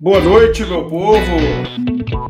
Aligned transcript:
Boa 0.00 0.20
noite, 0.20 0.64
meu 0.64 0.88
povo! 0.88 1.18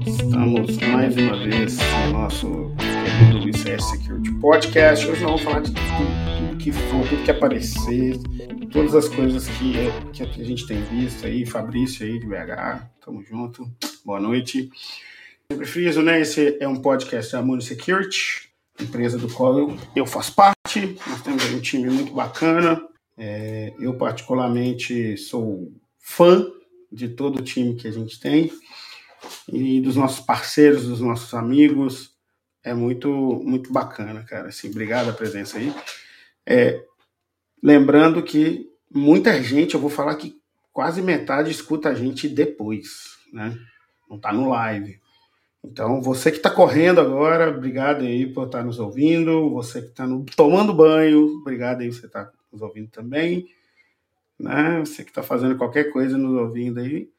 Estamos 0.07 0.79
mais 0.79 1.15
uma 1.19 1.37
vez 1.37 1.77
no 1.77 2.13
nosso 2.15 2.73
querido 3.21 3.47
ICS 3.47 3.85
Security 3.91 4.33
Podcast. 4.41 5.07
Hoje 5.07 5.21
nós 5.21 5.33
vamos 5.33 5.43
falar 5.43 5.61
de 5.61 5.75
tudo, 5.75 6.57
que 6.57 6.73
for, 6.73 7.07
tudo 7.07 7.25
que 7.25 7.31
aparecer, 7.31 8.17
todas 8.73 8.95
as 8.95 9.07
coisas 9.11 9.47
que, 9.49 9.75
que 10.15 10.41
a 10.41 10.45
gente 10.45 10.67
tem 10.67 10.83
visto 10.85 11.27
aí. 11.27 11.45
Fabrício 11.45 12.07
aí 12.07 12.19
de 12.19 12.27
BH, 12.27 12.87
tamo 13.05 13.23
junto. 13.23 13.71
Boa 14.03 14.19
noite. 14.19 14.71
Sempre 15.53 15.67
friso, 15.67 16.01
né? 16.01 16.23
Esse 16.23 16.57
é 16.59 16.67
um 16.67 16.77
podcast 16.81 17.33
da 17.33 17.43
Muni 17.43 17.61
Security, 17.61 18.49
empresa 18.81 19.19
do 19.19 19.29
qual 19.29 19.59
eu, 19.59 19.77
eu 19.95 20.07
faço 20.07 20.35
parte. 20.35 20.97
Nós 21.07 21.21
temos 21.21 21.45
um 21.53 21.61
time 21.61 21.91
muito 21.91 22.15
bacana. 22.15 22.81
É, 23.19 23.75
eu, 23.79 23.93
particularmente, 23.93 25.19
sou 25.19 25.71
fã 25.99 26.51
de 26.91 27.09
todo 27.09 27.39
o 27.39 27.43
time 27.43 27.75
que 27.75 27.87
a 27.87 27.91
gente 27.93 28.19
tem 28.19 28.51
e 29.53 29.81
dos 29.81 29.97
nossos 29.97 30.21
parceiros, 30.25 30.87
dos 30.87 31.01
nossos 31.01 31.33
amigos. 31.35 32.17
É 32.63 32.75
muito, 32.75 33.09
muito 33.45 33.73
bacana, 33.73 34.23
cara. 34.25 34.49
Assim, 34.49 34.69
obrigado 34.69 35.09
a 35.09 35.13
presença 35.13 35.59
aí. 35.59 35.73
É, 36.47 36.83
lembrando 37.63 38.23
que 38.23 38.69
muita 38.91 39.43
gente, 39.43 39.75
eu 39.75 39.81
vou 39.81 39.91
falar 39.91 40.15
que 40.17 40.37
quase 40.73 41.01
metade 41.01 41.51
escuta 41.51 41.89
a 41.89 41.95
gente 41.95 42.29
depois, 42.29 43.17
né? 43.33 43.57
Não 44.09 44.19
tá 44.19 44.33
no 44.33 44.49
live. 44.49 45.01
Então, 45.65 46.01
você 46.01 46.31
que 46.31 46.39
está 46.39 46.51
correndo 46.51 47.01
agora, 47.01 47.51
obrigado 47.51 48.05
aí 48.05 48.27
por 48.27 48.47
estar 48.47 48.59
tá 48.59 48.65
nos 48.65 48.79
ouvindo. 48.79 49.51
Você 49.51 49.83
que 49.83 49.89
está 49.89 50.07
tomando 50.37 50.73
banho, 50.73 51.39
obrigado 51.41 51.81
aí 51.81 51.89
por 51.89 51.95
você 51.95 52.07
estar 52.07 52.27
tá 52.27 52.33
nos 52.53 52.63
ouvindo 52.63 52.89
também 52.91 53.49
né? 54.39 54.81
Você 54.81 55.03
que 55.03 55.11
está 55.11 55.23
fazendo 55.23 55.57
qualquer 55.57 55.91
coisa 55.91 56.17
nos 56.17 56.41
ouvindo 56.41 56.79
aí, 56.79 57.11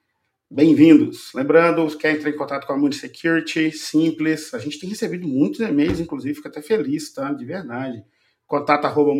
bem-vindos. 0.49 1.33
Lembrando, 1.33 1.97
quer 1.97 2.15
entrar 2.15 2.29
em 2.29 2.37
contato 2.37 2.65
com 2.65 2.73
a 2.73 2.77
Moody 2.77 2.95
Security, 2.95 3.71
simples. 3.71 4.53
A 4.53 4.59
gente 4.59 4.79
tem 4.79 4.89
recebido 4.89 5.27
muitos 5.27 5.59
e-mails, 5.59 5.99
inclusive, 5.99 6.35
fico 6.35 6.47
até 6.47 6.61
feliz, 6.61 7.11
tá? 7.11 7.33
De 7.33 7.43
verdade. 7.43 8.03
Contato 8.47 8.85
arroba 8.85 9.11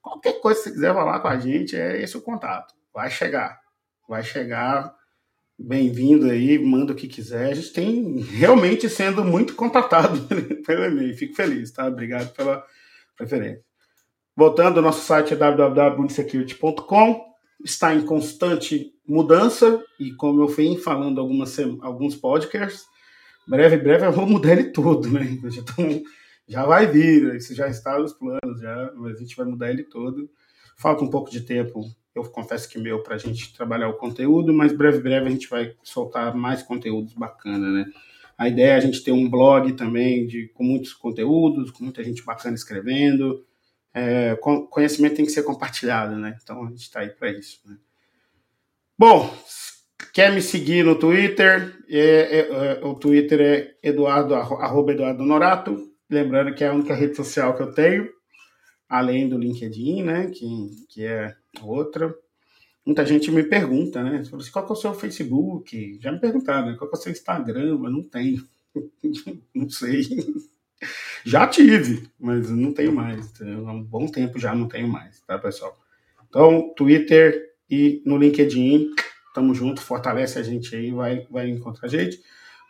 Qualquer 0.00 0.40
coisa 0.40 0.60
que 0.60 0.68
você 0.68 0.72
quiser 0.72 0.94
falar 0.94 1.20
com 1.20 1.28
a 1.28 1.38
gente, 1.38 1.76
é 1.76 2.00
esse 2.00 2.16
o 2.16 2.22
contato. 2.22 2.74
Vai 2.92 3.10
chegar. 3.10 3.60
Vai 4.08 4.22
chegar. 4.22 4.94
Bem-vindo 5.58 6.30
aí, 6.30 6.58
manda 6.58 6.92
o 6.92 6.96
que 6.96 7.08
quiser. 7.08 7.52
A 7.52 7.54
gente 7.54 7.72
tem 7.72 8.18
realmente 8.18 8.88
sendo 8.88 9.24
muito 9.24 9.54
contatado 9.54 10.20
pelo 10.64 10.84
e-mail. 10.84 11.16
Fico 11.16 11.34
feliz, 11.34 11.70
tá? 11.70 11.86
Obrigado 11.86 12.34
pela 12.34 12.64
preferência. 13.16 13.63
Voltando, 14.36 14.82
nosso 14.82 15.06
site 15.06 15.32
é 15.32 15.36
www.security.com, 15.36 17.24
está 17.64 17.94
em 17.94 18.04
constante 18.04 18.92
mudança 19.06 19.80
e 20.00 20.12
como 20.12 20.42
eu 20.42 20.48
fui 20.48 20.76
falando 20.76 21.20
algumas 21.20 21.56
alguns 21.80 22.16
podcasts, 22.16 22.84
breve, 23.46 23.76
breve 23.76 24.06
eu 24.06 24.12
vou 24.12 24.26
mudar 24.26 24.52
ele 24.52 24.72
todo, 24.72 25.08
né? 25.08 25.20
Já 26.48 26.66
vai 26.66 26.86
vir, 26.86 27.36
isso 27.36 27.54
já 27.54 27.68
está 27.68 27.98
nos 27.98 28.12
planos, 28.12 28.60
já, 28.60 28.92
mas 28.96 29.16
a 29.16 29.20
gente 29.20 29.36
vai 29.36 29.46
mudar 29.46 29.70
ele 29.70 29.84
todo. 29.84 30.28
Falta 30.76 31.02
um 31.04 31.08
pouco 31.08 31.30
de 31.30 31.40
tempo, 31.40 31.84
eu 32.14 32.24
confesso 32.24 32.68
que 32.68 32.78
meu, 32.78 33.02
para 33.02 33.14
a 33.14 33.18
gente 33.18 33.54
trabalhar 33.54 33.88
o 33.88 33.96
conteúdo, 33.96 34.52
mas 34.52 34.76
breve, 34.76 34.98
breve 34.98 35.28
a 35.28 35.30
gente 35.30 35.48
vai 35.48 35.74
soltar 35.82 36.34
mais 36.34 36.62
conteúdos 36.62 37.14
bacana, 37.14 37.70
né? 37.70 37.86
A 38.36 38.48
ideia 38.48 38.72
é 38.72 38.76
a 38.76 38.80
gente 38.80 39.02
ter 39.02 39.12
um 39.12 39.30
blog 39.30 39.72
também 39.74 40.26
de, 40.26 40.48
com 40.48 40.64
muitos 40.64 40.92
conteúdos, 40.92 41.70
com 41.70 41.84
muita 41.84 42.02
gente 42.02 42.24
bacana 42.24 42.56
escrevendo, 42.56 43.44
é, 43.94 44.34
conhecimento 44.70 45.14
tem 45.14 45.24
que 45.24 45.30
ser 45.30 45.44
compartilhado, 45.44 46.16
né? 46.16 46.36
Então 46.42 46.64
a 46.64 46.68
gente 46.68 46.82
está 46.82 47.00
aí 47.00 47.10
para 47.10 47.30
isso. 47.30 47.60
Né? 47.64 47.76
Bom, 48.98 49.32
quer 50.12 50.32
me 50.32 50.42
seguir 50.42 50.84
no 50.84 50.98
Twitter? 50.98 51.78
É, 51.88 51.98
é, 51.98 52.38
é, 52.40 52.84
o 52.84 52.94
Twitter 52.96 53.40
é 53.40 53.88
Eduardo, 53.88 54.34
arroba 54.34 54.92
Eduardo 54.92 55.24
Norato. 55.24 55.92
Lembrando 56.10 56.54
que 56.54 56.64
é 56.64 56.68
a 56.68 56.74
única 56.74 56.94
rede 56.94 57.16
social 57.16 57.56
que 57.56 57.62
eu 57.62 57.72
tenho, 57.72 58.10
além 58.88 59.28
do 59.28 59.38
LinkedIn, 59.38 60.02
né? 60.02 60.26
Que, 60.26 60.70
que 60.88 61.04
é 61.04 61.34
outra. 61.62 62.12
Muita 62.84 63.06
gente 63.06 63.30
me 63.30 63.44
pergunta, 63.44 64.02
né? 64.02 64.18
Assim, 64.18 64.50
qual 64.50 64.66
é 64.68 64.72
o 64.72 64.76
seu 64.76 64.92
Facebook? 64.92 65.98
Já 66.02 66.10
me 66.10 66.20
perguntaram, 66.20 66.66
né? 66.66 66.76
Qual 66.76 66.90
é 66.90 66.94
o 66.94 66.96
seu 66.96 67.12
Instagram? 67.12 67.68
Eu 67.68 67.78
não 67.78 68.02
tenho. 68.02 68.44
não 69.54 69.70
sei. 69.70 70.02
Já 71.24 71.46
tive, 71.46 72.08
mas 72.20 72.50
não 72.50 72.72
tenho 72.72 72.94
mais. 72.94 73.32
Há 73.40 73.72
um 73.72 73.82
bom 73.82 74.06
tempo 74.06 74.38
já 74.38 74.54
não 74.54 74.68
tenho 74.68 74.86
mais, 74.86 75.20
tá, 75.22 75.38
pessoal? 75.38 75.78
Então, 76.28 76.72
Twitter 76.76 77.40
e 77.70 78.02
no 78.04 78.18
LinkedIn, 78.18 78.90
tamo 79.34 79.54
junto, 79.54 79.80
fortalece 79.80 80.38
a 80.38 80.42
gente 80.42 80.76
aí, 80.76 80.90
vai, 80.90 81.26
vai 81.30 81.48
encontrar 81.48 81.86
a 81.86 81.90
gente. 81.90 82.20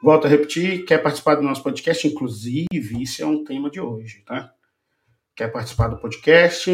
Volto 0.00 0.26
a 0.26 0.28
repetir, 0.28 0.84
quer 0.84 0.98
participar 0.98 1.34
do 1.34 1.43
nosso 1.43 1.62
podcast? 1.62 2.06
Inclusive, 2.06 3.03
isso 3.03 3.22
é 3.22 3.26
um 3.26 3.43
tema 3.43 3.70
de 3.70 3.81
hoje, 3.81 4.22
tá? 4.25 4.53
Quer 5.34 5.48
participar 5.48 5.88
do 5.88 5.98
podcast? 5.98 6.70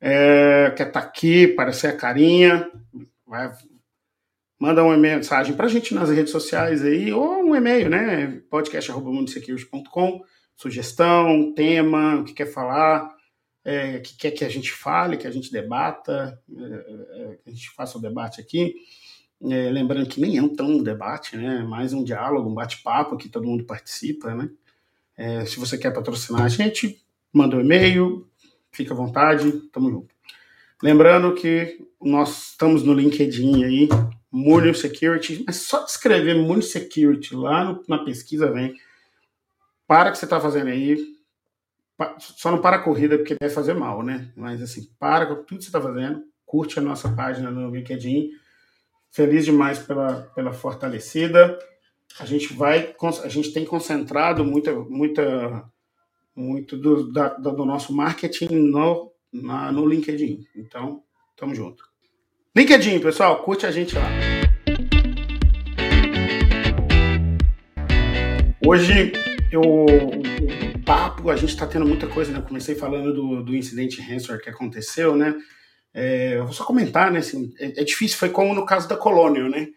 É, 0.00 0.72
quer 0.76 0.86
estar 0.86 1.00
tá 1.00 1.06
aqui, 1.06 1.48
parecer 1.48 1.88
a 1.88 1.96
carinha? 1.96 2.70
Vai, 3.26 3.52
manda 4.58 4.82
uma 4.82 4.96
mensagem 4.96 5.54
para 5.54 5.66
a 5.66 5.68
gente 5.68 5.92
nas 5.92 6.08
redes 6.08 6.32
sociais 6.32 6.82
aí, 6.82 7.12
ou 7.12 7.42
um 7.42 7.54
e-mail, 7.54 7.90
né? 7.90 8.40
podcast.mundosecurity.com 8.48 10.22
sugestão, 10.56 11.52
tema, 11.54 12.20
o 12.20 12.24
que 12.24 12.32
quer 12.32 12.46
falar, 12.46 13.14
é, 13.64 13.98
que 13.98 14.16
quer 14.16 14.30
que 14.30 14.44
a 14.44 14.48
gente 14.48 14.70
fale, 14.72 15.16
que 15.16 15.26
a 15.26 15.30
gente 15.30 15.50
debata, 15.50 16.38
é, 16.50 16.62
é, 16.62 17.38
que 17.42 17.50
a 17.50 17.52
gente 17.52 17.70
faça 17.70 17.98
o 17.98 18.00
debate 18.00 18.40
aqui. 18.40 18.74
É, 19.42 19.70
lembrando 19.70 20.08
que 20.08 20.20
nem 20.20 20.38
é 20.38 20.42
um 20.42 20.54
tão 20.54 20.82
debate, 20.82 21.36
né? 21.36 21.60
É 21.60 21.62
mais 21.62 21.92
um 21.92 22.04
diálogo, 22.04 22.48
um 22.48 22.54
bate-papo 22.54 23.16
que 23.16 23.28
todo 23.28 23.46
mundo 23.46 23.64
participa, 23.64 24.34
né? 24.34 24.48
É, 25.16 25.44
se 25.44 25.58
você 25.58 25.78
quer 25.78 25.92
patrocinar 25.92 26.42
a 26.42 26.48
gente, 26.48 27.02
manda 27.32 27.56
um 27.56 27.60
e-mail, 27.60 28.28
fica 28.70 28.92
à 28.92 28.96
vontade, 28.96 29.50
tamo 29.72 29.90
junto. 29.90 30.14
Lembrando 30.82 31.34
que 31.34 31.78
nós 32.00 32.50
estamos 32.50 32.82
no 32.82 32.92
LinkedIn 32.92 33.64
aí, 33.64 33.88
Munio 34.30 34.74
Security, 34.74 35.44
mas 35.46 35.56
só 35.56 35.84
escrever 35.84 36.34
Munio 36.34 36.62
Security 36.62 37.34
lá 37.34 37.64
no, 37.64 37.82
na 37.88 37.98
pesquisa 37.98 38.50
vem 38.50 38.74
para 39.86 40.08
o 40.08 40.12
que 40.12 40.18
você 40.18 40.24
está 40.24 40.40
fazendo 40.40 40.68
aí. 40.68 41.14
Só 42.18 42.50
não 42.50 42.60
para 42.60 42.76
a 42.76 42.82
corrida 42.82 43.16
porque 43.16 43.36
deve 43.40 43.54
fazer 43.54 43.74
mal, 43.74 44.02
né? 44.02 44.32
Mas 44.36 44.62
assim, 44.62 44.88
para 44.98 45.26
com 45.26 45.36
tudo 45.36 45.58
que 45.58 45.64
você 45.64 45.68
está 45.68 45.80
fazendo. 45.80 46.24
Curte 46.44 46.78
a 46.78 46.82
nossa 46.82 47.08
página 47.10 47.50
no 47.50 47.74
LinkedIn. 47.74 48.30
Feliz 49.10 49.44
demais 49.44 49.78
pela, 49.78 50.22
pela 50.34 50.52
fortalecida. 50.52 51.58
A 52.18 52.26
gente 52.26 52.52
vai, 52.52 52.94
a 53.24 53.28
gente 53.28 53.52
tem 53.52 53.64
concentrado 53.64 54.44
muita, 54.44 54.72
muita, 54.72 55.64
muito 56.34 56.76
do, 56.76 57.12
da, 57.12 57.28
do 57.28 57.64
nosso 57.64 57.92
marketing 57.92 58.48
no, 58.50 59.12
na, 59.32 59.72
no 59.72 59.86
LinkedIn. 59.86 60.46
Então, 60.56 61.02
tamo 61.36 61.54
junto. 61.54 61.84
LinkedIn, 62.56 63.00
pessoal, 63.00 63.42
curte 63.42 63.66
a 63.66 63.70
gente 63.70 63.94
lá. 63.96 64.08
Hoje 68.66 69.12
eu, 69.54 69.62
o 69.62 70.84
papo, 70.84 71.30
a 71.30 71.36
gente 71.36 71.50
está 71.50 71.66
tendo 71.66 71.86
muita 71.86 72.06
coisa, 72.06 72.32
né? 72.32 72.38
Eu 72.38 72.42
comecei 72.42 72.74
falando 72.74 73.12
do, 73.12 73.42
do 73.42 73.56
incidente 73.56 74.00
ransomware 74.00 74.42
que 74.42 74.50
aconteceu, 74.50 75.16
né? 75.16 75.34
É, 75.92 76.36
eu 76.36 76.44
vou 76.44 76.52
só 76.52 76.64
comentar, 76.64 77.10
né? 77.10 77.20
Assim, 77.20 77.52
é, 77.58 77.80
é, 77.80 77.84
difícil, 77.84 78.18
foi 78.18 78.30
como 78.30 78.54
no 78.54 78.66
caso 78.66 78.88
da 78.88 78.96
Colonial, 78.96 79.48
né? 79.48 79.68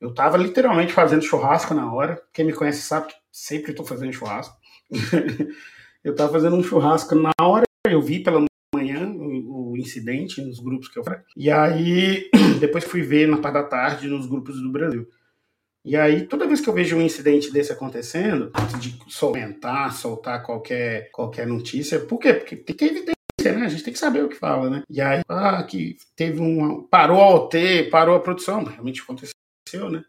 Eu 0.00 0.10
estava 0.10 0.36
literalmente 0.36 0.92
fazendo 0.92 1.22
churrasco 1.22 1.74
na 1.74 1.92
hora. 1.92 2.20
Quem 2.32 2.44
me 2.44 2.52
conhece 2.52 2.82
sabe 2.82 3.08
que 3.08 3.14
sempre 3.30 3.70
estou 3.70 3.86
fazendo 3.86 4.12
churrasco. 4.12 4.54
eu 6.04 6.12
estava 6.12 6.32
fazendo 6.32 6.56
um 6.56 6.62
churrasco 6.62 7.14
na 7.14 7.32
hora, 7.40 7.64
eu 7.86 8.02
vi 8.02 8.20
pela 8.20 8.44
manhã 8.74 9.08
o, 9.08 9.72
o 9.72 9.76
incidente 9.78 10.42
nos 10.42 10.60
grupos 10.60 10.88
que 10.88 10.98
eu 10.98 11.04
E 11.36 11.50
aí, 11.50 12.28
depois 12.60 12.84
fui 12.84 13.02
ver 13.02 13.28
na 13.28 13.38
parte 13.38 13.54
da 13.54 13.62
tarde 13.62 14.08
nos 14.08 14.26
grupos 14.26 14.60
do 14.60 14.70
Brasil. 14.70 15.06
E 15.84 15.96
aí, 15.96 16.26
toda 16.26 16.46
vez 16.46 16.60
que 16.60 16.68
eu 16.68 16.74
vejo 16.74 16.96
um 16.96 17.02
incidente 17.02 17.50
desse 17.50 17.72
acontecendo, 17.72 18.52
antes 18.54 18.78
de 18.78 18.96
soltar, 19.08 19.92
soltar 19.92 20.42
qualquer, 20.44 21.10
qualquer 21.10 21.44
notícia, 21.46 21.98
por 21.98 22.18
quê? 22.18 22.34
Porque 22.34 22.56
tem 22.56 22.76
que 22.76 22.84
evidência, 22.84 23.16
né? 23.58 23.66
A 23.66 23.68
gente 23.68 23.82
tem 23.82 23.92
que 23.92 23.98
saber 23.98 24.24
o 24.24 24.28
que 24.28 24.36
fala, 24.36 24.70
né? 24.70 24.82
E 24.88 25.00
aí, 25.00 25.22
ah, 25.28 25.62
que 25.64 25.96
teve 26.14 26.40
um. 26.40 26.84
Parou 26.84 27.20
a 27.20 27.34
OT, 27.34 27.88
parou 27.90 28.14
a 28.14 28.20
produção, 28.20 28.62
realmente 28.62 29.02
aconteceu, 29.02 29.90
né? 29.90 30.04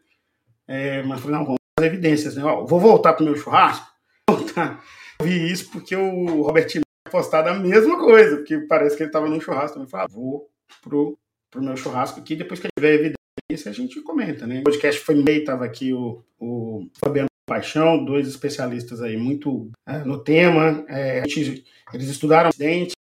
É, 0.68 1.02
mas 1.02 1.20
falei, 1.20 1.36
não, 1.36 1.44
vamos 1.44 1.60
fazer 1.78 1.88
evidências, 1.88 2.36
né? 2.36 2.44
Ó, 2.44 2.64
vou 2.64 2.78
voltar 2.78 3.14
pro 3.14 3.24
meu 3.24 3.34
churrasco. 3.34 3.86
Voltar. 4.30 4.82
Vi 5.20 5.50
isso 5.50 5.70
porque 5.70 5.96
o 5.96 6.42
Robertinho 6.42 6.84
postado 7.10 7.48
a 7.48 7.54
mesma 7.54 7.98
coisa, 7.98 8.36
porque 8.36 8.58
parece 8.58 8.96
que 8.96 9.02
ele 9.02 9.08
estava 9.08 9.28
num 9.28 9.40
churrasco. 9.40 9.78
Eu 9.78 9.86
falei, 9.86 10.06
ah, 10.06 10.12
vou 10.12 10.48
pro, 10.82 11.18
pro 11.50 11.62
meu 11.62 11.76
churrasco 11.76 12.20
aqui, 12.20 12.36
depois 12.36 12.60
que 12.60 12.68
tiver 12.76 12.94
evidência 12.94 13.23
isso 13.50 13.68
a 13.68 13.72
gente 13.72 14.00
comenta, 14.00 14.46
né? 14.46 14.60
O 14.60 14.64
podcast 14.64 15.00
foi 15.00 15.14
meio, 15.16 15.40
estava 15.40 15.64
aqui 15.64 15.92
o, 15.92 16.22
o 16.38 16.88
Fabiano 16.98 17.28
Paixão, 17.46 18.04
dois 18.04 18.26
especialistas 18.26 19.02
aí 19.02 19.16
muito 19.16 19.70
é, 19.86 19.98
no 19.98 20.22
tema. 20.22 20.84
É, 20.88 21.22
gente, 21.28 21.64
eles 21.92 22.08
estudaram 22.08 22.48
acidente 22.48 22.94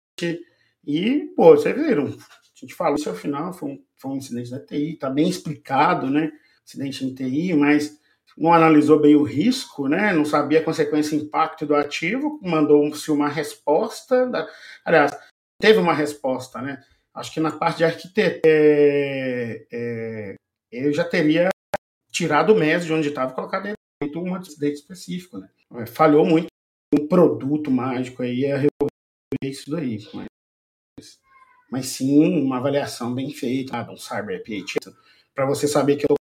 e, 0.87 1.33
pô, 1.37 1.57
vocês 1.57 1.75
viram, 1.75 2.07
a 2.07 2.61
gente 2.61 2.75
falou 2.75 2.97
isso 2.97 3.09
ao 3.09 3.15
final, 3.15 3.53
foi 3.53 3.71
um, 3.71 3.85
foi 3.97 4.11
um 4.11 4.17
incidente 4.17 4.51
da 4.51 4.61
TI, 4.61 4.95
está 4.95 5.09
bem 5.09 5.29
explicado, 5.29 6.11
né? 6.11 6.33
Incidente 6.67 7.05
em 7.05 7.15
TI, 7.15 7.55
mas 7.55 7.99
não 8.37 8.53
analisou 8.53 8.99
bem 9.01 9.15
o 9.15 9.23
risco, 9.23 9.89
né? 9.89 10.13
Não 10.13 10.25
sabia 10.25 10.61
a 10.61 10.65
consequência 10.65 11.15
e 11.15 11.21
impacto 11.21 11.67
do 11.67 11.75
ativo, 11.75 12.41
mandou-se 12.43 13.11
uma 13.11 13.29
resposta. 13.29 14.27
Da... 14.29 14.49
Aliás, 14.85 15.13
teve 15.61 15.79
uma 15.79 15.95
resposta, 15.95 16.61
né? 16.61 16.83
Acho 17.15 17.33
que 17.33 17.41
na 17.41 17.53
parte 17.53 17.79
de 17.79 17.85
arquitetura, 17.85 18.41
é, 18.47 19.67
é, 19.71 20.37
eu 20.71 20.93
já 20.93 21.05
teria 21.05 21.49
tirado 22.11 22.53
o 22.53 22.59
MES 22.59 22.87
de 22.87 22.93
onde 22.93 23.09
estava 23.09 23.33
e 23.33 23.35
colocado 23.35 23.65
dentro 23.65 24.21
um 24.21 24.37
incidente 24.37 24.75
específico, 24.75 25.39
né? 25.39 25.49
Falhou 25.87 26.25
muito. 26.25 26.47
Um 26.95 27.07
produto 27.07 27.71
mágico 27.71 28.23
aí 28.23 28.45
a 28.47 28.57
resolver 28.57 28.91
isso 29.43 29.71
daí, 29.71 29.99
mas, 30.13 31.19
mas 31.71 31.87
sim 31.87 32.39
uma 32.39 32.59
avaliação 32.59 33.15
bem 33.15 33.33
feita, 33.33 33.91
um 33.91 33.97
cyber 33.97 34.41
API, 34.41 34.63
para 35.35 35.47
você 35.47 35.67
saber 35.67 35.97
que 35.97 36.05
eu 36.05 36.15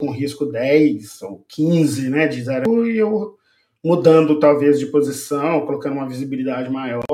com 0.00 0.10
risco 0.10 0.46
10 0.46 1.20
ou 1.22 1.44
15, 1.48 2.08
né, 2.08 2.26
de 2.26 2.42
zero, 2.42 2.86
e 2.86 2.96
eu 2.96 3.38
mudando 3.84 4.40
talvez 4.40 4.78
de 4.78 4.86
posição, 4.86 5.66
colocando 5.66 5.94
uma 5.94 6.08
visibilidade 6.08 6.70
maior, 6.70 7.04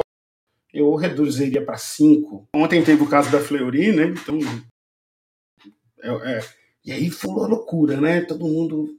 eu 0.73 0.95
reduziria 0.95 1.65
para 1.65 1.77
5. 1.77 2.49
Ontem 2.55 2.83
teve 2.83 3.03
o 3.03 3.09
caso 3.09 3.31
da 3.31 3.41
Fleury, 3.41 3.93
né, 3.93 4.07
então, 4.07 4.39
é, 6.03 6.39
é, 6.39 6.41
e 6.85 6.93
aí 6.93 7.11
foi 7.11 7.31
uma 7.31 7.47
loucura, 7.47 8.01
né, 8.01 8.23
todo 8.23 8.47
mundo 8.47 8.97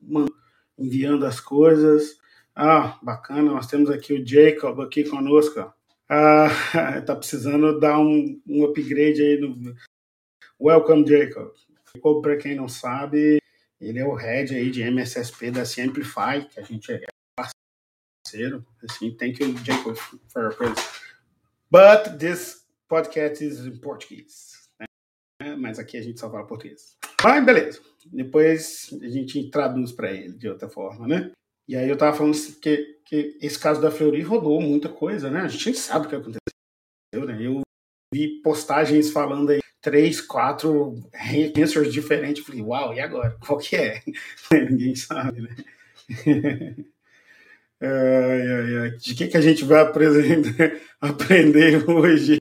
enviando 0.78 1.25
as 1.25 1.40
coisas, 1.40 2.18
ah, 2.56 3.00
bacana, 3.02 3.52
nós 3.52 3.68
temos 3.68 3.90
aqui 3.90 4.14
o 4.14 4.25
Jacob 4.25 4.80
aqui 4.81 5.04
conosco, 5.04 5.74
ah, 6.08 6.48
tá 7.06 7.16
precisando 7.16 7.80
dar 7.80 8.00
um, 8.00 8.40
um 8.48 8.64
upgrade 8.66 9.22
aí 9.22 9.40
no 9.40 9.76
Welcome 10.62 11.08
Jacob. 11.08 11.52
Para 12.22 12.38
quem 12.38 12.56
não 12.56 12.68
sabe, 12.68 13.40
ele 13.80 14.00
é 14.00 14.06
o 14.06 14.14
head 14.14 14.56
aí 14.56 14.72
de 14.72 14.81
MSSP 14.81 15.52
da 15.52 15.66
Simplify, 15.66 16.48
que 16.50 16.60
a 16.60 16.64
gente 16.64 16.92
é 16.92 17.02
parceiro. 17.36 18.66
Assim, 18.84 19.16
thank 19.16 19.44
you, 19.44 19.56
Jacob, 19.64 19.96
for 19.96 20.44
your 20.44 20.56
praise. 20.56 20.81
But 21.74 22.20
this 22.20 22.68
podcast 22.88 23.44
is 23.44 23.66
in 23.66 23.80
Portuguese. 23.80 24.70
Né? 25.42 25.56
Mas 25.56 25.80
aqui 25.80 25.98
a 25.98 26.04
gente 26.04 26.20
só 26.20 26.30
fala 26.30 26.46
português. 26.46 26.96
Mas 27.24 27.44
beleza. 27.44 27.81
Depois 28.06 28.96
a 29.02 29.08
gente 29.08 29.50
traduz 29.50 29.92
para 29.92 30.12
ele 30.12 30.34
de 30.34 30.48
outra 30.48 30.70
forma, 30.70 31.08
né? 31.08 31.31
E 31.68 31.75
aí 31.75 31.90
eu 31.90 31.98
tava 31.98 32.16
falando 32.16 32.36
que, 32.62 33.00
que 33.04 33.40
esse 33.42 33.58
caso 33.58 33.81
da 33.81 33.90
Fleury 33.90 34.22
rodou 34.22 34.62
muita 34.62 34.88
coisa, 34.88 35.31
né? 35.31 35.42
A 35.42 35.48
gente 35.48 35.66
nem 35.66 35.74
sabe 35.74 36.06
o 36.06 36.10
que 36.10 36.16
aconteceu, 36.16 37.25
né? 37.25 37.42
Eu 37.42 37.62
vi 38.14 38.40
postagens 38.44 39.10
falando 39.10 39.50
aí 39.50 39.60
três, 39.81 40.22
quatro 40.22 40.94
answers 41.58 41.92
diferentes. 41.92 42.46
Falei, 42.46 42.62
uau, 42.62 42.94
e 42.94 43.00
agora? 43.00 43.36
Qual 43.44 43.58
que 43.58 43.76
é? 43.76 44.04
Ninguém 44.69 44.96
sabe, 44.96 45.42
né? 45.42 45.56
ai, 47.88 48.41
ai, 48.41 48.77
ai. 48.77 48.91
De 48.91 49.15
que, 49.15 49.27
que 49.27 49.38
a 49.38 49.41
gente 49.41 49.63
vai 49.63 49.81
aprender 49.81 50.81
hoje? 51.89 52.38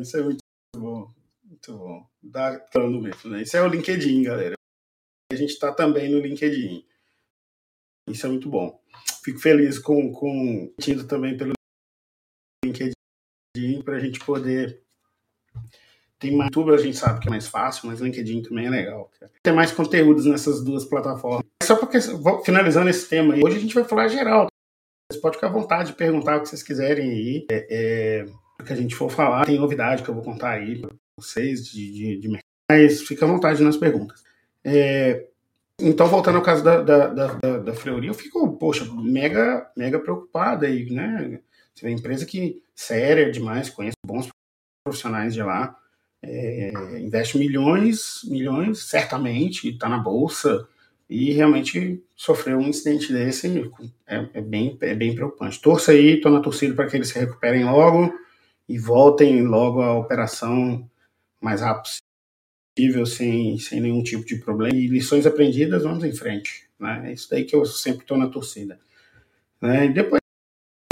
Isso 0.00 0.16
é 0.16 0.22
muito 0.22 0.38
bom. 0.76 1.12
Muito 1.44 1.76
bom. 1.76 2.06
Dá 2.22 2.64
mesmo, 2.74 3.30
né? 3.30 3.42
Isso 3.42 3.56
é 3.56 3.62
o 3.62 3.68
LinkedIn, 3.68 4.22
galera. 4.22 4.54
A 5.32 5.36
gente 5.36 5.50
está 5.50 5.72
também 5.72 6.10
no 6.10 6.20
LinkedIn. 6.20 6.84
Isso 8.08 8.26
é 8.26 8.28
muito 8.28 8.48
bom. 8.48 8.80
Fico 9.24 9.38
feliz 9.38 9.78
com, 9.78 10.12
com 10.12 10.72
também 11.08 11.36
pelo 11.36 11.52
LinkedIn 12.64 13.82
para 13.82 13.96
a 13.96 14.00
gente 14.00 14.20
poder 14.20 14.86
tem 16.18 16.34
mais 16.34 16.48
YouTube, 16.48 16.74
a 16.74 16.78
gente 16.78 16.96
sabe 16.96 17.20
que 17.20 17.28
é 17.28 17.30
mais 17.30 17.46
fácil, 17.46 17.88
mas 17.88 18.00
LinkedIn 18.00 18.42
também 18.42 18.66
é 18.66 18.70
legal. 18.70 19.10
Tem 19.42 19.52
mais 19.52 19.70
conteúdos 19.70 20.24
nessas 20.24 20.64
duas 20.64 20.84
plataformas. 20.84 21.44
Só 21.62 21.76
porque, 21.76 21.98
finalizando 22.44 22.88
esse 22.88 23.08
tema 23.08 23.34
hoje 23.34 23.56
a 23.56 23.60
gente 23.60 23.74
vai 23.74 23.84
falar 23.84 24.08
geral. 24.08 24.48
Vocês 25.16 25.20
podem 25.20 25.38
ficar 25.38 25.48
à 25.48 25.52
vontade 25.52 25.90
de 25.90 25.96
perguntar 25.96 26.36
o 26.36 26.42
que 26.42 26.48
vocês 26.48 26.62
quiserem 26.62 27.10
aí. 27.10 27.46
É, 27.50 27.66
é, 27.70 28.26
o 28.60 28.64
que 28.64 28.72
a 28.72 28.76
gente 28.76 28.94
for 28.94 29.10
falar, 29.10 29.46
tem 29.46 29.58
novidade 29.58 30.02
que 30.02 30.08
eu 30.08 30.14
vou 30.14 30.22
contar 30.22 30.50
aí 30.50 30.80
para 30.80 30.90
vocês 31.16 31.66
de, 31.66 31.92
de, 31.92 32.16
de. 32.18 32.40
Mas 32.70 33.02
fica 33.02 33.24
à 33.24 33.28
vontade 33.28 33.62
nas 33.62 33.76
perguntas. 33.76 34.22
É, 34.64 35.26
então, 35.80 36.06
voltando 36.06 36.36
ao 36.36 36.42
caso 36.42 36.64
da, 36.64 36.82
da, 36.82 37.06
da, 37.08 37.58
da 37.58 37.74
Fleury, 37.74 38.08
eu 38.08 38.14
fico, 38.14 38.56
poxa, 38.56 38.84
mega, 38.94 39.70
mega 39.76 39.98
preocupado 39.98 40.64
aí, 40.64 40.90
né? 40.90 41.40
Você 41.74 41.86
vê 41.86 41.92
empresa 41.92 42.24
que 42.24 42.62
séria 42.74 43.30
demais, 43.30 43.70
conhece 43.70 43.96
bons 44.04 44.28
profissionais 44.84 45.34
de 45.34 45.42
lá, 45.42 45.76
é, 46.22 46.72
investe 46.98 47.38
milhões, 47.38 48.20
milhões, 48.24 48.84
certamente, 48.84 49.68
está 49.68 49.88
na 49.88 49.98
bolsa 49.98 50.66
e 51.08 51.32
realmente 51.32 52.02
sofreu 52.14 52.58
um 52.58 52.68
incidente 52.68 53.12
desse, 53.12 53.70
é, 54.06 54.28
é, 54.34 54.40
bem, 54.40 54.76
é 54.80 54.94
bem 54.94 55.14
preocupante. 55.14 55.60
Torça 55.60 55.92
aí, 55.92 56.16
estou 56.16 56.32
na 56.32 56.40
torcida 56.40 56.74
para 56.74 56.86
que 56.86 56.96
eles 56.96 57.08
se 57.08 57.18
recuperem 57.18 57.64
logo 57.64 58.12
e 58.68 58.78
voltem 58.78 59.46
logo 59.46 59.80
à 59.82 59.96
operação 59.96 60.88
mais 61.40 61.60
rápido 61.60 61.90
possível, 62.76 63.06
sem, 63.06 63.58
sem 63.58 63.80
nenhum 63.80 64.02
tipo 64.02 64.24
de 64.24 64.36
problema. 64.36 64.74
E 64.74 64.86
lições 64.86 65.26
aprendidas, 65.26 65.84
vamos 65.84 66.04
em 66.04 66.12
frente. 66.12 66.68
Né? 66.78 67.04
É 67.06 67.12
isso 67.12 67.30
daí 67.30 67.44
que 67.44 67.54
eu 67.54 67.64
sempre 67.64 68.02
estou 68.02 68.18
na 68.18 68.28
torcida. 68.28 68.78
Né? 69.60 69.86
E 69.86 69.92
depois, 69.92 70.20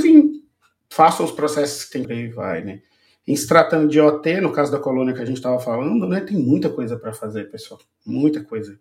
sim, 0.00 0.44
faça 0.88 1.22
os 1.22 1.32
processos 1.32 1.84
que 1.84 1.92
tem 1.92 2.04
que 2.04 2.28
vai, 2.28 2.64
né? 2.64 2.82
Em 3.26 3.34
se 3.34 3.48
tratando 3.48 3.88
de 3.88 3.98
OT, 4.00 4.40
no 4.40 4.52
caso 4.52 4.70
da 4.70 4.78
colônia 4.78 5.14
que 5.14 5.22
a 5.22 5.24
gente 5.24 5.38
estava 5.38 5.58
falando, 5.58 6.06
né, 6.06 6.20
tem 6.20 6.36
muita 6.36 6.68
coisa 6.68 6.98
para 6.98 7.14
fazer, 7.14 7.50
pessoal. 7.50 7.80
Muita 8.04 8.44
coisa. 8.44 8.78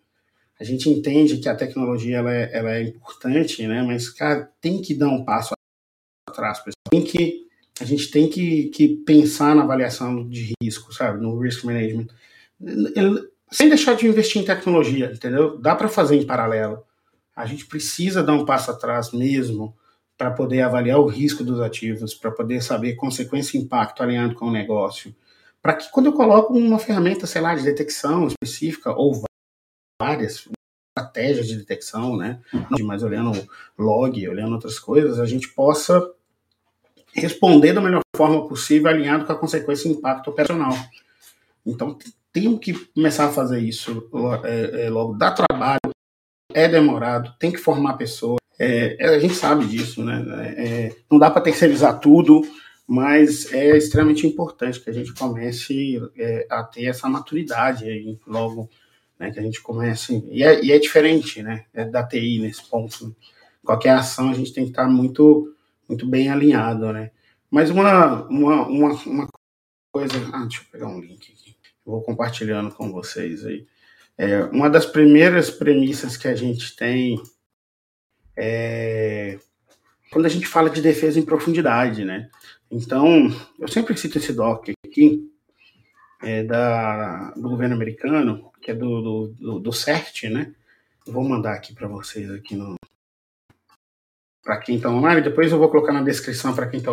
A 0.59 0.63
gente 0.63 0.89
entende 0.89 1.37
que 1.37 1.49
a 1.49 1.55
tecnologia 1.55 2.17
ela 2.17 2.33
é, 2.33 2.49
ela 2.53 2.71
é 2.75 2.83
importante, 2.83 3.65
né, 3.67 3.81
mas, 3.81 4.09
cara, 4.09 4.49
tem 4.61 4.81
que 4.81 4.93
dar 4.93 5.09
um 5.09 5.25
passo 5.25 5.53
atrás, 6.29 6.59
pessoal. 6.59 6.73
Tem 6.89 7.03
que, 7.03 7.47
a 7.79 7.85
gente 7.85 8.11
tem 8.11 8.29
que, 8.29 8.65
que 8.65 8.87
pensar 8.97 9.55
na 9.55 9.63
avaliação 9.63 10.27
de 10.27 10.53
risco, 10.61 10.93
sabe, 10.93 11.21
no 11.21 11.39
risk 11.39 11.63
management. 11.63 12.07
Sem 13.51 13.69
deixar 13.69 13.95
de 13.95 14.07
investir 14.07 14.41
em 14.41 14.45
tecnologia, 14.45 15.11
entendeu? 15.13 15.59
Dá 15.59 15.75
para 15.75 15.87
fazer 15.87 16.15
em 16.15 16.25
paralelo. 16.25 16.83
A 17.35 17.45
gente 17.45 17.65
precisa 17.65 18.23
dar 18.23 18.33
um 18.33 18.45
passo 18.45 18.71
atrás 18.71 19.11
mesmo 19.11 19.75
para 20.17 20.31
poder 20.31 20.61
avaliar 20.61 20.99
o 20.99 21.07
risco 21.07 21.43
dos 21.43 21.59
ativos, 21.59 22.13
para 22.13 22.31
poder 22.31 22.61
saber 22.61 22.95
consequência 22.95 23.57
e 23.57 23.61
impacto 23.61 24.01
alinhado 24.01 24.35
com 24.35 24.45
o 24.45 24.51
negócio. 24.51 25.15
Para 25.61 25.73
que 25.73 25.89
quando 25.91 26.07
eu 26.07 26.13
coloco 26.13 26.53
uma 26.53 26.77
ferramenta, 26.77 27.25
sei 27.25 27.41
lá, 27.41 27.55
de 27.55 27.63
detecção 27.63 28.27
específica, 28.27 28.91
ou 28.91 29.23
várias 30.03 30.49
estratégias 30.97 31.47
de 31.47 31.55
detecção, 31.55 32.17
né? 32.17 32.41
Mas 32.81 33.03
olhando 33.03 33.47
log, 33.77 34.27
olhando 34.27 34.53
outras 34.53 34.77
coisas, 34.77 35.17
a 35.17 35.25
gente 35.25 35.47
possa 35.49 36.11
responder 37.13 37.73
da 37.73 37.81
melhor 37.81 38.01
forma 38.15 38.47
possível, 38.47 38.89
alinhado 38.89 39.25
com 39.25 39.31
a 39.31 39.37
consequência 39.37 39.87
e 39.87 39.91
impacto 39.91 40.29
operacional. 40.29 40.75
Então, 41.65 41.97
temos 42.33 42.59
que 42.59 42.73
começar 42.73 43.27
a 43.27 43.31
fazer 43.31 43.59
isso 43.59 44.09
é, 44.43 44.85
é, 44.85 44.89
logo. 44.89 45.13
Dá 45.13 45.31
trabalho, 45.31 45.79
é 46.53 46.67
demorado, 46.67 47.33
tem 47.39 47.51
que 47.51 47.59
formar 47.59 47.93
pessoas. 47.93 48.39
É, 48.59 48.97
é, 48.99 49.15
a 49.15 49.19
gente 49.19 49.35
sabe 49.35 49.65
disso, 49.65 50.03
né? 50.03 50.23
É, 50.57 50.95
não 51.09 51.17
dá 51.17 51.31
para 51.31 51.41
terceirizar 51.41 51.99
tudo, 51.99 52.41
mas 52.85 53.51
é 53.53 53.77
extremamente 53.77 54.27
importante 54.27 54.79
que 54.79 54.89
a 54.89 54.93
gente 54.93 55.13
comece 55.13 56.01
é, 56.17 56.45
a 56.49 56.63
ter 56.63 56.85
essa 56.85 57.07
maturidade 57.07 57.85
aí, 57.85 58.19
logo, 58.27 58.69
né, 59.19 59.31
que 59.31 59.39
a 59.39 59.43
gente 59.43 59.61
comece. 59.61 60.23
E 60.29 60.43
é, 60.43 60.63
e 60.63 60.71
é 60.71 60.79
diferente, 60.79 61.41
né? 61.41 61.65
É 61.73 61.85
da 61.85 62.05
TI 62.05 62.39
nesse 62.39 62.67
ponto. 62.69 63.15
Qualquer 63.63 63.91
ação 63.91 64.29
a 64.29 64.33
gente 64.33 64.53
tem 64.53 64.65
que 64.65 64.71
estar 64.71 64.87
muito, 64.87 65.55
muito 65.87 66.05
bem 66.05 66.29
alinhado, 66.29 66.91
né? 66.91 67.11
Mas 67.49 67.69
uma, 67.69 68.27
uma, 68.27 68.67
uma, 68.67 68.93
uma 69.05 69.27
coisa. 69.91 70.15
Ah, 70.33 70.41
deixa 70.41 70.61
eu 70.61 70.71
pegar 70.71 70.87
um 70.87 70.99
link 70.99 71.31
aqui. 71.31 71.55
Vou 71.85 72.01
compartilhando 72.01 72.73
com 72.73 72.91
vocês 72.91 73.45
aí. 73.45 73.65
É, 74.17 74.43
uma 74.45 74.69
das 74.69 74.85
primeiras 74.85 75.49
premissas 75.49 76.17
que 76.17 76.27
a 76.27 76.35
gente 76.35 76.75
tem 76.75 77.21
é, 78.35 79.39
quando 80.11 80.25
a 80.25 80.29
gente 80.29 80.45
fala 80.45 80.69
de 80.69 80.81
defesa 80.81 81.19
em 81.19 81.25
profundidade, 81.25 82.05
né? 82.05 82.29
Então, 82.69 83.27
eu 83.59 83.67
sempre 83.67 83.97
cito 83.97 84.17
esse 84.17 84.33
doc 84.33 84.69
aqui, 84.85 85.31
é 86.23 86.43
da, 86.43 87.31
do 87.31 87.49
governo 87.49 87.75
americano, 87.75 88.51
que 88.61 88.71
é 88.71 88.73
do, 88.73 89.01
do, 89.01 89.27
do, 89.27 89.59
do 89.59 89.73
CERT, 89.73 90.23
né? 90.29 90.53
Vou 91.05 91.23
mandar 91.23 91.53
aqui 91.53 91.73
para 91.73 91.87
vocês 91.87 92.31
aqui 92.31 92.55
no 92.55 92.75
para 94.43 94.57
quem 94.57 94.75
está 94.75 94.89
online, 94.89 95.21
depois 95.21 95.51
eu 95.51 95.57
vou 95.57 95.69
colocar 95.69 95.93
na 95.93 96.03
descrição 96.03 96.53
para 96.53 96.67
quem 96.67 96.79
está 96.79 96.91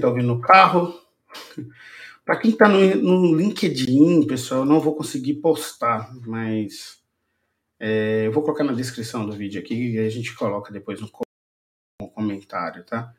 tá 0.00 0.08
ouvindo 0.08 0.28
no 0.28 0.40
carro. 0.40 0.94
para 2.24 2.36
quem 2.36 2.52
está 2.52 2.68
no, 2.68 2.78
no 2.94 3.36
LinkedIn, 3.36 4.26
pessoal, 4.28 4.60
eu 4.60 4.66
não 4.66 4.78
vou 4.78 4.94
conseguir 4.94 5.34
postar, 5.34 6.14
mas 6.24 7.00
é, 7.80 8.26
eu 8.26 8.32
vou 8.32 8.44
colocar 8.44 8.62
na 8.62 8.72
descrição 8.72 9.26
do 9.26 9.32
vídeo 9.32 9.60
aqui 9.60 9.94
e 9.94 9.98
a 9.98 10.08
gente 10.08 10.32
coloca 10.36 10.72
depois 10.72 11.00
no 11.00 11.10
comentário, 12.14 12.84
tá? 12.84 13.12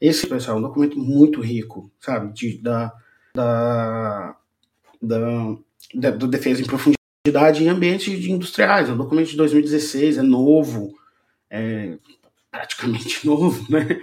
Esse, 0.00 0.26
pessoal, 0.26 0.56
é 0.56 0.60
um 0.60 0.62
documento 0.62 0.98
muito 0.98 1.40
rico, 1.40 1.90
sabe? 2.00 2.32
De, 2.32 2.58
da, 2.58 2.92
da, 3.34 4.36
da 5.02 6.10
do 6.10 6.26
defesa 6.26 6.62
em 6.62 6.66
profundidade 6.66 7.64
em 7.64 7.68
ambientes 7.68 8.24
industriais. 8.26 8.88
É 8.88 8.92
um 8.92 8.96
documento 8.96 9.30
de 9.30 9.36
2016, 9.36 10.18
é 10.18 10.22
novo, 10.22 10.94
é 11.50 11.96
praticamente 12.50 13.24
novo, 13.26 13.66
né? 13.70 14.00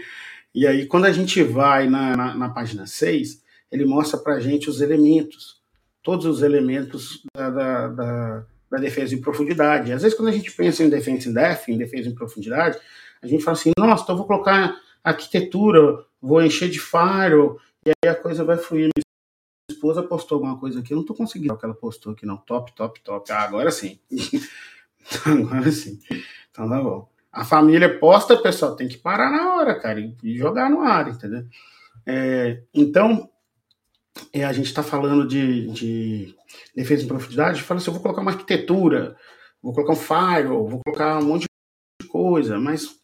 E 0.53 0.67
aí, 0.67 0.85
quando 0.85 1.05
a 1.05 1.11
gente 1.11 1.41
vai 1.43 1.87
na, 1.87 2.15
na, 2.15 2.35
na 2.35 2.49
página 2.49 2.85
6, 2.85 3.41
ele 3.71 3.85
mostra 3.85 4.19
para 4.19 4.35
a 4.35 4.39
gente 4.39 4.69
os 4.69 4.81
elementos, 4.81 5.61
todos 6.03 6.25
os 6.25 6.41
elementos 6.41 7.23
da, 7.33 7.49
da, 7.49 7.87
da, 7.87 8.45
da, 8.69 8.77
defesa 8.77 9.15
em 9.15 9.21
profundidade. 9.21 9.93
Às 9.93 10.01
vezes, 10.01 10.17
quando 10.17 10.27
a 10.27 10.33
gente 10.33 10.51
pensa 10.51 10.83
em 10.83 10.89
defesa 10.89 11.29
in 11.29 11.33
depth, 11.33 11.69
em 11.69 11.77
defesa 11.77 12.09
em 12.09 12.15
profundidade, 12.15 12.77
a 13.21 13.27
gente 13.27 13.43
fala 13.43 13.57
assim, 13.57 13.71
nossa, 13.77 14.03
então 14.03 14.17
vou 14.17 14.27
colocar 14.27 14.75
arquitetura, 15.01 16.03
vou 16.21 16.43
encher 16.43 16.69
de 16.69 16.79
firewall, 16.79 17.57
e 17.85 17.91
aí 17.91 18.11
a 18.11 18.15
coisa 18.15 18.43
vai 18.43 18.57
fluir. 18.57 18.89
Esposa 19.81 20.03
postou 20.03 20.35
alguma 20.35 20.59
coisa 20.59 20.79
aqui, 20.79 20.93
eu 20.93 20.97
não 20.97 21.01
estou 21.01 21.15
conseguindo 21.15 21.57
que 21.57 21.65
ela 21.65 21.73
postou 21.73 22.13
aqui, 22.13 22.23
não. 22.23 22.37
Top, 22.37 22.71
top, 22.75 23.01
top. 23.01 23.31
Ah, 23.31 23.41
agora 23.41 23.71
sim. 23.71 23.99
agora 25.25 25.71
sim. 25.71 25.99
Então 26.51 26.69
tá 26.69 26.79
bom. 26.79 27.09
A 27.31 27.43
família 27.43 27.97
posta, 27.97 28.37
pessoal, 28.37 28.75
tem 28.75 28.87
que 28.87 28.99
parar 28.99 29.31
na 29.31 29.55
hora, 29.55 29.79
cara, 29.79 29.99
e 29.99 30.37
jogar 30.37 30.69
no 30.69 30.81
ar, 30.81 31.09
entendeu? 31.09 31.47
É, 32.05 32.61
então, 32.71 33.27
é, 34.31 34.45
a 34.45 34.53
gente 34.53 34.67
está 34.67 34.83
falando 34.83 35.27
de, 35.27 35.67
de, 35.69 36.35
defesa 36.75 37.03
em 37.03 37.07
profundidade, 37.07 37.63
fala 37.63 37.79
assim, 37.79 37.89
eu 37.89 37.93
vou 37.93 38.03
colocar 38.03 38.21
uma 38.21 38.31
arquitetura, 38.31 39.17
vou 39.63 39.73
colocar 39.73 39.93
um 39.93 39.95
firewall, 39.95 40.67
vou 40.67 40.81
colocar 40.85 41.17
um 41.17 41.25
monte 41.25 41.47
de 41.99 42.07
coisa, 42.07 42.59
mas 42.59 42.99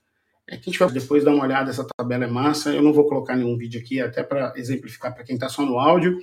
é 0.47 0.57
que 0.57 0.69
a 0.69 0.71
gente 0.71 0.79
vai 0.79 0.91
depois 0.91 1.23
dar 1.23 1.33
uma 1.33 1.43
olhada, 1.43 1.71
essa 1.71 1.87
tabela 1.97 2.25
é 2.25 2.27
massa, 2.27 2.71
eu 2.71 2.83
não 2.83 2.93
vou 2.93 3.07
colocar 3.07 3.35
nenhum 3.35 3.57
vídeo 3.57 3.81
aqui, 3.81 3.99
até 3.99 4.21
para 4.21 4.53
exemplificar 4.55 5.15
para 5.15 5.23
quem 5.23 5.33
está 5.33 5.49
só 5.49 5.65
no 5.65 5.79
áudio, 5.79 6.19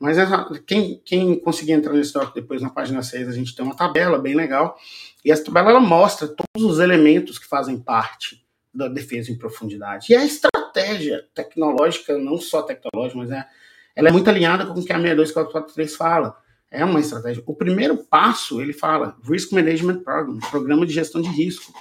mas 0.00 0.16
essa, 0.16 0.48
quem, 0.66 1.00
quem 1.04 1.38
conseguir 1.38 1.72
entrar 1.72 1.92
nesse 1.92 2.14
doc 2.14 2.34
depois 2.34 2.62
na 2.62 2.70
página 2.70 3.02
6, 3.02 3.28
a 3.28 3.32
gente 3.32 3.54
tem 3.54 3.62
uma 3.62 3.76
tabela 3.76 4.18
bem 4.18 4.34
legal, 4.34 4.76
e 5.22 5.30
essa 5.30 5.44
tabela 5.44 5.70
ela 5.70 5.80
mostra 5.80 6.26
todos 6.26 6.70
os 6.70 6.78
elementos 6.80 7.38
que 7.38 7.46
fazem 7.46 7.78
parte 7.78 8.42
da 8.72 8.88
defesa 8.88 9.30
em 9.30 9.36
profundidade. 9.36 10.06
E 10.10 10.16
a 10.16 10.24
estratégia 10.24 11.26
tecnológica, 11.34 12.16
não 12.16 12.38
só 12.38 12.62
tecnológica, 12.62 13.18
mas 13.18 13.30
é, 13.30 13.46
ela 13.94 14.08
é 14.08 14.12
muito 14.12 14.30
alinhada 14.30 14.64
com 14.64 14.80
o 14.80 14.84
que 14.84 14.92
a 14.92 14.98
62443 14.98 15.94
fala. 15.94 16.36
É 16.70 16.84
uma 16.84 17.00
estratégia. 17.00 17.42
O 17.46 17.54
primeiro 17.54 17.96
passo, 17.96 18.62
ele 18.62 18.72
fala 18.72 19.16
Risk 19.24 19.52
Management 19.52 20.04
Program, 20.04 20.38
programa 20.50 20.86
de 20.86 20.94
gestão 20.94 21.20
de 21.20 21.28
risco. 21.28 21.72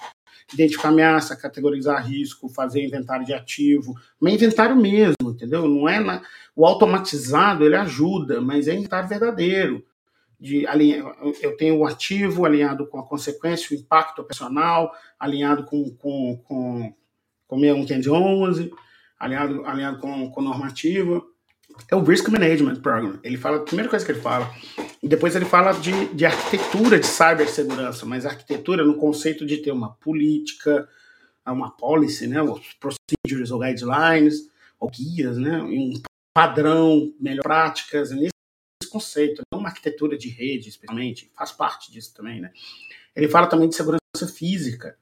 Identificar 0.53 0.89
ameaça, 0.89 1.35
categorizar 1.35 2.05
risco, 2.07 2.49
fazer 2.49 2.83
inventário 2.83 3.25
de 3.25 3.33
ativo, 3.33 3.93
mas 4.19 4.33
inventário 4.33 4.75
mesmo, 4.75 5.31
entendeu? 5.31 5.67
Não 5.67 5.87
é 5.87 5.99
na... 5.99 6.21
o 6.55 6.65
automatizado, 6.65 7.63
ele 7.63 7.75
ajuda, 7.75 8.41
mas 8.41 8.67
é 8.67 8.73
inventário 8.73 9.07
verdadeiro 9.07 9.85
de 10.39 10.63
eu 11.41 11.57
tenho 11.57 11.79
o 11.79 11.85
ativo 11.85 12.45
alinhado 12.45 12.87
com 12.87 12.97
a 12.97 13.05
consequência, 13.05 13.75
o 13.75 13.79
impacto 13.79 14.21
operacional, 14.21 14.93
alinhado 15.19 15.65
com, 15.65 15.89
com, 15.95 16.37
com, 16.45 16.93
com 17.45 17.59
6111, 17.59 18.71
alinhado, 19.19 19.65
alinhado 19.65 19.99
com, 19.99 20.31
com 20.31 20.41
normativa. 20.41 21.21
É 21.89 21.95
o 21.95 22.03
Risk 22.03 22.27
Management 22.27 22.81
Program. 22.81 23.19
Ele 23.23 23.37
fala, 23.37 23.57
a 23.57 23.61
primeira 23.61 23.89
coisa 23.89 24.05
que 24.05 24.11
ele 24.11 24.21
fala, 24.21 24.53
e 25.01 25.07
depois 25.07 25.35
ele 25.35 25.45
fala 25.45 25.71
de, 25.73 26.13
de 26.13 26.25
arquitetura 26.25 26.99
de 26.99 27.07
cibersegurança, 27.07 28.05
mas 28.05 28.25
arquitetura 28.25 28.83
no 28.83 28.95
conceito 28.95 29.45
de 29.45 29.57
ter 29.57 29.71
uma 29.71 29.93
política, 29.93 30.87
uma 31.45 31.71
policy, 31.71 32.27
né, 32.27 32.41
os 32.41 32.73
procedures 32.73 33.51
ou 33.51 33.59
guidelines, 33.59 34.49
ou 34.79 34.89
guias, 34.89 35.37
né, 35.37 35.61
um 35.61 35.93
padrão, 36.33 37.13
melhor 37.19 37.43
práticas, 37.43 38.11
nesse 38.11 38.31
conceito, 38.89 39.41
não 39.51 39.59
uma 39.59 39.69
arquitetura 39.69 40.17
de 40.17 40.29
rede, 40.29 40.69
especialmente, 40.69 41.31
faz 41.35 41.51
parte 41.51 41.91
disso 41.91 42.13
também, 42.13 42.39
né? 42.39 42.51
Ele 43.15 43.27
fala 43.27 43.47
também 43.47 43.67
de 43.67 43.75
segurança 43.75 44.27
física, 44.33 44.97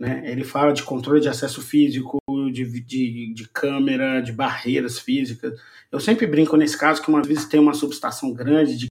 né? 0.00 0.22
Ele 0.24 0.42
fala 0.42 0.72
de 0.72 0.82
controle 0.82 1.20
de 1.20 1.28
acesso 1.28 1.60
físico, 1.60 2.18
de, 2.50 2.64
de, 2.80 3.34
de 3.34 3.48
câmera, 3.50 4.22
de 4.22 4.32
barreiras 4.32 4.98
físicas. 4.98 5.60
Eu 5.92 6.00
sempre 6.00 6.26
brinco 6.26 6.56
nesse 6.56 6.78
caso 6.78 7.02
que 7.02 7.10
uma 7.10 7.22
vez 7.22 7.44
tem 7.44 7.60
uma 7.60 7.74
subestação 7.74 8.32
grande 8.32 8.78
de 8.78 8.86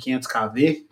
500 0.00 0.28
kV 0.28 0.86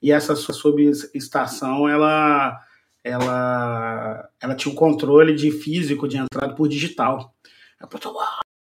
e 0.00 0.12
essa 0.12 0.36
subestação 0.36 1.88
ela 1.88 2.64
ela 3.02 4.28
ela 4.40 4.54
tinha 4.54 4.72
um 4.72 4.76
controle 4.76 5.34
de 5.34 5.50
físico 5.50 6.06
de 6.06 6.18
entrada 6.18 6.54
por 6.54 6.68
digital. 6.68 7.34
A 7.80 7.88
pessoa, 7.88 8.24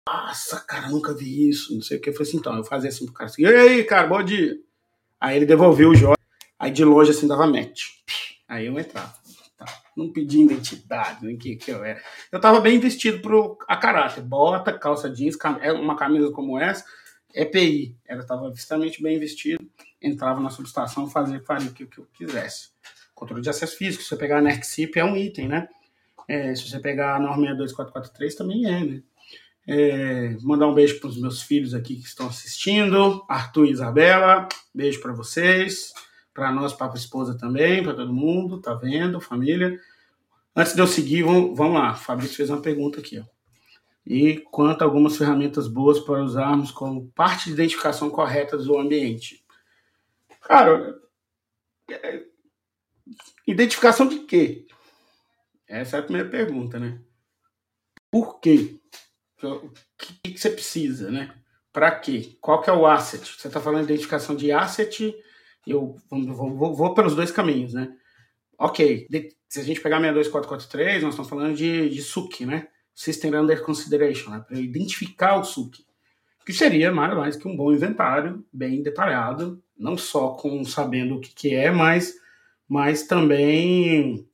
nossa, 0.09 0.59
cara, 0.61 0.89
nunca 0.89 1.15
vi 1.15 1.49
isso, 1.49 1.73
não 1.75 1.83
sei 1.83 1.99
o 1.99 2.01
que. 2.01 2.11
Eu 2.11 2.15
falei 2.15 2.29
assim, 2.29 2.39
então, 2.39 2.57
eu 2.57 2.65
fazia 2.65 2.89
assim 2.89 3.05
pro 3.05 3.15
cara 3.15 3.31
assim, 3.31 3.43
e 3.43 3.47
aí, 3.47 3.85
cara, 3.85 4.09
bom 4.09 4.23
dia. 4.23 4.57
Aí 5.21 5.37
ele 5.37 5.47
devolveu 5.47 5.91
o 5.91 5.95
jogo, 5.95 6.17
aí 6.59 6.73
de 6.73 6.85
longe 6.85 7.13
assim 7.13 7.29
dava 7.29 7.47
match. 7.47 7.83
Aí 8.49 8.67
eu 8.67 8.79
entrava. 8.79 9.20
Não 10.01 10.11
pedi 10.11 10.41
identidade, 10.41 11.25
nem 11.25 11.37
que, 11.37 11.57
que 11.57 11.71
eu 11.71 11.85
era. 11.85 12.01
Eu 12.33 12.41
tava 12.41 12.59
bem 12.61 12.79
vestido 12.79 13.21
pro, 13.21 13.59
a 13.69 13.77
caráter, 13.77 14.23
bota, 14.23 14.73
calça 14.73 15.11
jeans, 15.11 15.37
é 15.61 15.71
uma 15.73 15.95
camisa 15.95 16.31
como 16.31 16.59
essa, 16.59 16.85
EPI. 17.35 17.97
Ela 18.09 18.25
tava 18.25 18.49
extremamente 18.49 19.03
bem 19.03 19.19
vestido, 19.19 19.63
entrava 20.01 20.41
na 20.41 20.49
subestação, 20.49 21.09
fazia, 21.09 21.41
faria 21.43 21.69
o 21.69 21.73
que, 21.73 21.85
que 21.85 21.99
eu 21.99 22.07
quisesse. 22.15 22.71
Controle 23.15 23.43
de 23.43 23.51
acesso 23.51 23.77
físico, 23.77 24.03
se 24.03 24.09
você 24.09 24.17
pegar 24.17 24.39
a 24.39 24.43
NERCSIP 24.43 24.99
é 24.99 25.05
um 25.05 25.17
item, 25.17 25.49
né? 25.49 25.69
É, 26.27 26.55
se 26.55 26.69
você 26.69 26.79
pegar 26.79 27.17
a 27.17 27.19
norma 27.19 27.47
62443 27.49 28.35
também 28.35 28.67
é, 28.67 28.85
né? 28.85 29.03
É, 29.69 30.37
mandar 30.41 30.67
um 30.67 30.75
beijo 30.75 30.99
para 30.99 31.11
os 31.11 31.21
meus 31.21 31.43
filhos 31.43 31.75
aqui 31.75 31.97
que 31.97 32.07
estão 32.07 32.27
assistindo, 32.27 33.23
Arthur 33.29 33.67
e 33.67 33.73
Isabela, 33.73 34.49
beijo 34.75 35.01
para 35.01 35.13
vocês, 35.13 35.93
para 36.33 36.51
nós, 36.51 36.73
para 36.73 36.91
a 36.93 36.97
esposa 36.97 37.37
também, 37.37 37.83
para 37.83 37.95
todo 37.95 38.13
mundo, 38.13 38.61
tá 38.61 38.75
vendo, 38.75 39.21
família. 39.21 39.79
Antes 40.55 40.75
de 40.75 40.81
eu 40.81 40.87
seguir, 40.87 41.23
vamos, 41.23 41.57
vamos 41.57 41.75
lá. 41.75 41.93
O 41.93 41.97
Fabrício 41.97 42.37
fez 42.37 42.51
uma 42.51 42.61
pergunta 42.61 43.01
aqui, 43.01 43.19
ó. 43.19 43.25
E 44.05 44.39
quanto 44.51 44.83
a 44.83 44.85
algumas 44.85 45.17
ferramentas 45.17 45.69
boas 45.69 46.01
para 46.01 46.23
usarmos 46.23 46.71
como 46.71 47.11
parte 47.13 47.47
de 47.47 47.53
identificação 47.53 48.11
correta 48.11 48.57
do 48.57 48.79
ambiente. 48.79 49.45
Cara, 50.41 50.99
é, 51.89 52.25
identificação 53.47 54.09
de 54.09 54.21
quê? 54.21 54.67
Essa 55.69 55.97
é 55.97 56.01
a 56.01 56.03
primeira 56.03 56.29
pergunta, 56.29 56.79
né? 56.79 57.01
Por 58.11 58.41
quê? 58.41 58.81
O 59.43 59.71
que, 59.97 60.33
que 60.33 60.39
você 60.39 60.51
precisa, 60.51 61.11
né? 61.11 61.35
Para 61.73 61.93
quê? 61.93 62.37
Qual 62.41 62.61
que 62.61 62.69
é 62.69 62.73
o 62.73 62.87
asset? 62.87 63.25
Você 63.25 63.47
está 63.47 63.61
falando 63.61 63.87
de 63.87 63.93
identificação 63.93 64.35
de 64.35 64.51
asset, 64.51 65.15
eu 65.67 65.97
vou, 66.11 66.57
vou, 66.57 66.75
vou, 66.75 66.95
pelos 66.95 67.15
dois 67.15 67.31
caminhos, 67.31 67.73
né? 67.73 67.97
Ok, 68.59 69.07
se 69.51 69.59
a 69.59 69.65
gente 69.65 69.81
pegar 69.81 69.99
62443, 69.99 71.03
nós 71.03 71.13
estamos 71.13 71.29
falando 71.29 71.57
de, 71.57 71.89
de 71.91 72.01
SUC, 72.01 72.47
né? 72.47 72.69
System 72.95 73.35
Under 73.35 73.61
Consideration, 73.63 74.31
né? 74.31 74.45
para 74.47 74.59
identificar 74.59 75.37
o 75.37 75.45
SUC, 75.45 75.85
que 76.47 76.53
seria 76.53 76.93
mais 76.93 77.37
que 77.37 77.49
um 77.49 77.57
bom 77.57 77.73
inventário, 77.73 78.45
bem 78.53 78.81
detalhado, 78.81 79.61
não 79.77 79.99
só 79.99 80.31
com 80.31 80.65
sabendo 80.65 81.17
o 81.17 81.21
que, 81.21 81.35
que 81.35 81.55
é, 81.55 81.71
mas, 81.71 82.15
mas 82.69 83.03
também 83.03 84.29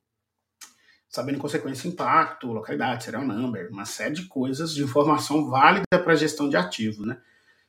sabendo 1.09 1.39
consequência, 1.39 1.89
impacto, 1.89 2.53
localidade, 2.53 3.05
serial 3.05 3.27
number, 3.27 3.71
uma 3.71 3.87
série 3.87 4.15
de 4.15 4.27
coisas 4.27 4.75
de 4.75 4.83
informação 4.83 5.49
válida 5.49 5.99
para 6.05 6.15
gestão 6.15 6.49
de 6.51 6.59
ativos, 6.59 7.07
né? 7.07 7.19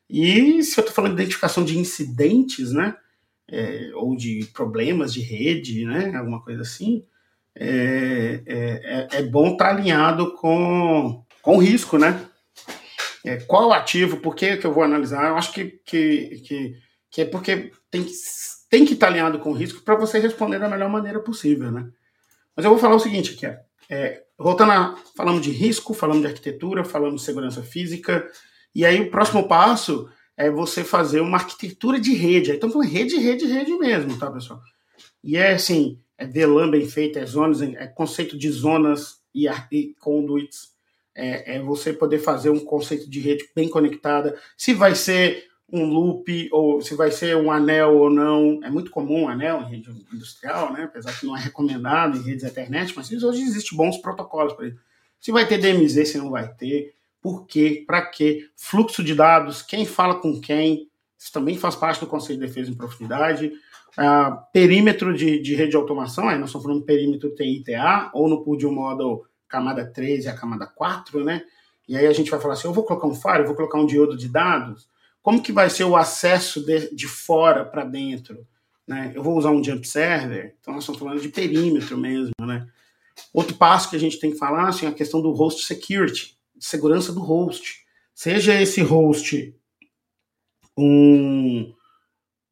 E 0.09 0.61
se 0.63 0.77
eu 0.77 0.81
estou 0.81 0.93
falando 0.93 1.15
de 1.15 1.21
identificação 1.21 1.63
de 1.63 1.77
incidentes, 1.77 2.73
né? 2.73 2.97
É, 3.49 3.91
ou 3.95 4.17
de 4.17 4.45
problemas 4.53 5.13
de 5.13 5.21
rede, 5.21 5.85
né? 5.85 6.13
Alguma 6.13 6.43
coisa 6.43 6.63
assim, 6.63 7.05
é, 7.59 8.43
é, 8.45 9.07
é, 9.15 9.19
é 9.19 9.23
bom 9.23 9.53
estar 9.53 9.65
tá 9.65 9.71
alinhado 9.71 10.33
com, 10.35 11.23
com 11.41 11.57
risco, 11.57 11.97
né? 11.97 12.25
É, 13.25 13.37
qual 13.37 13.73
ativo, 13.73 14.17
por 14.17 14.35
que, 14.35 14.57
que 14.57 14.65
eu 14.65 14.73
vou 14.73 14.83
analisar? 14.83 15.29
Eu 15.29 15.35
acho 15.35 15.51
que, 15.51 15.81
que, 15.85 16.41
que, 16.45 16.73
que 17.11 17.21
é 17.21 17.25
porque 17.25 17.71
tem 17.89 18.03
que, 18.03 18.11
tem 18.69 18.85
que 18.85 18.93
estar 18.93 19.07
tá 19.07 19.11
alinhado 19.11 19.39
com 19.39 19.51
o 19.51 19.55
risco 19.55 19.81
para 19.81 19.95
você 19.95 20.19
responder 20.19 20.59
da 20.59 20.69
melhor 20.69 20.89
maneira 20.89 21.19
possível, 21.19 21.71
né? 21.71 21.89
Mas 22.55 22.63
eu 22.63 22.71
vou 22.71 22.79
falar 22.79 22.95
o 22.95 22.99
seguinte 22.99 23.33
aqui, 23.33 23.57
é, 23.89 24.21
voltando 24.37 24.71
a, 24.71 24.95
falamos 25.15 25.41
de 25.41 25.51
risco, 25.51 25.93
falamos 25.93 26.21
de 26.21 26.27
arquitetura, 26.27 26.83
falamos 26.83 27.21
de 27.21 27.25
segurança 27.25 27.61
física, 27.61 28.27
e 28.73 28.85
aí 28.85 29.01
o 29.01 29.11
próximo 29.11 29.47
passo 29.47 30.09
é 30.35 30.49
você 30.51 30.83
fazer 30.83 31.19
uma 31.19 31.37
arquitetura 31.37 31.99
de 31.99 32.13
rede. 32.13 32.51
Então, 32.51 32.69
rede, 32.79 33.17
rede, 33.17 33.45
rede 33.45 33.73
mesmo, 33.77 34.17
tá, 34.17 34.29
pessoal? 34.31 34.61
E 35.27 35.35
é 35.35 35.51
assim, 35.51 35.99
é 36.17 36.25
VLAN 36.25 36.71
bem 36.71 36.87
feito, 36.87 37.19
é 37.19 37.25
zonas, 37.25 37.61
é 37.61 37.85
conceito 37.85 38.37
de 38.37 38.49
zonas 38.49 39.17
e, 39.35 39.45
e 39.69 39.93
conduits, 39.99 40.69
é, 41.13 41.57
é 41.57 41.61
você 41.61 41.91
poder 41.91 42.19
fazer 42.19 42.49
um 42.49 42.63
conceito 42.63 43.09
de 43.09 43.19
rede 43.19 43.43
bem 43.53 43.67
conectada. 43.67 44.39
Se 44.55 44.73
vai 44.73 44.95
ser 44.95 45.45
um 45.69 45.83
loop, 45.83 46.47
ou 46.49 46.81
se 46.81 46.95
vai 46.95 47.11
ser 47.11 47.35
um 47.35 47.51
anel 47.51 47.97
ou 47.97 48.09
não. 48.09 48.61
É 48.63 48.69
muito 48.69 48.89
comum 48.89 49.23
um 49.23 49.27
anel 49.27 49.63
em 49.63 49.71
rede 49.71 49.89
industrial, 50.13 50.71
né? 50.71 50.83
apesar 50.85 51.19
que 51.19 51.25
não 51.25 51.35
é 51.35 51.41
recomendado 51.41 52.17
em 52.17 52.21
redes 52.21 52.45
internet, 52.45 52.93
mas 52.95 53.11
hoje 53.21 53.41
existem 53.41 53.77
bons 53.77 53.97
protocolos 53.97 54.53
para 54.53 54.67
isso. 54.67 54.79
Se 55.19 55.29
vai 55.29 55.45
ter 55.45 55.57
DMZ, 55.57 56.07
se 56.07 56.17
não 56.17 56.29
vai 56.29 56.47
ter, 56.53 56.93
por 57.21 57.45
quê, 57.45 57.83
para 57.85 58.01
quê, 58.05 58.49
fluxo 58.55 59.03
de 59.03 59.13
dados, 59.13 59.61
quem 59.61 59.85
fala 59.85 60.15
com 60.21 60.39
quem, 60.39 60.87
isso 61.17 61.31
também 61.31 61.57
faz 61.57 61.75
parte 61.75 61.99
do 61.99 62.07
conceito 62.07 62.39
de 62.39 62.47
defesa 62.47 62.69
em 62.69 62.75
profundidade. 62.75 63.51
Uh, 63.97 64.37
perímetro 64.53 65.13
de, 65.15 65.39
de 65.39 65.55
rede 65.55 65.71
de 65.71 65.75
automação, 65.75 66.29
aí 66.29 66.37
nós 66.37 66.49
estamos 66.49 66.65
falando 66.67 66.85
perímetro 66.85 67.33
TITA, 67.33 68.11
ou 68.13 68.29
no 68.29 68.43
pool 68.43 68.55
de 68.55 68.67
um 68.67 68.71
modo 68.71 69.25
camada 69.47 69.85
3 69.85 70.25
e 70.25 70.27
a 70.27 70.35
camada 70.35 70.67
4, 70.67 71.23
né? 71.23 71.43
E 71.87 71.97
aí 71.97 72.05
a 72.05 72.13
gente 72.13 72.29
vai 72.29 72.39
falar 72.39 72.53
assim, 72.53 72.67
eu 72.67 72.73
vou 72.73 72.83
colocar 72.83 73.07
um 73.07 73.15
faro, 73.15 73.43
eu 73.43 73.47
vou 73.47 73.55
colocar 73.55 73.79
um 73.79 73.85
diodo 73.85 74.15
de 74.15 74.27
dados, 74.27 74.87
como 75.21 75.41
que 75.41 75.51
vai 75.51 75.69
ser 75.69 75.85
o 75.85 75.95
acesso 75.95 76.63
de, 76.63 76.93
de 76.93 77.07
fora 77.07 77.65
para 77.65 77.83
dentro? 77.83 78.45
Né? 78.87 79.11
Eu 79.15 79.23
vou 79.23 79.37
usar 79.37 79.51
um 79.51 79.63
jump 79.63 79.87
server, 79.87 80.55
então 80.59 80.73
nós 80.73 80.83
estamos 80.83 80.99
falando 80.99 81.19
de 81.19 81.29
perímetro 81.29 81.97
mesmo, 81.97 82.33
né? 82.39 82.67
Outro 83.33 83.55
passo 83.55 83.89
que 83.89 83.95
a 83.95 83.99
gente 83.99 84.19
tem 84.19 84.31
que 84.31 84.37
falar 84.37 84.69
assim, 84.69 84.85
é 84.85 84.89
a 84.89 84.93
questão 84.93 85.21
do 85.21 85.31
host 85.31 85.65
security, 85.65 86.37
segurança 86.59 87.11
do 87.11 87.19
host. 87.19 87.85
Seja 88.13 88.61
esse 88.61 88.81
host 88.81 89.55
um, 90.77 91.73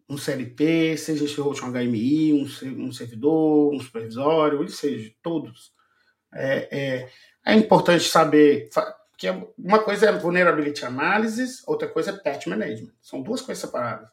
um 0.10 0.18
CLP, 0.18 0.98
seja 0.98 1.26
esse 1.26 1.40
host 1.40 1.64
um 1.64 1.72
HMI, 1.72 2.34
um, 2.34 2.86
um 2.86 2.92
servidor, 2.92 3.74
um 3.74 3.80
supervisório, 3.80 4.60
ou 4.60 4.68
seja, 4.68 5.12
todos. 5.22 5.72
É, 6.34 6.68
é, 6.72 7.10
é 7.46 7.54
importante 7.54 8.04
saber 8.04 8.70
que 9.18 9.28
uma 9.58 9.80
coisa 9.80 10.08
é 10.08 10.12
vulnerability 10.12 10.84
analysis, 10.84 11.64
outra 11.68 11.88
coisa 11.88 12.12
é 12.12 12.18
patch 12.18 12.48
management. 12.48 12.92
São 13.02 13.22
duas 13.22 13.42
coisas 13.42 13.62
separadas. 13.62 14.10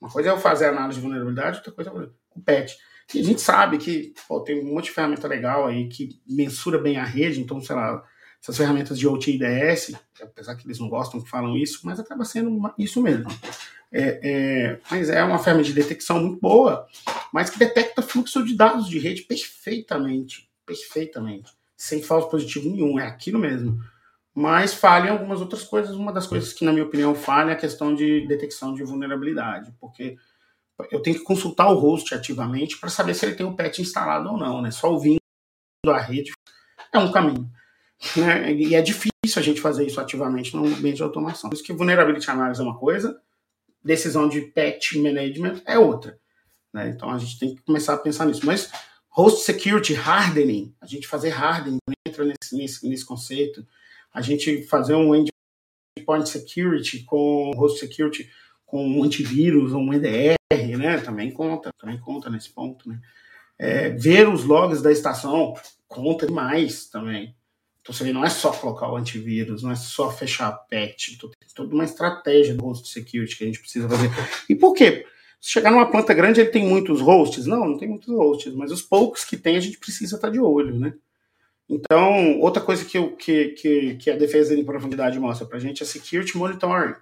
Uma 0.00 0.10
coisa 0.10 0.30
é 0.30 0.32
eu 0.32 0.38
fazer 0.38 0.66
análise 0.66 0.98
de 0.98 1.02
vulnerabilidade, 1.02 1.58
outra 1.58 1.72
coisa 1.72 1.90
é 1.90 1.92
o 1.92 2.40
patch. 2.40 2.74
E 3.14 3.20
a 3.20 3.24
gente 3.24 3.40
sabe 3.40 3.78
que 3.78 4.14
pô, 4.26 4.40
tem 4.40 4.60
um 4.60 4.74
monte 4.74 4.84
de 4.84 4.90
ferramenta 4.92 5.26
legal 5.26 5.66
aí 5.66 5.88
que 5.88 6.20
mensura 6.26 6.78
bem 6.78 6.98
a 6.98 7.04
rede, 7.04 7.40
então, 7.40 7.60
sei 7.60 7.74
lá, 7.74 8.02
essas 8.42 8.56
ferramentas 8.56 8.98
de 8.98 9.06
OT 9.06 9.30
e 9.30 9.34
IDS, 9.34 9.94
apesar 10.22 10.54
que 10.54 10.66
eles 10.66 10.78
não 10.78 10.88
gostam 10.88 11.20
que 11.20 11.28
falam 11.28 11.56
isso, 11.56 11.80
mas 11.84 11.98
acaba 11.98 12.24
sendo 12.24 12.72
isso 12.78 13.02
mesmo. 13.02 13.28
É, 13.90 14.20
é, 14.22 14.80
mas 14.90 15.08
é 15.08 15.22
uma 15.22 15.38
ferramenta 15.38 15.68
de 15.68 15.74
detecção 15.74 16.20
muito 16.20 16.40
boa, 16.40 16.86
mas 17.32 17.50
que 17.50 17.58
detecta 17.58 18.02
fluxo 18.02 18.44
de 18.44 18.54
dados 18.56 18.88
de 18.88 18.98
rede 18.98 19.22
perfeitamente, 19.22 20.48
perfeitamente, 20.64 21.52
sem 21.76 22.02
falso 22.02 22.28
positivo 22.28 22.68
nenhum, 22.68 22.98
é 22.98 23.06
aquilo 23.06 23.38
mesmo. 23.38 23.80
Mas 24.34 24.72
falha 24.72 25.08
em 25.08 25.10
algumas 25.10 25.40
outras 25.40 25.64
coisas. 25.64 25.96
Uma 25.96 26.12
das 26.12 26.26
coisas 26.26 26.52
que, 26.52 26.64
na 26.64 26.72
minha 26.72 26.84
opinião, 26.84 27.12
falha 27.14 27.50
é 27.50 27.52
a 27.54 27.56
questão 27.56 27.92
de 27.92 28.24
detecção 28.28 28.72
de 28.72 28.84
vulnerabilidade, 28.84 29.74
porque 29.80 30.16
eu 30.92 31.02
tenho 31.02 31.18
que 31.18 31.24
consultar 31.24 31.68
o 31.72 31.78
host 31.78 32.14
ativamente 32.14 32.78
para 32.78 32.88
saber 32.88 33.14
se 33.14 33.26
ele 33.26 33.34
tem 33.34 33.44
o 33.44 33.56
patch 33.56 33.80
instalado 33.80 34.28
ou 34.30 34.38
não, 34.38 34.62
né? 34.62 34.70
Só 34.70 34.92
ouvindo 34.92 35.18
a 35.86 35.98
rede 35.98 36.30
é 36.92 36.98
um 36.98 37.10
caminho. 37.10 37.50
Né? 38.16 38.52
E 38.52 38.74
é 38.74 38.82
difícil 38.82 39.10
a 39.36 39.42
gente 39.42 39.60
fazer 39.60 39.86
isso 39.86 40.00
ativamente 40.00 40.54
no 40.54 40.66
ambiente 40.66 40.96
de 40.96 41.02
automação. 41.02 41.50
Por 41.50 41.56
isso 41.56 41.64
que 41.64 41.72
vulnerability 41.72 42.30
analysis 42.30 42.60
é 42.60 42.62
uma 42.62 42.78
coisa, 42.78 43.20
decisão 43.82 44.28
de 44.28 44.42
patch 44.42 44.94
management 44.94 45.62
é 45.64 45.78
outra. 45.78 46.18
Né? 46.72 46.90
Então 46.90 47.10
a 47.10 47.18
gente 47.18 47.38
tem 47.38 47.54
que 47.54 47.62
começar 47.62 47.94
a 47.94 47.98
pensar 47.98 48.26
nisso. 48.26 48.44
Mas 48.44 48.70
host 49.08 49.44
security, 49.44 49.94
hardening, 49.94 50.74
a 50.80 50.86
gente 50.86 51.08
fazer 51.08 51.32
hardening 51.32 51.78
entra 52.06 52.24
nesse, 52.24 52.56
nesse, 52.56 52.88
nesse 52.88 53.04
conceito. 53.04 53.66
A 54.12 54.22
gente 54.22 54.62
fazer 54.62 54.94
um 54.94 55.14
endpoint 55.14 56.28
security 56.28 57.04
com 57.04 57.50
host 57.56 57.80
security 57.80 58.30
com 58.64 58.86
um 58.86 59.02
antivírus, 59.02 59.72
um 59.72 59.92
EDR, 59.92 60.36
né? 60.78 60.98
Também 60.98 61.30
conta, 61.30 61.70
também 61.78 61.98
conta 61.98 62.28
nesse 62.28 62.50
ponto, 62.50 62.88
né? 62.88 63.00
É, 63.58 63.88
ver 63.90 64.28
os 64.28 64.44
logs 64.44 64.82
da 64.82 64.92
estação 64.92 65.54
conta 65.88 66.26
demais 66.26 66.86
também. 66.86 67.34
Então, 67.88 67.96
você 67.96 68.04
vê, 68.04 68.12
não 68.12 68.22
é 68.22 68.28
só 68.28 68.52
colocar 68.52 68.92
o 68.92 68.96
antivírus, 68.96 69.62
não 69.62 69.70
é 69.70 69.74
só 69.74 70.10
fechar 70.10 70.48
a 70.48 70.52
patch, 70.52 71.14
então, 71.14 71.30
tem 71.30 71.48
toda 71.54 71.74
uma 71.74 71.84
estratégia 71.84 72.54
do 72.54 72.62
host 72.62 72.86
security 72.86 73.34
que 73.34 73.44
a 73.44 73.46
gente 73.46 73.60
precisa 73.60 73.88
fazer. 73.88 74.10
E 74.46 74.54
por 74.54 74.74
quê? 74.74 75.06
Se 75.40 75.52
chegar 75.52 75.70
numa 75.70 75.90
planta 75.90 76.12
grande, 76.12 76.38
ele 76.38 76.50
tem 76.50 76.66
muitos 76.66 77.00
hosts? 77.00 77.46
Não, 77.46 77.64
não 77.64 77.78
tem 77.78 77.88
muitos 77.88 78.14
hosts, 78.14 78.52
mas 78.52 78.70
os 78.70 78.82
poucos 78.82 79.24
que 79.24 79.38
tem, 79.38 79.56
a 79.56 79.60
gente 79.60 79.78
precisa 79.78 80.16
estar 80.16 80.28
de 80.28 80.38
olho, 80.38 80.78
né? 80.78 80.92
Então, 81.66 82.38
outra 82.40 82.62
coisa 82.62 82.84
que, 82.84 83.00
que, 83.16 83.48
que, 83.50 83.94
que 83.96 84.10
a 84.10 84.16
defesa 84.16 84.54
em 84.54 84.64
profundidade 84.64 85.18
mostra 85.18 85.46
para 85.46 85.56
a 85.56 85.60
gente 85.60 85.82
é 85.82 85.86
security 85.86 86.36
monitoring, 86.36 86.94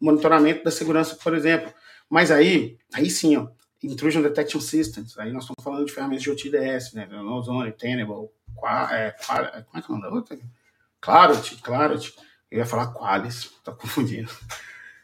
monitoramento 0.00 0.62
da 0.62 0.70
segurança, 0.70 1.16
por 1.16 1.34
exemplo. 1.34 1.74
Mas 2.08 2.30
aí, 2.30 2.78
aí 2.94 3.10
sim, 3.10 3.36
ó, 3.36 3.48
Intrusion 3.82 4.22
Detection 4.22 4.60
Systems, 4.60 5.18
aí 5.18 5.32
nós 5.32 5.44
estamos 5.44 5.62
falando 5.62 5.86
de 5.86 5.92
ferramentas 5.92 6.22
de 6.22 6.30
OTDS, 6.30 6.94
né? 6.94 7.08
Ozone, 7.12 7.72
Tenable, 7.72 8.28
Qua, 8.54 8.88
é, 8.92 9.10
Qua, 9.12 9.52
é, 9.54 9.62
como 9.62 9.78
é 9.78 9.82
que 9.82 9.92
é 9.92 9.94
o 9.94 9.98
nome 9.98 10.02
da 10.02 10.14
outra? 10.14 10.38
Clarity, 11.00 11.56
Clarity. 11.56 12.14
Eu 12.50 12.58
ia 12.58 12.66
falar 12.66 12.92
Qualis, 12.92 13.50
tô 13.62 13.72
confundindo. 13.74 14.30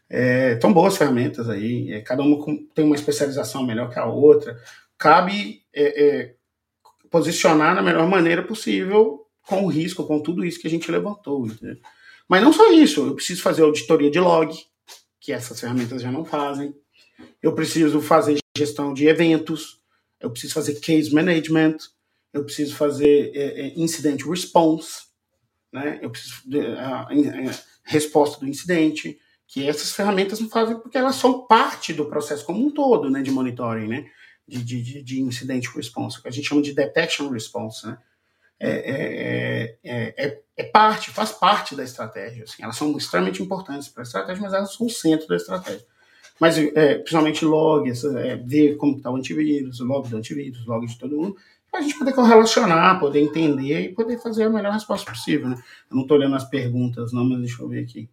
É, 0.08 0.54
tão 0.56 0.72
boas 0.72 0.96
ferramentas 0.96 1.48
aí, 1.48 1.92
é, 1.92 2.00
cada 2.00 2.22
uma 2.22 2.42
com, 2.42 2.66
tem 2.74 2.84
uma 2.84 2.94
especialização 2.94 3.64
melhor 3.64 3.90
que 3.90 3.98
a 3.98 4.06
outra. 4.06 4.58
Cabe 4.98 5.62
é, 5.72 6.04
é, 6.04 6.34
posicionar 7.10 7.74
na 7.74 7.82
melhor 7.82 8.08
maneira 8.08 8.42
possível 8.42 9.26
com 9.46 9.64
o 9.64 9.68
risco, 9.68 10.06
com 10.06 10.20
tudo 10.20 10.44
isso 10.44 10.60
que 10.60 10.66
a 10.66 10.70
gente 10.70 10.90
levantou. 10.90 11.46
Entendeu? 11.46 11.76
Mas 12.28 12.42
não 12.42 12.52
só 12.52 12.72
isso, 12.72 13.06
eu 13.06 13.14
preciso 13.14 13.42
fazer 13.42 13.62
auditoria 13.62 14.10
de 14.10 14.20
log, 14.20 14.54
que 15.20 15.32
essas 15.32 15.60
ferramentas 15.60 16.00
já 16.00 16.10
não 16.10 16.24
fazem. 16.24 16.74
Eu 17.44 17.54
preciso 17.54 18.00
fazer 18.00 18.38
gestão 18.56 18.94
de 18.94 19.06
eventos, 19.06 19.78
eu 20.18 20.30
preciso 20.30 20.54
fazer 20.54 20.80
case 20.80 21.12
management, 21.12 21.76
eu 22.32 22.42
preciso 22.42 22.74
fazer 22.74 23.32
é, 23.34 23.66
é, 23.66 23.78
incident 23.78 24.22
response, 24.22 25.02
né? 25.70 25.98
eu 26.00 26.08
preciso 26.08 26.36
de, 26.46 26.58
a, 26.58 27.02
a, 27.02 27.08
resposta 27.84 28.40
do 28.40 28.48
incidente, 28.48 29.18
que 29.46 29.68
essas 29.68 29.92
ferramentas 29.92 30.40
não 30.40 30.48
fazem 30.48 30.80
porque 30.80 30.96
elas 30.96 31.16
são 31.16 31.46
parte 31.46 31.92
do 31.92 32.06
processo 32.06 32.46
como 32.46 32.66
um 32.66 32.70
todo 32.70 33.10
né, 33.10 33.20
de 33.20 33.30
monitoring, 33.30 33.88
né? 33.88 34.06
de, 34.48 34.64
de, 34.64 35.02
de 35.02 35.20
incident 35.20 35.66
response, 35.76 36.22
que 36.22 36.28
a 36.28 36.30
gente 36.30 36.48
chama 36.48 36.62
de 36.62 36.72
detection 36.72 37.28
response. 37.28 37.86
Né? 37.86 37.98
É, 38.58 38.70
é, 38.70 39.78
é, 39.84 40.14
é, 40.16 40.42
é 40.56 40.64
parte, 40.64 41.10
faz 41.10 41.30
parte 41.30 41.76
da 41.76 41.84
estratégia. 41.84 42.44
Assim, 42.44 42.62
elas 42.62 42.76
são 42.76 42.96
extremamente 42.96 43.42
importantes 43.42 43.88
para 43.90 44.02
a 44.02 44.06
estratégia, 44.06 44.42
mas 44.42 44.54
elas 44.54 44.72
são 44.72 44.86
o 44.86 44.90
centro 44.90 45.28
da 45.28 45.36
estratégia. 45.36 45.86
Mas, 46.40 46.58
é, 46.58 46.96
principalmente 46.96 47.44
log, 47.44 47.88
é, 47.90 48.36
ver 48.36 48.76
como 48.76 48.96
está 48.96 49.10
o 49.10 49.16
antivírus, 49.16 49.80
log 49.80 50.08
do 50.08 50.16
antivírus, 50.16 50.66
log 50.66 50.86
de 50.86 50.98
todo 50.98 51.16
mundo, 51.16 51.36
para 51.70 51.80
a 51.80 51.82
gente 51.82 51.98
poder 51.98 52.12
correlacionar, 52.12 53.00
poder 53.00 53.20
entender 53.20 53.80
e 53.80 53.92
poder 53.92 54.20
fazer 54.20 54.44
a 54.44 54.50
melhor 54.50 54.72
resposta 54.72 55.10
possível. 55.10 55.48
Né? 55.48 55.56
Eu 55.90 55.96
não 55.96 56.02
estou 56.02 56.16
olhando 56.16 56.36
as 56.36 56.44
perguntas, 56.44 57.12
não, 57.12 57.24
mas 57.24 57.40
deixa 57.40 57.62
eu 57.62 57.68
ver 57.68 57.82
aqui. 57.82 58.08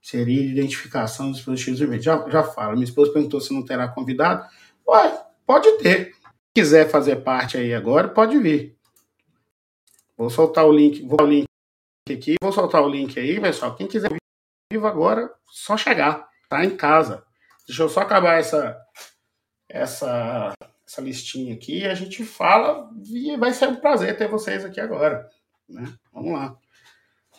Seria 0.00 0.42
identificação 0.42 1.26
dos 1.28 1.36
dispositivos 1.36 1.78
de 1.78 1.86
rede. 1.86 2.04
Já, 2.04 2.26
já 2.30 2.42
falo. 2.42 2.72
Minha 2.72 2.84
esposa 2.84 3.12
perguntou 3.12 3.40
se 3.40 3.52
não 3.52 3.62
terá 3.62 3.88
convidado. 3.88 4.46
Ué, 4.86 5.22
pode 5.46 5.70
ter. 5.78 6.14
Se 6.14 6.54
quiser 6.54 6.88
fazer 6.88 7.16
parte 7.16 7.58
aí 7.58 7.74
agora, 7.74 8.08
pode 8.08 8.38
vir. 8.38 8.74
Vou 10.16 10.30
soltar 10.30 10.66
o 10.66 10.72
link, 10.72 11.02
vou 11.02 11.20
o 11.22 11.26
link 11.26 11.46
aqui, 12.10 12.36
vou 12.42 12.52
soltar 12.52 12.82
o 12.82 12.88
link 12.88 13.18
aí, 13.18 13.38
pessoal. 13.38 13.74
Quem 13.74 13.86
quiser 13.86 14.10
vivo 14.72 14.86
agora, 14.86 15.30
só 15.46 15.76
chegar. 15.76 16.26
Tá 16.48 16.64
em 16.64 16.70
casa. 16.70 17.27
Deixa 17.68 17.82
eu 17.82 17.88
só 17.90 18.00
acabar 18.00 18.40
essa, 18.40 18.80
essa, 19.68 20.54
essa 20.86 21.02
listinha 21.02 21.54
aqui 21.54 21.80
e 21.80 21.86
a 21.86 21.94
gente 21.94 22.24
fala 22.24 22.90
e 23.04 23.36
vai 23.36 23.52
ser 23.52 23.68
um 23.68 23.76
prazer 23.76 24.16
ter 24.16 24.26
vocês 24.26 24.64
aqui 24.64 24.80
agora. 24.80 25.28
Né? 25.68 25.92
Vamos 26.10 26.32
lá. 26.32 26.56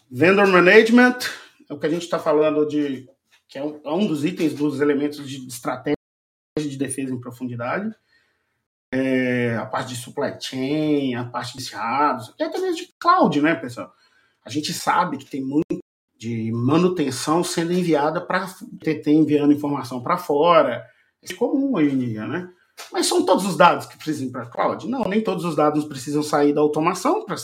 Vendor 0.10 0.48
Management 0.48 1.18
é 1.68 1.74
o 1.74 1.80
que 1.80 1.88
a 1.88 1.90
gente 1.90 2.04
está 2.04 2.20
falando 2.20 2.68
de 2.68 3.10
que 3.48 3.58
é 3.58 3.64
um, 3.64 3.82
é 3.84 3.92
um, 3.92 4.06
dos 4.06 4.24
itens 4.24 4.54
dos 4.54 4.80
elementos 4.80 5.28
de 5.28 5.48
estratégia 5.48 5.98
de 6.56 6.78
defesa 6.78 7.12
em 7.12 7.20
profundidade. 7.20 7.92
É, 8.92 9.56
a 9.56 9.66
parte 9.66 9.90
de 9.90 9.96
supply 9.96 10.40
chain, 10.40 11.16
a 11.16 11.26
parte 11.26 11.58
de 11.58 11.72
dados, 11.72 12.30
até 12.30 12.48
mesmo 12.60 12.76
de 12.76 12.94
cloud, 13.00 13.42
né, 13.42 13.56
pessoal? 13.56 13.92
A 14.46 14.50
gente 14.50 14.74
sabe 14.74 15.18
que 15.18 15.26
tem 15.26 15.44
muito 15.44 15.80
de 16.20 16.52
manutenção 16.52 17.44
sendo 17.46 17.72
enviada 17.72 18.20
para 18.20 18.46
TT 18.80 19.10
enviando 19.10 19.54
informação 19.54 20.04
para 20.04 20.18
fora. 20.18 20.86
É 21.24 21.34
comum 21.34 21.76
hoje 21.76 21.96
em 21.96 21.98
dia, 21.98 22.28
né? 22.28 22.52
Mas 22.92 23.08
são 23.08 23.26
todos 23.26 23.46
os 23.46 23.56
dados 23.56 23.86
que 23.86 23.98
precisam 23.98 24.30
para 24.30 24.44
a 24.44 24.46
cloud? 24.46 24.88
Não, 24.88 25.06
nem 25.06 25.24
todos 25.24 25.46
os 25.46 25.56
dados 25.56 25.86
precisam 25.86 26.22
sair 26.22 26.54
da 26.54 26.60
automação. 26.60 27.24
Pra... 27.26 27.38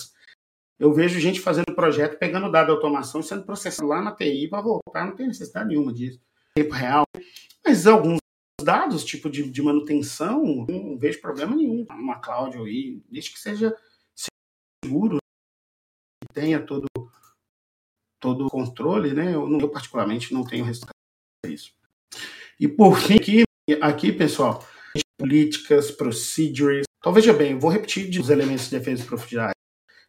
Eu 0.78 0.94
vejo 0.94 1.20
gente 1.22 1.40
fazendo 1.40 1.74
projeto, 1.74 2.20
pegando 2.20 2.52
dado 2.52 2.68
da 2.68 2.74
automação 2.74 3.22
e 3.22 3.24
sendo 3.24 3.46
processado 3.46 3.88
lá 3.88 4.02
na 4.02 4.14
TI 4.14 4.50
para 4.50 4.62
voltar, 4.62 5.06
não 5.06 5.16
tem 5.16 5.28
necessidade 5.28 5.70
nenhuma 5.70 5.94
disso. 5.94 6.20
Tempo 6.54 6.74
real. 6.74 7.06
Mas 7.66 7.88
alguns 7.88 8.18
dados, 8.62 9.06
tipo 9.06 9.30
de, 9.30 9.50
de 9.50 9.62
manutenção, 9.62 10.66
não 10.68 10.98
vejo 10.98 11.22
problema 11.22 11.56
nenhum. 11.56 11.86
Uma 11.90 12.20
cloud 12.20 12.58
aí, 12.58 13.02
desde 13.10 13.32
que 13.32 13.40
seja 13.40 13.74
seguro, 14.84 15.18
tenha 16.34 16.62
todo 16.62 16.88
todo 18.26 18.48
o 18.48 18.50
controle, 18.50 19.14
né? 19.14 19.36
Eu, 19.36 19.48
eu 19.60 19.70
particularmente 19.70 20.34
não 20.34 20.44
tenho 20.44 20.66
resultado 20.66 20.96
isso. 21.48 21.72
E 22.60 22.68
por 22.68 22.98
fim, 22.98 23.18
aqui, 23.18 23.44
aqui 23.80 24.12
pessoal, 24.12 24.66
políticas, 25.16 25.92
procedures. 25.92 26.86
Então 26.98 27.14
veja 27.14 27.32
bem, 27.32 27.60
vou 27.60 27.70
repetir 27.70 28.20
os 28.20 28.32
elementos 28.32 28.66
de 28.66 28.80
defesa 28.80 29.04
e 29.04 29.06
profundidade. 29.06 29.54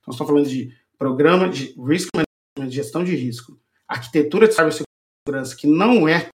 Então 0.00 0.12
estamos 0.12 0.33
falando 0.33 0.48
de 0.48 0.74
programa 0.96 1.46
de 1.46 1.74
risk 1.79 2.09
management, 2.14 2.72
gestão 2.72 3.05
de 3.05 3.14
risco, 3.14 3.61
arquitetura 3.87 4.48
de 4.48 4.55
cibersegurança 4.55 5.55
que 5.55 5.66
não 5.66 6.09
é 6.09 6.31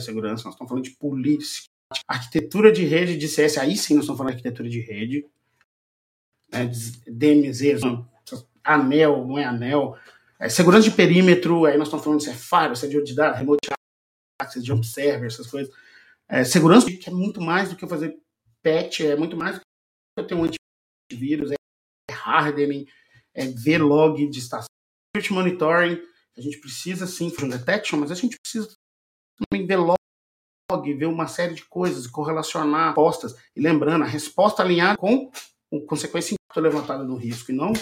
cibersegurança, 0.00 0.44
nós 0.44 0.54
estamos 0.54 0.68
falando 0.68 0.84
de 0.84 0.96
polícia, 0.96 1.62
arquitetura 2.08 2.72
de 2.72 2.84
rede 2.84 3.16
de 3.16 3.28
CS, 3.28 3.58
aí 3.58 3.76
sim 3.76 3.94
nós 3.94 4.04
estamos 4.04 4.18
falando 4.18 4.32
de 4.32 4.38
arquitetura 4.38 4.68
de 4.68 4.80
rede, 4.80 5.24
né, 6.50 6.66
DMZ, 7.06 7.80
anel, 8.64 9.26
não 9.26 9.38
é 9.38 9.44
anel, 9.44 9.96
é, 10.44 10.48
segurança 10.50 10.90
de 10.90 10.94
perímetro, 10.94 11.64
aí 11.64 11.78
nós 11.78 11.88
estamos 11.88 12.04
falando 12.04 12.20
se 12.20 12.28
é 12.28 12.34
firewall, 12.34 12.76
se 12.76 12.84
é 12.84 13.02
de 13.02 13.14
dados, 13.14 13.38
remote 13.38 13.70
access, 14.38 14.62
jump 14.62 14.86
server, 14.86 15.26
essas 15.26 15.46
coisas. 15.46 15.74
É, 16.28 16.44
segurança 16.44 16.86
que 16.86 17.08
é 17.08 17.12
muito 17.12 17.40
mais 17.40 17.70
do 17.70 17.76
que 17.76 17.86
fazer 17.88 18.14
patch, 18.62 19.00
é 19.00 19.16
muito 19.16 19.38
mais 19.38 19.56
do 19.56 19.60
que 19.60 19.64
eu 20.18 20.26
ter 20.26 20.34
um 20.34 20.44
antivírus, 21.10 21.50
é 21.50 21.54
hardening, 22.12 22.86
é 23.32 23.46
ver 23.46 23.78
log 23.78 24.28
de 24.28 24.38
estação, 24.38 24.66
monitoring, 25.30 25.98
a 26.36 26.40
gente 26.42 26.58
precisa 26.58 27.06
sim 27.06 27.32
um 27.42 27.48
detection, 27.48 27.98
mas 27.98 28.10
a 28.10 28.14
gente 28.14 28.36
precisa 28.38 28.70
também 29.38 29.66
ver 29.66 29.76
log, 29.76 29.96
ver 30.94 31.06
uma 31.06 31.26
série 31.26 31.54
de 31.54 31.64
coisas, 31.64 32.06
correlacionar 32.06 32.88
respostas, 32.88 33.34
e 33.56 33.62
lembrando, 33.62 34.02
a 34.04 34.08
resposta 34.08 34.62
alinhada 34.62 34.98
com 34.98 35.30
a 35.72 35.86
consequência 35.86 36.36
levantada 36.54 37.02
do 37.02 37.16
risco, 37.16 37.50
e 37.50 37.54
não 37.54 37.72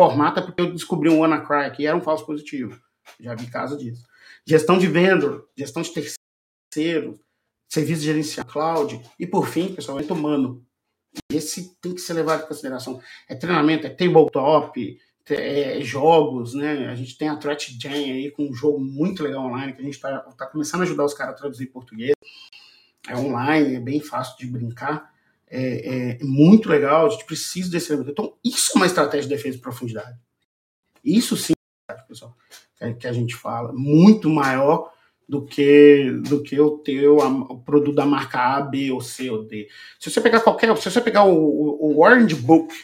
formata 0.00 0.40
porque 0.40 0.62
eu 0.62 0.72
descobri 0.72 1.10
um 1.10 1.18
WannaCry 1.18 1.66
aqui 1.66 1.86
era 1.86 1.94
um 1.94 2.00
falso 2.00 2.24
positivo. 2.24 2.80
Já 3.20 3.34
vi 3.34 3.46
caso 3.48 3.76
disso. 3.76 4.06
Gestão 4.46 4.78
de 4.78 4.86
vendor, 4.86 5.46
gestão 5.54 5.82
de 5.82 5.92
terceiro, 5.92 7.20
serviço 7.68 8.02
gerencial 8.02 8.46
cloud 8.46 8.98
e 9.18 9.26
por 9.26 9.46
fim, 9.46 9.76
é 9.76 10.12
humano. 10.12 10.64
Esse 11.30 11.76
tem 11.82 11.94
que 11.94 12.00
ser 12.00 12.14
levado 12.14 12.44
em 12.44 12.46
consideração. 12.46 13.02
É 13.28 13.34
treinamento, 13.34 13.86
é 13.86 13.90
tabletop, 13.90 14.98
é 15.28 15.80
jogos, 15.82 16.54
né? 16.54 16.88
A 16.88 16.94
gente 16.94 17.18
tem 17.18 17.28
a 17.28 17.36
Threat 17.36 17.76
Gen 17.78 18.10
aí 18.10 18.30
com 18.30 18.48
um 18.48 18.54
jogo 18.54 18.80
muito 18.80 19.22
legal 19.22 19.44
online 19.44 19.74
que 19.74 19.82
a 19.82 19.84
gente 19.84 19.96
está 19.96 20.18
tá 20.18 20.46
começando 20.46 20.80
a 20.80 20.84
ajudar 20.84 21.04
os 21.04 21.12
caras 21.12 21.34
a 21.34 21.36
traduzir 21.36 21.64
em 21.64 21.72
português. 21.72 22.14
É 23.06 23.14
online, 23.14 23.74
é 23.74 23.80
bem 23.80 24.00
fácil 24.00 24.38
de 24.38 24.46
brincar 24.46 25.09
é, 25.50 26.18
é, 26.20 26.24
muito 26.24 26.68
legal, 26.68 27.06
a 27.06 27.10
gente 27.10 27.24
precisa 27.24 27.70
desse 27.70 27.92
elemento. 27.92 28.12
Então, 28.12 28.34
isso 28.44 28.70
é 28.74 28.76
uma 28.76 28.86
estratégia 28.86 29.28
de 29.28 29.34
defesa 29.34 29.56
de 29.56 29.62
profundidade. 29.62 30.16
Isso 31.04 31.36
sim, 31.36 31.54
pessoal, 32.06 32.36
que 32.98 33.06
a 33.06 33.12
gente 33.12 33.34
fala, 33.34 33.72
muito 33.72 34.28
maior 34.30 34.92
do 35.28 35.44
que 35.44 36.10
do 36.28 36.42
que 36.42 36.58
o 36.58 36.78
teu 36.78 37.18
o 37.18 37.60
produto 37.60 37.94
da 37.94 38.04
marca 38.04 38.56
A, 38.56 38.60
B 38.60 38.90
ou 38.90 39.00
C 39.00 39.30
ou 39.30 39.44
D. 39.44 39.68
Se 39.98 40.10
você 40.10 40.20
pegar 40.20 40.40
qualquer, 40.40 40.76
se 40.76 40.90
você 40.90 41.00
pegar 41.00 41.24
o, 41.24 41.34
o, 41.34 41.92
o 41.94 42.00
Orange 42.00 42.34
Book, 42.34 42.74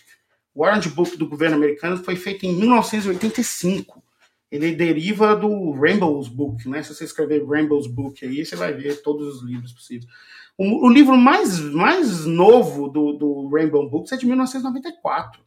o 0.54 0.62
Orange 0.62 0.88
Book 0.88 1.16
do 1.16 1.28
governo 1.28 1.56
americano 1.56 1.96
foi 1.96 2.16
feito 2.16 2.46
em 2.46 2.54
1985. 2.54 4.02
Ele 4.50 4.76
deriva 4.76 5.34
do 5.34 5.72
Rainbow's 5.72 6.28
Book, 6.28 6.68
né? 6.68 6.82
Se 6.82 6.94
você 6.94 7.04
escrever 7.04 7.44
Rainbow's 7.44 7.88
Book 7.88 8.24
aí, 8.24 8.46
você 8.46 8.54
vai 8.54 8.72
ver 8.72 9.02
todos 9.02 9.36
os 9.36 9.42
livros 9.42 9.72
possíveis. 9.72 10.08
O, 10.58 10.88
livro 10.88 11.16
mais, 11.16 11.60
mais 11.60 12.24
novo 12.24 12.88
do, 12.88 13.12
do 13.12 13.48
Rainbow 13.48 13.88
Books 13.90 14.12
é 14.12 14.16
de 14.16 14.26
1994, 14.26 15.42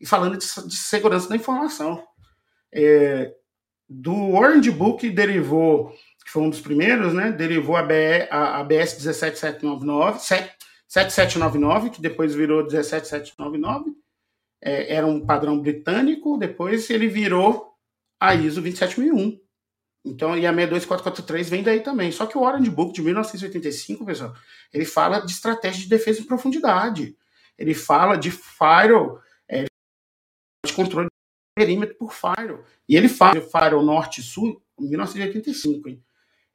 e 0.00 0.06
falando 0.06 0.38
de, 0.38 0.46
de 0.68 0.76
segurança 0.76 1.28
da 1.28 1.34
informação. 1.34 2.04
É, 2.72 3.34
do 3.88 4.30
Orange 4.34 4.70
Book 4.70 5.08
derivou, 5.10 5.90
que 6.24 6.30
foi 6.30 6.42
um 6.42 6.50
dos 6.50 6.60
primeiros, 6.60 7.12
né? 7.12 7.32
Derivou 7.32 7.76
a, 7.76 7.82
BE, 7.82 8.28
a, 8.30 8.60
a 8.60 8.64
BS 8.64 8.94
17799, 9.02 10.20
7799, 10.20 11.90
que 11.90 12.00
depois 12.00 12.32
virou 12.32 12.62
17799. 12.62 13.92
É, 14.62 14.94
era 14.94 15.06
um 15.06 15.26
padrão 15.26 15.58
britânico, 15.58 16.38
depois 16.38 16.88
ele 16.88 17.08
virou 17.08 17.72
a 18.20 18.34
ISO 18.36 18.62
27001. 18.62 19.41
Então, 20.04 20.36
e 20.36 20.46
a 20.46 20.52
62443 20.52 21.48
vem 21.48 21.62
daí 21.62 21.80
também. 21.80 22.10
Só 22.10 22.26
que 22.26 22.36
o 22.36 22.42
Orange 22.42 22.70
Book 22.70 22.92
de 22.92 23.02
1985, 23.02 24.04
pessoal, 24.04 24.34
ele 24.72 24.84
fala 24.84 25.20
de 25.20 25.32
estratégia 25.32 25.82
de 25.82 25.88
defesa 25.88 26.20
em 26.20 26.24
profundidade. 26.24 27.16
Ele 27.56 27.72
fala 27.72 28.16
de 28.16 28.30
firewall, 28.30 29.20
é, 29.48 29.64
de 30.66 30.72
controle 30.72 31.06
de 31.06 31.64
perímetro 31.64 31.96
por 31.96 32.12
firewall. 32.12 32.64
E 32.88 32.96
ele 32.96 33.08
fala 33.08 33.40
de 33.40 33.48
firewall 33.48 33.84
norte 33.84 34.20
e 34.20 34.24
sul 34.24 34.60
em 34.78 34.88
1985. 34.88 35.88
Hein? 35.88 36.02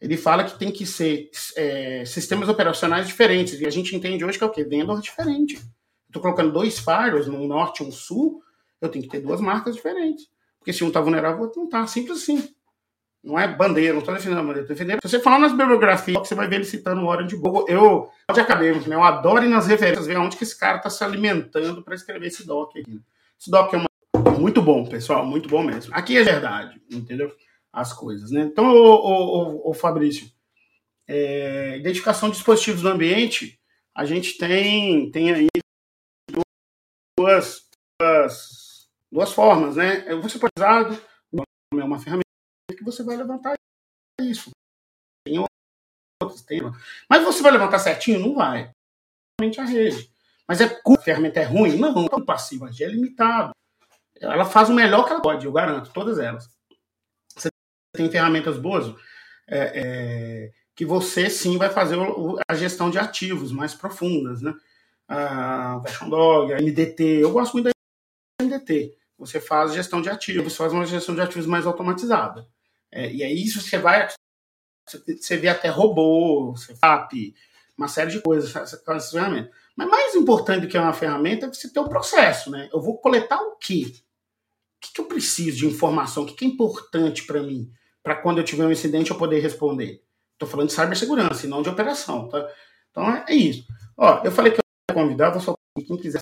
Ele 0.01 0.17
fala 0.17 0.43
que 0.43 0.60
tem 0.60 0.71
que 0.71 0.86
ser 0.86 1.29
é, 1.55 2.03
sistemas 2.05 2.49
operacionais 2.49 3.07
diferentes. 3.07 3.62
E 3.62 3.65
a 3.65 3.69
gente 3.69 3.95
entende 3.95 4.25
hoje 4.25 4.38
que 4.38 4.43
é 4.43 4.47
o 4.47 4.51
quê? 4.51 4.65
Vendor 4.65 4.99
diferente. 4.99 5.57
Estou 6.07 6.21
colocando 6.21 6.51
dois 6.51 6.79
firewalls, 6.79 7.27
um 7.27 7.47
norte 7.47 7.81
e 7.81 7.86
um 7.86 7.91
sul, 7.91 8.41
eu 8.81 8.89
tenho 8.89 9.03
que 9.05 9.10
ter 9.10 9.21
duas 9.21 9.39
marcas 9.41 9.75
diferentes. 9.75 10.27
Porque 10.60 10.73
se 10.73 10.83
um 10.83 10.88
está 10.88 10.99
vulnerável, 10.99 11.39
o 11.39 11.43
outro 11.43 11.60
não 11.60 11.65
está. 11.65 11.88
Simples 11.88 12.23
assim. 12.23 12.56
Não 13.23 13.38
é 13.38 13.47
bandeira, 13.47 13.93
não 13.93 13.99
estou 13.99 14.13
defendendo 14.13 14.39
a 14.39 14.43
bandeira, 14.43 14.67
defendendo. 14.67 14.99
Se 15.01 15.10
você 15.10 15.19
falar 15.19 15.39
nas 15.39 15.51
bibliografias, 15.51 16.27
você 16.27 16.36
vai 16.36 16.47
ver 16.47 16.58
ele 16.58 16.65
citando 16.65 17.01
o 17.01 17.08
Orange 17.08 17.36
Book. 17.36 17.69
Eu, 17.69 18.10
de 18.34 18.39
acadêmico, 18.39 18.89
né? 18.89 18.95
Eu 18.95 19.03
adoro 19.03 19.43
ir 19.43 19.49
nas 19.49 19.67
referências, 19.67 20.08
ver 20.08 20.17
onde 20.17 20.38
que 20.38 20.43
esse 20.43 20.58
cara 20.58 20.77
está 20.77 20.89
se 20.89 21.03
alimentando 21.03 21.84
para 21.84 21.95
escrever 21.95 22.27
esse 22.27 22.45
doc 22.45 22.69
aqui. 22.77 23.01
Esse 23.39 23.51
doc 23.51 23.73
é 23.73 23.77
uma... 23.77 24.39
muito 24.39 24.62
bom, 24.62 24.86
pessoal, 24.86 25.25
muito 25.25 25.49
bom 25.49 25.63
mesmo. 25.63 25.93
Aqui 25.93 26.17
é 26.17 26.23
verdade, 26.23 26.82
entendeu? 26.89 27.32
As 27.73 27.91
coisas, 27.91 28.32
né? 28.32 28.41
Então, 28.41 28.65
o, 28.73 29.73
Fabrício, 29.73 30.32
é, 31.08 31.77
identificação 31.77 32.30
de 32.30 32.36
dispositivos 32.36 32.84
no 32.84 32.89
ambiente, 32.89 33.60
a 33.93 34.06
gente 34.06 34.38
tem, 34.38 35.12
tem 35.12 35.32
aí 35.32 35.47
duas, 37.19 37.63
duas, 37.99 38.89
duas 39.12 39.34
formas, 39.34 39.75
né? 39.75 40.06
Você 40.21 40.39
pode 40.39 40.53
usar 40.58 40.97
é 41.73 41.84
uma 41.84 41.99
ferramenta 41.99 42.26
você 42.91 43.04
vai 43.04 43.17
levantar 43.17 43.56
isso. 44.21 44.50
Tem 45.26 45.39
outros, 46.21 46.41
tem. 46.41 46.62
Mas 47.10 47.23
você 47.23 47.41
vai 47.41 47.52
levantar 47.52 47.80
certinho? 47.80 48.19
Não 48.19 48.34
vai. 48.34 48.71
A 49.39 49.63
rede. 49.65 50.10
Mas 50.47 50.62
é 50.62 50.65
a 50.65 51.02
ferramenta 51.02 51.39
é 51.39 51.43
ruim? 51.43 51.78
Não, 51.78 52.06
é 52.06 52.26
passiva, 52.26 52.67
a 52.67 52.84
é 52.84 52.88
limitado. 52.88 53.52
Ela 54.19 54.45
faz 54.45 54.69
o 54.69 54.73
melhor 54.73 55.06
que 55.06 55.12
ela 55.12 55.21
pode, 55.21 55.45
eu 55.45 55.52
garanto, 55.52 55.91
todas 55.93 56.17
elas. 56.17 56.50
Você 57.36 57.50
tem 57.93 58.10
ferramentas 58.10 58.58
boas 58.58 58.95
é, 59.47 59.60
é, 59.60 60.52
que 60.76 60.86
você 60.86 61.30
sim 61.30 61.58
vai 61.58 61.69
fazer 61.69 61.97
a 62.47 62.56
gestão 62.56 62.89
de 62.89 62.97
ativos 62.97 63.52
mais 63.52 63.76
profundas, 63.76 64.41
né? 64.41 64.56
A 65.08 65.78
Version 65.80 66.10
Dog, 66.10 66.54
a 66.54 66.58
MDT, 66.58 67.04
eu 67.21 67.32
gosto 67.32 67.54
muito 67.54 67.65
da 67.65 68.43
MDT. 68.43 68.97
Você 69.19 69.39
faz 69.39 69.73
gestão 69.73 70.02
de 70.02 70.10
ativos, 70.10 70.56
faz 70.56 70.73
uma 70.73 70.86
gestão 70.86 71.13
de 71.13 71.21
ativos 71.21 71.45
mais 71.45 71.65
automatizada. 71.65 72.47
É, 72.97 73.13
e 73.13 73.23
aí 73.23 73.43
isso 73.43 73.62
você 73.62 73.77
vai. 73.77 74.07
Você 74.88 75.38
vê 75.38 75.49
até 75.49 75.69
robô, 75.69 76.55
FAP, 76.81 77.36
uma 77.77 77.88
série 77.88 78.10
de 78.10 78.21
coisas 78.21 78.55
essas 78.55 79.12
ferramentas. 79.12 79.53
Mas 79.75 79.88
mais 79.88 80.15
importante 80.15 80.62
do 80.62 80.67
que 80.67 80.75
uma 80.75 80.93
ferramenta 80.93 81.45
é 81.45 81.49
você 81.53 81.71
ter 81.71 81.79
o 81.79 81.88
processo, 81.88 82.49
né? 82.49 82.67
Eu 82.73 82.81
vou 82.81 82.97
coletar 82.97 83.39
o 83.39 83.55
quê? 83.57 83.86
O 83.86 84.79
que, 84.81 84.93
que 84.93 85.01
eu 85.01 85.05
preciso 85.05 85.57
de 85.57 85.67
informação? 85.67 86.23
O 86.23 86.25
que, 86.25 86.33
que 86.33 86.45
é 86.45 86.47
importante 86.47 87.23
para 87.27 87.43
mim? 87.43 87.71
Para 88.01 88.15
quando 88.15 88.39
eu 88.39 88.43
tiver 88.43 88.65
um 88.65 88.71
incidente 88.71 89.12
eu 89.12 89.17
poder 89.17 89.41
responder. 89.41 90.01
Estou 90.33 90.49
falando 90.49 90.69
de 90.69 90.73
cibersegurança 90.73 91.45
e 91.45 91.49
não 91.49 91.62
de 91.62 91.69
operação, 91.69 92.27
tá? 92.29 92.49
Então 92.89 93.07
é, 93.07 93.25
é 93.27 93.36
isso. 93.36 93.67
Ó, 93.95 94.23
eu 94.23 94.31
falei 94.31 94.51
que 94.51 94.57
eu 94.57 94.63
ia 94.89 95.03
convidar, 95.03 95.29
vou 95.29 95.41
só 95.41 95.53
quem 95.86 95.97
quiser. 95.97 96.19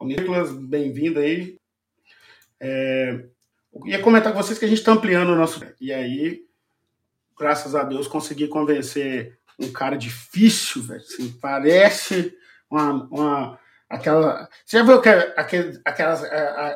Nicolas, 0.00 0.50
bem-vindo 0.50 1.20
aí. 1.20 1.56
É, 2.58 3.28
ia 3.86 4.00
comentar 4.00 4.32
com 4.32 4.42
vocês 4.42 4.58
que 4.58 4.64
a 4.64 4.68
gente 4.68 4.78
está 4.78 4.92
ampliando 4.92 5.30
o 5.30 5.36
nosso. 5.36 5.60
E 5.80 5.92
aí, 5.92 6.42
graças 7.38 7.74
a 7.74 7.82
Deus, 7.82 8.06
consegui 8.06 8.48
convencer 8.48 9.38
um 9.58 9.70
cara 9.72 9.96
difícil, 9.96 10.82
velho. 10.82 11.00
Assim, 11.00 11.30
parece 11.40 12.34
uma, 12.70 13.08
uma. 13.10 13.58
Aquela. 13.88 14.48
Você 14.64 14.78
já 14.78 14.84
viu 14.84 14.94
aquele, 14.96 15.80
aquelas, 15.84 16.24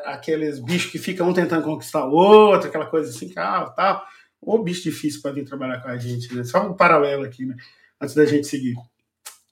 aqueles 0.05 0.59
bichos 0.59 0.91
que 0.91 0.99
ficam 0.99 1.29
um 1.29 1.33
tentando 1.33 1.63
conquistar 1.63 2.05
o 2.05 2.11
outro, 2.11 2.69
aquela 2.69 2.85
coisa 2.85 3.09
assim, 3.09 3.29
tal, 3.29 3.73
tal. 3.73 4.05
Ô 4.39 4.59
bicho 4.59 4.83
difícil 4.83 5.21
para 5.21 5.31
vir 5.31 5.45
trabalhar 5.45 5.81
com 5.81 5.89
a 5.89 5.97
gente, 5.97 6.33
né? 6.33 6.43
Só 6.43 6.61
um 6.67 6.75
paralelo 6.75 7.25
aqui, 7.25 7.45
né? 7.45 7.55
Antes 7.99 8.13
da 8.13 8.25
gente 8.25 8.45
seguir. 8.45 8.75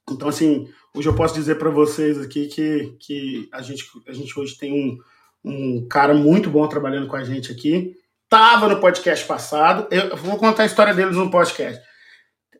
Então, 0.09 0.29
assim, 0.29 0.69
hoje 0.93 1.09
eu 1.09 1.15
posso 1.15 1.33
dizer 1.33 1.55
para 1.55 1.71
vocês 1.71 2.21
aqui 2.21 2.47
que, 2.47 2.95
que 2.99 3.49
a, 3.51 3.63
gente, 3.63 3.83
a 4.07 4.13
gente 4.13 4.39
hoje 4.39 4.55
tem 4.55 4.71
um 4.71 4.97
um 5.45 5.87
cara 5.87 6.13
muito 6.15 6.49
bom 6.49 6.67
trabalhando 6.67 7.07
com 7.07 7.15
a 7.15 7.23
gente 7.23 7.51
aqui. 7.51 7.95
Tava 8.27 8.67
no 8.67 8.79
podcast 8.79 9.25
passado. 9.25 9.87
Eu 9.91 10.17
vou 10.17 10.37
contar 10.37 10.63
a 10.63 10.65
história 10.65 10.93
deles 10.93 11.15
no 11.15 11.29
podcast. 11.29 11.79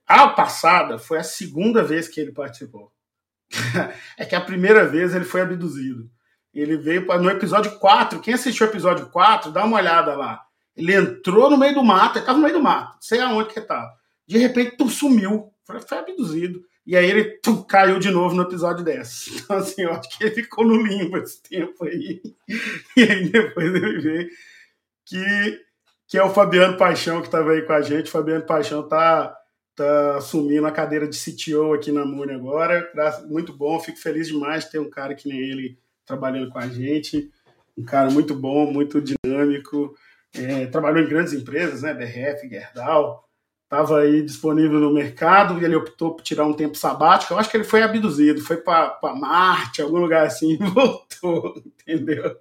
A 0.06 0.28
passada 0.28 1.00
foi 1.00 1.18
a 1.18 1.24
segunda 1.24 1.84
vez 1.84 2.08
que 2.08 2.22
ele 2.22 2.32
participou. 2.32 2.92
é 4.18 4.24
que 4.24 4.36
a 4.36 4.42
primeira 4.42 4.88
vez 4.88 5.16
ele 5.16 5.26
foi 5.26 5.42
abduzido. 5.42 6.08
Ele 6.54 6.78
veio 6.78 7.06
no 7.06 7.30
episódio 7.30 7.80
4. 7.80 8.20
Quem 8.22 8.36
assistiu 8.36 8.68
o 8.68 8.70
episódio 8.70 9.10
4, 9.10 9.52
dá 9.52 9.66
uma 9.66 9.78
olhada 9.78 10.16
lá. 10.16 10.42
Ele 10.76 10.94
entrou 10.94 11.50
no 11.50 11.58
meio 11.58 11.74
do 11.74 11.84
mato, 11.84 12.18
ele 12.18 12.20
estava 12.20 12.38
no 12.38 12.44
meio 12.44 12.56
do 12.56 12.64
mato, 12.64 12.98
sei 13.02 13.20
aonde 13.20 13.52
que 13.52 13.60
estava. 13.60 13.90
De 14.28 14.38
repente, 14.38 14.78
tu 14.78 14.90
sumiu, 14.90 15.52
foi 15.64 15.80
abduzido. 15.98 16.62
E 16.86 16.96
aí 16.96 17.10
ele 17.10 17.40
caiu 17.68 17.98
de 17.98 18.12
novo 18.12 18.36
no 18.36 18.44
episódio 18.44 18.84
10. 18.84 19.28
Então, 19.46 19.58
assim, 19.58 19.82
eu 19.82 19.92
acho 19.92 20.10
que 20.10 20.24
ele 20.24 20.36
ficou 20.36 20.66
no 20.66 20.76
limbo 20.76 21.18
esse 21.18 21.42
tempo 21.42 21.86
aí. 21.86 22.22
E 22.96 23.04
aí 23.04 23.30
depois 23.30 23.74
ele 23.74 24.00
vê 24.00 24.30
que, 25.06 25.62
que 26.08 26.18
é 26.18 26.24
o 26.24 26.30
Fabiano 26.30 26.78
Paixão 26.78 27.22
que 27.22 27.28
estava 27.28 27.52
aí 27.52 27.64
com 27.64 27.74
a 27.74 27.82
gente. 27.82 28.08
O 28.08 28.12
Fabiano 28.12 28.46
Paixão 28.46 28.88
tá, 28.88 29.36
tá 29.76 30.18
assumindo 30.18 30.68
a 30.68 30.72
cadeira 30.72 31.08
de 31.08 31.18
CTO 31.18 31.74
aqui 31.74 31.92
na 31.92 32.06
Muni 32.06 32.34
agora. 32.34 32.92
Muito 33.28 33.52
bom, 33.52 33.80
fico 33.80 33.98
feliz 33.98 34.28
demais 34.28 34.66
de 34.66 34.72
ter 34.72 34.80
um 34.80 34.90
cara 34.90 35.16
que 35.16 35.28
nem 35.28 35.40
ele 35.40 35.80
trabalhando 36.06 36.52
com 36.52 36.60
a 36.60 36.68
gente. 36.68 37.32
Um 37.78 37.84
cara 37.84 38.10
muito 38.10 38.36
bom, 38.36 38.72
muito 38.72 39.02
dinâmico. 39.02 39.96
É, 40.34 40.66
trabalhou 40.68 41.02
em 41.02 41.10
grandes 41.10 41.34
empresas, 41.34 41.82
né? 41.82 41.94
BRF, 41.94 42.48
Gerdau. 42.48 43.25
Estava 43.66 44.02
aí 44.02 44.22
disponível 44.22 44.80
no 44.80 44.94
mercado 44.94 45.60
e 45.60 45.66
ele 45.66 45.76
optou 45.76 46.16
por 46.16 46.22
tirar 46.22 46.46
um 46.46 46.54
tempo 46.54 46.78
sabático. 46.78 47.34
Eu 47.34 47.40
acho 47.40 47.50
que 47.50 47.58
ele 47.58 47.64
foi 47.64 47.82
abduzido, 47.82 48.40
foi 48.40 48.58
para 48.58 49.00
Marte, 49.20 49.82
algum 49.82 49.98
lugar 49.98 50.28
assim, 50.28 50.54
e 50.62 50.70
voltou, 50.70 51.56
entendeu? 51.66 52.38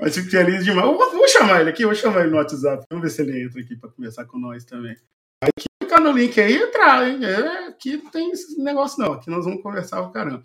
Mas 0.00 0.14
fico 0.14 0.30
feliz 0.30 0.64
demais. 0.64 0.86
Vou, 0.86 0.96
vou 0.96 1.28
chamar 1.28 1.60
ele 1.60 1.70
aqui, 1.70 1.84
vou 1.84 1.94
chamar 1.94 2.22
ele 2.22 2.30
no 2.30 2.38
WhatsApp. 2.38 2.86
Vamos 2.90 3.04
ver 3.04 3.10
se 3.10 3.20
ele 3.20 3.44
entra 3.44 3.60
aqui 3.60 3.76
para 3.76 3.90
conversar 3.90 4.24
com 4.24 4.38
nós 4.38 4.64
também. 4.64 4.96
Aqui, 5.42 5.66
clicar 5.82 6.00
no 6.00 6.12
link 6.12 6.40
aí 6.40 6.56
entrar, 6.56 7.06
hein? 7.06 7.22
É, 7.22 7.68
aqui 7.68 7.98
não 7.98 8.10
tem 8.10 8.30
esse 8.30 8.58
negócio 8.58 8.98
não. 8.98 9.12
Aqui 9.12 9.28
nós 9.28 9.44
vamos 9.44 9.62
conversar 9.62 10.00
o 10.00 10.12
caramba. 10.12 10.42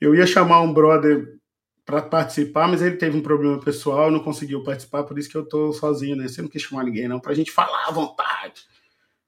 Eu 0.00 0.14
ia 0.14 0.26
chamar 0.26 0.62
um 0.62 0.72
brother 0.72 1.38
para 1.84 2.00
participar, 2.00 2.66
mas 2.66 2.80
ele 2.80 2.96
teve 2.96 3.16
um 3.16 3.22
problema 3.22 3.60
pessoal, 3.60 4.10
não 4.10 4.20
conseguiu 4.20 4.62
participar, 4.62 5.04
por 5.04 5.18
isso 5.18 5.28
que 5.28 5.36
eu 5.36 5.44
tô 5.44 5.72
sozinho, 5.72 6.16
né? 6.16 6.26
Você 6.26 6.40
não 6.40 6.48
quis 6.48 6.62
chamar 6.62 6.84
ninguém, 6.84 7.06
não, 7.06 7.20
pra 7.20 7.34
gente 7.34 7.50
falar 7.50 7.88
à 7.88 7.90
vontade, 7.90 8.62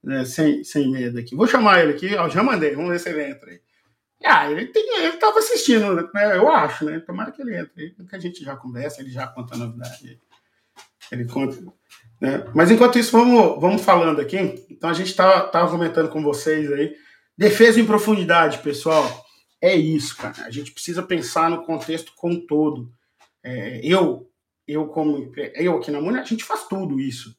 né? 0.02 0.24
Sem, 0.24 0.64
sem 0.64 0.90
medo 0.90 1.18
aqui. 1.18 1.36
Vou 1.36 1.46
chamar 1.46 1.80
ele 1.80 1.92
aqui, 1.92 2.14
ó, 2.14 2.28
já 2.28 2.42
mandei, 2.42 2.74
vamos 2.74 2.90
ver 2.90 2.98
se 2.98 3.10
ele 3.10 3.30
entra 3.30 3.50
aí. 3.50 3.60
Ah, 4.24 4.50
ele, 4.50 4.66
tem, 4.66 5.04
ele 5.04 5.18
tava 5.18 5.38
assistindo, 5.38 5.94
né? 5.94 6.36
Eu 6.36 6.48
acho, 6.50 6.86
né? 6.86 6.98
Tomara 7.00 7.30
que 7.30 7.42
ele 7.42 7.54
entre. 7.54 7.94
Que 8.08 8.16
a 8.16 8.18
gente 8.18 8.42
já 8.42 8.56
conversa, 8.56 9.02
ele 9.02 9.10
já 9.10 9.26
conta 9.26 9.54
a 9.54 9.58
novidade. 9.58 10.18
Ele 11.12 11.26
conta. 11.26 11.62
Né? 12.18 12.44
Mas 12.54 12.70
enquanto 12.70 12.98
isso, 12.98 13.12
vamos, 13.12 13.60
vamos 13.60 13.82
falando 13.82 14.20
aqui. 14.20 14.38
Então 14.70 14.88
a 14.88 14.94
gente 14.94 15.14
tava, 15.14 15.46
tava 15.48 15.70
comentando 15.70 16.08
com 16.08 16.22
vocês 16.22 16.72
aí. 16.72 16.96
Defesa 17.36 17.78
em 17.78 17.84
profundidade, 17.84 18.58
pessoal 18.58 19.25
é 19.66 19.76
isso, 19.76 20.16
cara. 20.16 20.44
A 20.44 20.50
gente 20.50 20.72
precisa 20.72 21.02
pensar 21.02 21.50
no 21.50 21.64
contexto 21.64 22.12
como 22.16 22.34
um 22.34 22.46
todo. 22.46 22.90
É, 23.42 23.80
eu, 23.82 24.30
eu 24.66 24.86
como 24.86 25.32
eu 25.54 25.76
aqui 25.76 25.90
na 25.90 26.00
Muni, 26.00 26.18
a 26.18 26.24
gente 26.24 26.44
faz 26.44 26.66
tudo 26.68 27.00
isso, 27.00 27.36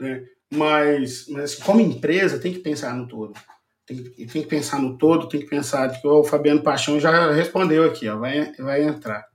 né? 0.00 0.24
Mas, 0.52 1.26
mas 1.28 1.54
como 1.54 1.80
empresa 1.80 2.38
tem 2.38 2.52
que 2.52 2.60
pensar 2.60 2.94
no 2.94 3.08
todo. 3.08 3.32
Tem, 3.86 4.02
tem 4.02 4.42
que 4.42 4.46
pensar 4.46 4.80
no 4.80 4.96
todo, 4.96 5.28
tem 5.28 5.40
que 5.40 5.46
pensar. 5.46 5.88
Que 6.00 6.06
o 6.06 6.24
Fabiano 6.24 6.62
Paixão 6.62 6.98
já 6.98 7.32
respondeu 7.32 7.84
aqui, 7.84 8.08
ó, 8.08 8.18
vai, 8.18 8.52
vai 8.54 8.82
entrar. 8.82 9.26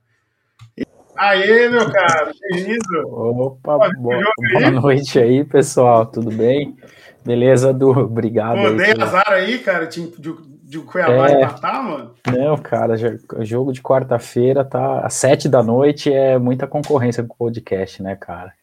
Aê, 1.20 1.68
meu 1.68 1.92
cara, 1.92 2.32
bem-vindo. 2.50 3.06
Opa, 3.06 3.76
boa, 3.98 4.24
boa 4.54 4.70
noite 4.70 5.18
aí, 5.18 5.44
pessoal, 5.44 6.06
tudo 6.06 6.30
bem? 6.30 6.74
Beleza, 7.22 7.74
Du? 7.74 7.90
Obrigado. 7.90 8.56
Pô, 8.56 8.70
dei 8.70 8.94
azar 8.98 9.28
aí, 9.28 9.58
cara, 9.58 9.84
de, 9.84 10.10
de, 10.18 10.34
de 10.64 10.78
Cuiabá 10.78 11.28
é, 11.28 11.42
empatar, 11.42 11.84
mano? 11.84 12.14
Não, 12.26 12.56
cara, 12.56 12.94
jogo 13.40 13.70
de 13.70 13.82
quarta-feira 13.82 14.64
tá 14.64 15.00
às 15.00 15.12
sete 15.12 15.46
da 15.46 15.62
noite 15.62 16.10
é 16.10 16.38
muita 16.38 16.66
concorrência 16.66 17.22
com 17.22 17.34
o 17.34 17.36
podcast, 17.36 18.02
né, 18.02 18.16
cara? 18.16 18.54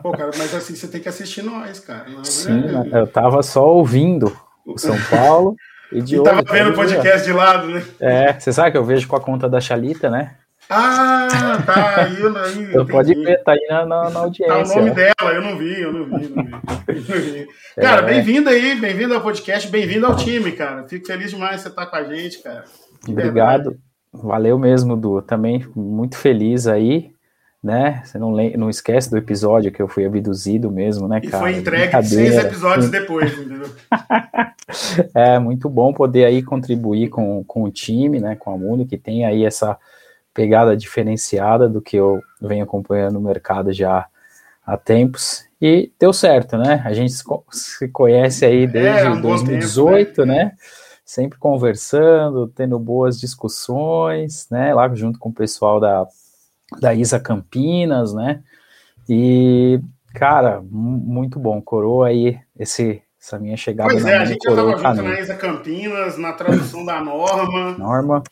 Pô, 0.00 0.12
cara, 0.12 0.30
mas 0.38 0.54
assim, 0.54 0.76
você 0.76 0.86
tem 0.86 1.00
que 1.00 1.08
assistir 1.08 1.42
nós, 1.42 1.80
cara. 1.80 2.06
Sim, 2.22 2.60
né? 2.60 2.90
eu 2.92 3.08
tava 3.08 3.42
só 3.42 3.66
ouvindo 3.66 4.32
o 4.64 4.78
São 4.78 4.96
Paulo 5.10 5.56
e 5.90 6.00
de 6.00 6.14
e 6.14 6.22
tava 6.22 6.44
vendo 6.48 6.70
o 6.70 6.74
podcast 6.74 7.26
de 7.26 7.32
lado, 7.32 7.66
né? 7.66 7.84
É, 7.98 8.38
você 8.38 8.52
sabe 8.52 8.70
que 8.70 8.78
eu 8.78 8.84
vejo 8.84 9.08
com 9.08 9.16
a 9.16 9.20
conta 9.20 9.48
da 9.48 9.60
Chalita, 9.60 10.08
né? 10.08 10.36
Ah, 10.68 11.62
tá. 11.64 12.04
Aí, 12.04 12.16
aí, 12.16 12.74
eu 12.74 12.86
pode 12.86 13.14
ver, 13.14 13.42
tá 13.42 13.52
aí 13.52 13.66
na, 13.68 13.84
na, 13.84 14.10
na, 14.10 14.20
audiência. 14.20 14.64
Tá 14.64 14.80
o 14.80 14.84
nome 14.84 14.90
dela, 14.94 15.34
eu 15.34 15.42
não 15.42 15.58
vi, 15.58 15.80
eu 15.80 15.92
não 15.92 16.04
vi, 16.06 16.28
não 16.28 16.44
vi. 16.44 17.48
Cara, 17.76 18.02
é. 18.02 18.14
bem-vindo 18.14 18.48
aí, 18.48 18.74
bem-vindo 18.80 19.14
ao 19.14 19.20
podcast, 19.20 19.68
bem-vindo 19.68 20.06
ao 20.06 20.16
time, 20.16 20.52
cara. 20.52 20.84
Fico 20.84 21.06
feliz 21.06 21.30
demais 21.30 21.56
de 21.56 21.62
você 21.62 21.68
estar 21.68 21.86
com 21.86 21.96
a 21.96 22.04
gente, 22.04 22.42
cara. 22.42 22.64
Obrigado. 23.06 23.76
Valeu 24.12 24.58
mesmo, 24.58 24.96
Du. 24.96 25.20
Também 25.20 25.66
muito 25.76 26.16
feliz 26.16 26.66
aí, 26.66 27.10
né? 27.62 28.02
Você 28.04 28.18
não, 28.18 28.30
não 28.30 28.70
esquece 28.70 29.10
do 29.10 29.18
episódio 29.18 29.70
que 29.70 29.82
eu 29.82 29.88
fui 29.88 30.06
abduzido 30.06 30.70
mesmo, 30.70 31.06
né, 31.06 31.20
cara? 31.20 31.50
E 31.50 31.52
foi 31.52 31.60
entregue 31.60 32.02
seis 32.04 32.36
episódios 32.36 32.88
depois, 32.88 33.36
entendeu? 33.36 33.68
é 35.14 35.38
muito 35.38 35.68
bom 35.68 35.92
poder 35.92 36.24
aí 36.24 36.42
contribuir 36.42 37.08
com, 37.10 37.44
com 37.44 37.64
o 37.64 37.70
time, 37.70 38.18
né, 38.18 38.34
com 38.36 38.50
a 38.50 38.56
Mundo, 38.56 38.86
que 38.86 38.96
tem 38.96 39.26
aí 39.26 39.44
essa 39.44 39.76
pegada 40.34 40.76
diferenciada 40.76 41.68
do 41.68 41.80
que 41.80 41.96
eu 41.96 42.20
venho 42.42 42.64
acompanhando 42.64 43.14
no 43.14 43.20
mercado 43.20 43.72
já 43.72 44.06
há 44.66 44.76
tempos 44.76 45.46
e 45.62 45.92
deu 45.98 46.12
certo, 46.12 46.58
né? 46.58 46.82
A 46.84 46.92
gente 46.92 47.14
se 47.52 47.88
conhece 47.88 48.44
aí 48.44 48.64
é, 48.64 48.66
desde 48.66 49.06
é, 49.06 49.10
um 49.10 49.20
2018, 49.20 50.08
tempo, 50.08 50.26
né? 50.26 50.44
né? 50.44 50.52
Sempre 51.04 51.38
conversando, 51.38 52.48
tendo 52.48 52.78
boas 52.78 53.20
discussões, 53.20 54.48
né? 54.50 54.74
Lá 54.74 54.92
junto 54.94 55.18
com 55.18 55.28
o 55.28 55.34
pessoal 55.34 55.78
da, 55.78 56.06
da 56.80 56.92
Isa 56.92 57.20
Campinas, 57.20 58.12
né? 58.12 58.42
E, 59.08 59.80
cara, 60.14 60.62
muito 60.70 61.38
bom. 61.38 61.62
Coroa 61.62 62.08
aí 62.08 62.38
esse, 62.58 63.02
essa 63.20 63.38
minha 63.38 63.56
chegada. 63.56 63.90
Pois 63.90 64.04
é, 64.04 64.16
a 64.16 64.24
gente 64.24 64.42
já 64.42 64.50
estava 64.50 64.76
junto 64.76 65.02
na 65.02 65.20
Isa 65.20 65.34
Campinas, 65.34 66.18
na 66.18 66.32
tradução 66.32 66.84
da 66.84 67.00
Norma. 67.00 67.72
Norma 67.78 68.22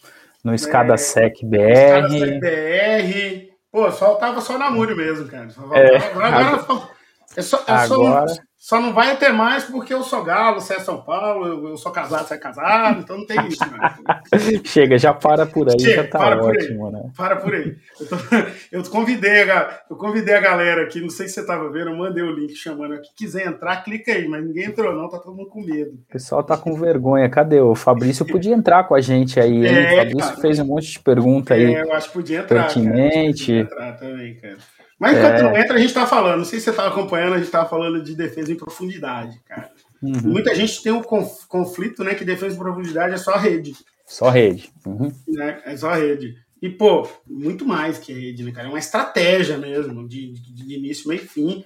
no 0.43 0.55
Escada 0.55 0.95
é, 0.95 0.97
Sec 0.97 1.43
BR. 1.45 1.71
Escada 1.71 2.09
Sec 2.11 2.41
BR. 2.41 3.53
Pô, 3.71 3.91
só 3.91 4.15
tava 4.17 4.41
só 4.41 4.59
namoro 4.59 4.97
mesmo, 4.97 5.27
cara. 5.29 5.49
Só 5.51 5.63
é, 5.75 5.97
agora, 5.97 6.27
agora, 6.29 6.89
é 7.37 7.43
só, 7.43 7.65
é 7.67 7.73
agora... 7.73 8.29
Só, 8.29 8.43
só 8.63 8.81
não 8.81 8.93
vai 8.93 9.17
ter 9.17 9.33
mais 9.33 9.65
porque 9.65 9.93
eu 9.93 10.05
sou 10.05 10.23
galo, 10.23 10.61
você 10.61 10.75
é 10.75 10.79
São 10.79 11.03
Paulo, 11.03 11.49
eu, 11.49 11.69
eu 11.71 11.77
sou 11.77 11.91
casado, 11.91 12.29
você 12.29 12.35
é 12.35 12.39
casado, 12.39 13.01
então 13.01 13.19
não 13.19 13.27
tem 13.27 13.49
isso, 13.49 13.65
né? 13.69 13.97
Chega, 14.65 14.97
já 14.97 15.13
para 15.13 15.45
por 15.45 15.69
aí, 15.69 15.81
Chega, 15.81 16.05
já 16.05 16.09
tá 16.09 16.19
para 16.21 16.41
ótimo, 16.41 16.79
por 16.79 16.93
né? 16.93 17.11
Para 17.17 17.37
por 17.37 17.53
aí. 17.53 17.75
Eu, 17.99 18.07
tô, 18.07 18.17
eu, 18.71 18.83
convidei 18.85 19.51
a, 19.51 19.81
eu 19.91 19.97
convidei 19.97 20.37
a 20.37 20.41
galera 20.41 20.85
aqui, 20.85 21.01
não 21.01 21.11
sei 21.11 21.27
se 21.27 21.35
você 21.35 21.45
tava 21.45 21.73
vendo, 21.73 21.91
eu 21.91 21.97
mandei 21.97 22.23
o 22.23 22.31
link 22.31 22.55
chamando 22.55 22.95
aqui. 22.95 23.09
Quiser 23.17 23.49
entrar, 23.49 23.83
clica 23.83 24.13
aí, 24.13 24.29
mas 24.29 24.47
ninguém 24.47 24.67
entrou, 24.67 24.95
não, 24.95 25.09
tá 25.09 25.19
todo 25.19 25.37
mundo 25.37 25.51
com 25.51 25.61
medo. 25.61 25.95
O 26.09 26.13
pessoal 26.13 26.45
tá 26.45 26.57
com 26.57 26.73
vergonha. 26.75 27.29
Cadê? 27.29 27.61
O 27.61 27.75
Fabrício 27.75 28.25
podia 28.25 28.55
entrar 28.55 28.85
com 28.85 28.95
a 28.95 29.01
gente 29.01 29.41
aí, 29.41 29.67
hein? 29.67 29.75
É, 29.75 29.93
o 29.93 29.97
Fabrício 29.97 30.31
cara, 30.31 30.41
fez 30.41 30.61
um 30.61 30.67
monte 30.67 30.93
de 30.93 31.01
pergunta 31.01 31.55
aí. 31.55 31.75
É, 31.75 31.83
eu 31.83 31.93
acho 31.93 32.07
que 32.07 32.15
podia 32.15 32.39
entrar. 32.39 32.63
Pertinente. 32.63 33.47
Podia 33.47 33.61
entrar 33.63 33.93
também, 33.95 34.37
cara. 34.37 34.59
Mas 35.03 35.19
enquanto 35.19 35.41
é... 35.41 35.43
não 35.43 35.57
entra, 35.57 35.75
a 35.75 35.79
gente 35.79 35.89
está 35.89 36.07
falando. 36.07 36.39
Não 36.39 36.45
sei 36.45 36.61
se 36.61 36.67
você 36.67 36.71
estava 36.71 36.91
acompanhando, 36.91 37.33
a 37.33 37.39
gente 37.39 37.47
estava 37.47 37.69
falando 37.69 38.01
de 38.01 38.15
defesa 38.15 38.53
em 38.53 38.57
profundidade, 38.57 39.37
cara. 39.45 39.69
Uhum. 40.01 40.21
Muita 40.27 40.55
gente 40.55 40.81
tem 40.81 40.93
um 40.93 41.03
conflito, 41.03 42.05
né? 42.05 42.15
Que 42.15 42.25
defesa 42.25 42.55
em 42.55 42.59
profundidade 42.59 43.13
é 43.13 43.17
só 43.17 43.37
rede. 43.37 43.75
Só 44.07 44.31
rede. 44.31 44.73
Uhum. 44.87 45.11
Né, 45.27 45.61
é 45.65 45.77
só 45.77 45.93
rede. 45.93 46.37
E, 46.63 46.71
pô, 46.71 47.09
muito 47.27 47.67
mais 47.67 47.99
que 47.99 48.13
rede, 48.13 48.45
né, 48.45 48.53
cara? 48.53 48.69
É 48.69 48.71
uma 48.71 48.79
estratégia 48.79 49.59
mesmo, 49.59 50.07
de, 50.07 50.35
de, 50.35 50.55
de 50.55 50.75
início, 50.77 51.09
meio 51.09 51.23
e 51.23 51.27
fim. 51.27 51.65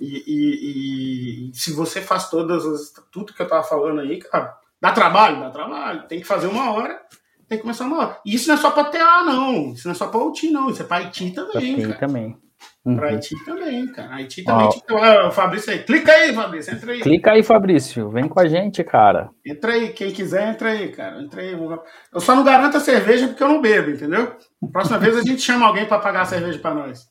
E, 0.00 0.24
e, 0.26 1.50
e, 1.50 1.54
se 1.54 1.70
você 1.74 2.00
faz 2.00 2.30
todas 2.30 2.64
as. 2.64 2.90
Tudo 3.12 3.34
que 3.34 3.42
eu 3.42 3.48
tava 3.48 3.64
falando 3.64 4.00
aí, 4.00 4.18
cara, 4.18 4.56
dá 4.80 4.92
trabalho? 4.92 5.40
Dá 5.40 5.50
trabalho. 5.50 6.08
Tem 6.08 6.20
que 6.20 6.26
fazer 6.26 6.46
uma 6.46 6.72
hora, 6.72 6.98
tem 7.46 7.58
que 7.58 7.62
começar 7.62 7.84
uma 7.84 7.98
hora. 7.98 8.18
E 8.24 8.34
isso 8.34 8.48
não 8.48 8.54
é 8.54 8.58
só 8.58 8.70
pra 8.70 8.84
TA, 8.84 9.24
não. 9.24 9.74
Isso 9.74 9.86
não 9.86 9.92
é 9.92 9.94
só 9.94 10.06
pra 10.06 10.20
OT, 10.20 10.50
não. 10.50 10.70
Isso 10.70 10.80
é 10.80 10.86
pra 10.86 11.02
IT 11.02 11.32
também. 11.32 11.76
Pra 11.76 11.88
cara. 11.88 12.06
também. 12.06 12.47
Uhum. 12.84 12.96
Para 12.96 13.08
Haiti 13.08 13.44
também, 13.44 13.86
cara. 13.88 14.14
Haiti 14.14 14.44
também. 14.44 14.68
Ó, 14.90 15.28
o 15.28 15.30
Fabrício 15.30 15.72
aí. 15.72 15.80
Clica 15.80 16.10
aí, 16.12 16.34
Fabrício. 16.34 16.74
Entra 16.74 16.92
aí. 16.92 17.00
Clica 17.00 17.32
aí, 17.32 17.42
Fabrício. 17.42 18.10
Vem 18.10 18.28
com 18.28 18.40
a 18.40 18.46
gente, 18.46 18.82
cara. 18.82 19.30
Entra 19.44 19.72
aí. 19.72 19.90
Quem 19.90 20.10
quiser, 20.10 20.48
entra 20.48 20.70
aí, 20.70 20.90
cara. 20.90 21.20
Entra 21.20 21.42
aí. 21.42 21.52
Eu 21.52 22.20
só 22.20 22.34
não 22.34 22.44
garanto 22.44 22.76
a 22.76 22.80
cerveja 22.80 23.28
porque 23.28 23.42
eu 23.42 23.48
não 23.48 23.60
bebo, 23.60 23.90
entendeu? 23.90 24.36
Próxima 24.72 24.98
vez 24.98 25.16
a 25.16 25.22
gente 25.22 25.42
chama 25.42 25.66
alguém 25.66 25.86
para 25.86 25.98
pagar 25.98 26.22
a 26.22 26.26
cerveja 26.26 26.58
para 26.58 26.74
nós. 26.74 27.06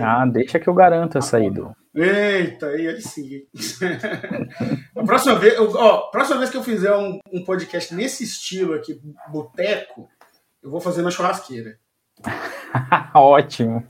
Ah, 0.00 0.26
deixa 0.26 0.60
que 0.60 0.68
eu 0.68 0.74
garanto 0.74 1.18
essa 1.18 1.38
aí, 1.38 1.50
Du. 1.50 1.74
Eita, 1.94 2.68
aí, 2.68 2.88
aí 2.88 3.00
sim. 3.02 3.42
a 4.96 5.04
próxima 5.04 5.34
vez, 5.34 5.58
ó, 5.58 6.10
próxima 6.10 6.38
vez 6.38 6.50
que 6.50 6.56
eu 6.56 6.62
fizer 6.62 6.94
um, 6.96 7.18
um 7.30 7.44
podcast 7.44 7.94
nesse 7.94 8.24
estilo 8.24 8.72
aqui, 8.72 8.98
boteco, 9.30 10.08
eu 10.62 10.70
vou 10.70 10.80
fazer 10.80 11.02
na 11.02 11.10
churrasqueira. 11.10 11.76
Ótimo. 13.14 13.84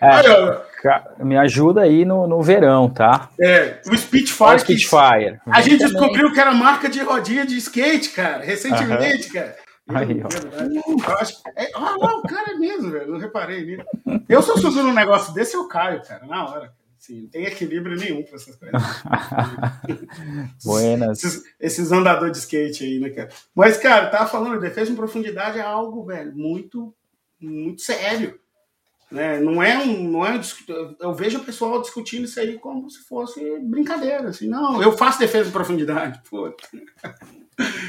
É. 0.00 1.16
É, 1.18 1.24
me 1.24 1.36
ajuda 1.36 1.82
aí 1.82 2.04
no, 2.04 2.26
no 2.26 2.42
verão, 2.42 2.88
tá? 2.88 3.30
É, 3.40 3.80
o 3.90 3.96
Spitfire. 3.96 4.54
O 4.54 4.58
Spitfire. 4.58 5.40
a 5.46 5.60
gente 5.60 5.78
também. 5.78 5.92
descobriu 5.92 6.32
que 6.32 6.40
era 6.40 6.52
marca 6.52 6.88
de 6.88 7.00
rodinha 7.00 7.44
de 7.44 7.56
skate, 7.56 8.10
cara, 8.10 8.44
recentemente, 8.44 9.32
cara. 9.32 9.56
Aí, 9.88 10.20
ó. 10.22 11.08
Eu 11.08 11.16
acho, 11.18 11.40
é, 11.56 11.70
ah, 11.74 11.94
o 11.96 12.22
cara 12.22 12.52
é 12.52 12.54
mesmo, 12.54 12.90
velho. 12.90 13.12
Não 13.12 13.18
reparei 13.18 13.64
nisso. 13.64 13.84
Eu 14.28 14.42
sou 14.42 14.58
subindo 14.58 14.88
um 14.88 14.94
negócio 14.94 15.32
desse, 15.32 15.54
eu 15.54 15.68
caio, 15.68 16.02
cara, 16.02 16.26
na 16.26 16.48
hora. 16.48 16.72
Assim, 16.98 17.22
não 17.22 17.28
tem 17.28 17.44
equilíbrio 17.44 17.96
nenhum 17.96 18.24
para 18.24 18.34
essas 18.34 18.56
coisas. 18.56 18.82
Buenas. 20.64 21.22
Esses, 21.22 21.42
esses 21.60 21.92
andadores 21.92 22.32
de 22.32 22.38
skate 22.38 22.84
aí, 22.84 22.98
né, 22.98 23.10
cara? 23.10 23.28
Mas, 23.54 23.76
cara, 23.76 24.08
tava 24.08 24.28
falando, 24.28 24.58
defesa 24.58 24.90
em 24.90 24.96
profundidade 24.96 25.58
é 25.58 25.62
algo, 25.62 26.04
velho, 26.04 26.34
muito 26.34 26.92
muito 27.40 27.82
sério. 27.82 28.38
Né? 29.10 29.38
Não 29.38 29.62
é 29.62 29.78
um. 29.78 30.08
Não 30.08 30.26
é, 30.26 30.40
eu 31.00 31.14
vejo 31.14 31.38
o 31.38 31.44
pessoal 31.44 31.80
discutindo 31.80 32.24
isso 32.24 32.40
aí 32.40 32.58
como 32.58 32.90
se 32.90 33.00
fosse 33.06 33.58
brincadeira. 33.60 34.28
Assim, 34.28 34.48
não, 34.48 34.82
eu 34.82 34.92
faço 34.92 35.18
defesa 35.18 35.44
de 35.44 35.52
profundidade. 35.52 36.20
Pô. 36.28 36.52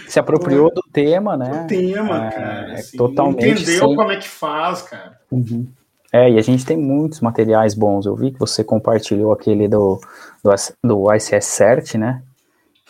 Se 0.07 0.17
apropriou 0.17 0.73
do 0.73 0.81
tema, 0.93 1.36
né? 1.36 1.63
Do 1.63 1.67
tema, 1.67 2.27
é, 2.27 2.31
cara. 2.31 2.73
Assim, 2.75 2.95
totalmente. 2.95 3.63
Entendeu 3.63 3.88
sem... 3.88 3.95
como 3.97 4.12
é 4.12 4.15
que 4.15 4.29
faz, 4.29 4.81
cara. 4.83 5.19
Uhum. 5.29 5.67
É, 6.13 6.31
e 6.31 6.38
a 6.38 6.41
gente 6.41 6.65
tem 6.65 6.77
muitos 6.77 7.19
materiais 7.19 7.73
bons. 7.73 8.05
Eu 8.05 8.15
vi 8.15 8.31
que 8.31 8.39
você 8.39 8.63
compartilhou 8.63 9.33
aquele 9.33 9.67
do, 9.67 9.99
do, 10.41 10.51
do 10.81 11.13
ICS 11.13 11.45
CERT, 11.45 11.95
né? 11.95 12.23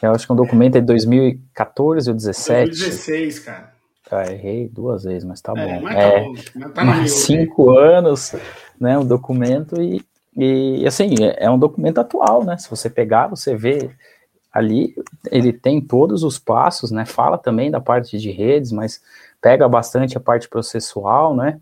Eu 0.02 0.12
acho 0.12 0.28
que 0.28 0.32
é 0.32 0.34
um 0.34 0.38
documento 0.38 0.76
é 0.76 0.80
de 0.80 0.86
2014 0.86 2.10
ou 2.12 2.13
2017. 2.13 2.70
2016, 2.70 3.39
cara. 3.39 3.74
Ah, 4.12 4.32
errei 4.32 4.70
duas 4.70 5.04
vezes, 5.04 5.24
mas 5.24 5.41
tá 5.41 5.54
é, 5.56 5.65
bom. 5.65 5.82
Mas 5.82 5.96
é, 5.96 6.12
tá 6.12 6.20
bom. 6.20 6.70
Tá 6.70 6.86
mais 6.86 7.12
cinco 7.12 7.74
né? 7.74 7.98
anos, 7.98 8.36
né? 8.80 8.98
Um 8.98 9.06
documento 9.06 9.82
e, 9.82 10.04
e 10.36 10.86
assim, 10.88 11.15
é, 11.22 11.46
é 11.46 11.50
um 11.50 11.60
documento 11.60 12.00
atual, 12.00 12.43
né? 12.43 12.58
Se 12.58 12.70
você 12.70 12.89
pegar, 12.89 13.28
você 13.28 13.56
vê 13.56 13.89
ali, 14.54 14.96
ele 15.32 15.54
tem 15.54 15.82
todos 15.82 16.24
os 16.24 16.39
passos, 16.39 16.91
né? 16.91 17.06
Fala 17.06 17.38
também 17.38 17.70
da 17.70 17.82
parte 17.82 18.17
de 18.17 18.32
redes, 18.32 18.72
mas 18.72 19.02
pega 19.41 19.67
bastante 19.67 20.17
a 20.17 20.22
parte 20.22 20.48
processual, 20.48 21.36
né? 21.36 21.60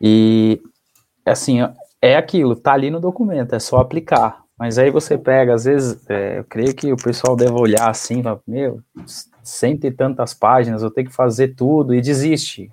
E 0.00 0.60
assim, 1.24 1.58
é 2.00 2.16
aquilo, 2.16 2.54
tá 2.54 2.72
ali 2.72 2.90
no 2.90 3.00
documento, 3.00 3.54
é 3.54 3.58
só 3.58 3.78
aplicar. 3.78 4.44
Mas 4.58 4.78
aí 4.78 4.90
você 4.90 5.18
pega, 5.18 5.54
às 5.54 5.64
vezes, 5.64 5.98
é, 6.08 6.38
eu 6.38 6.44
creio 6.44 6.74
que 6.74 6.92
o 6.92 6.96
pessoal 6.96 7.36
deve 7.36 7.52
olhar 7.52 7.90
assim, 7.90 8.22
meu, 8.46 8.80
cento 9.48 9.84
e 9.86 9.90
tantas 9.90 10.34
páginas, 10.34 10.82
eu 10.82 10.90
tenho 10.90 11.08
que 11.08 11.14
fazer 11.14 11.54
tudo 11.54 11.94
e 11.94 12.00
desiste, 12.00 12.70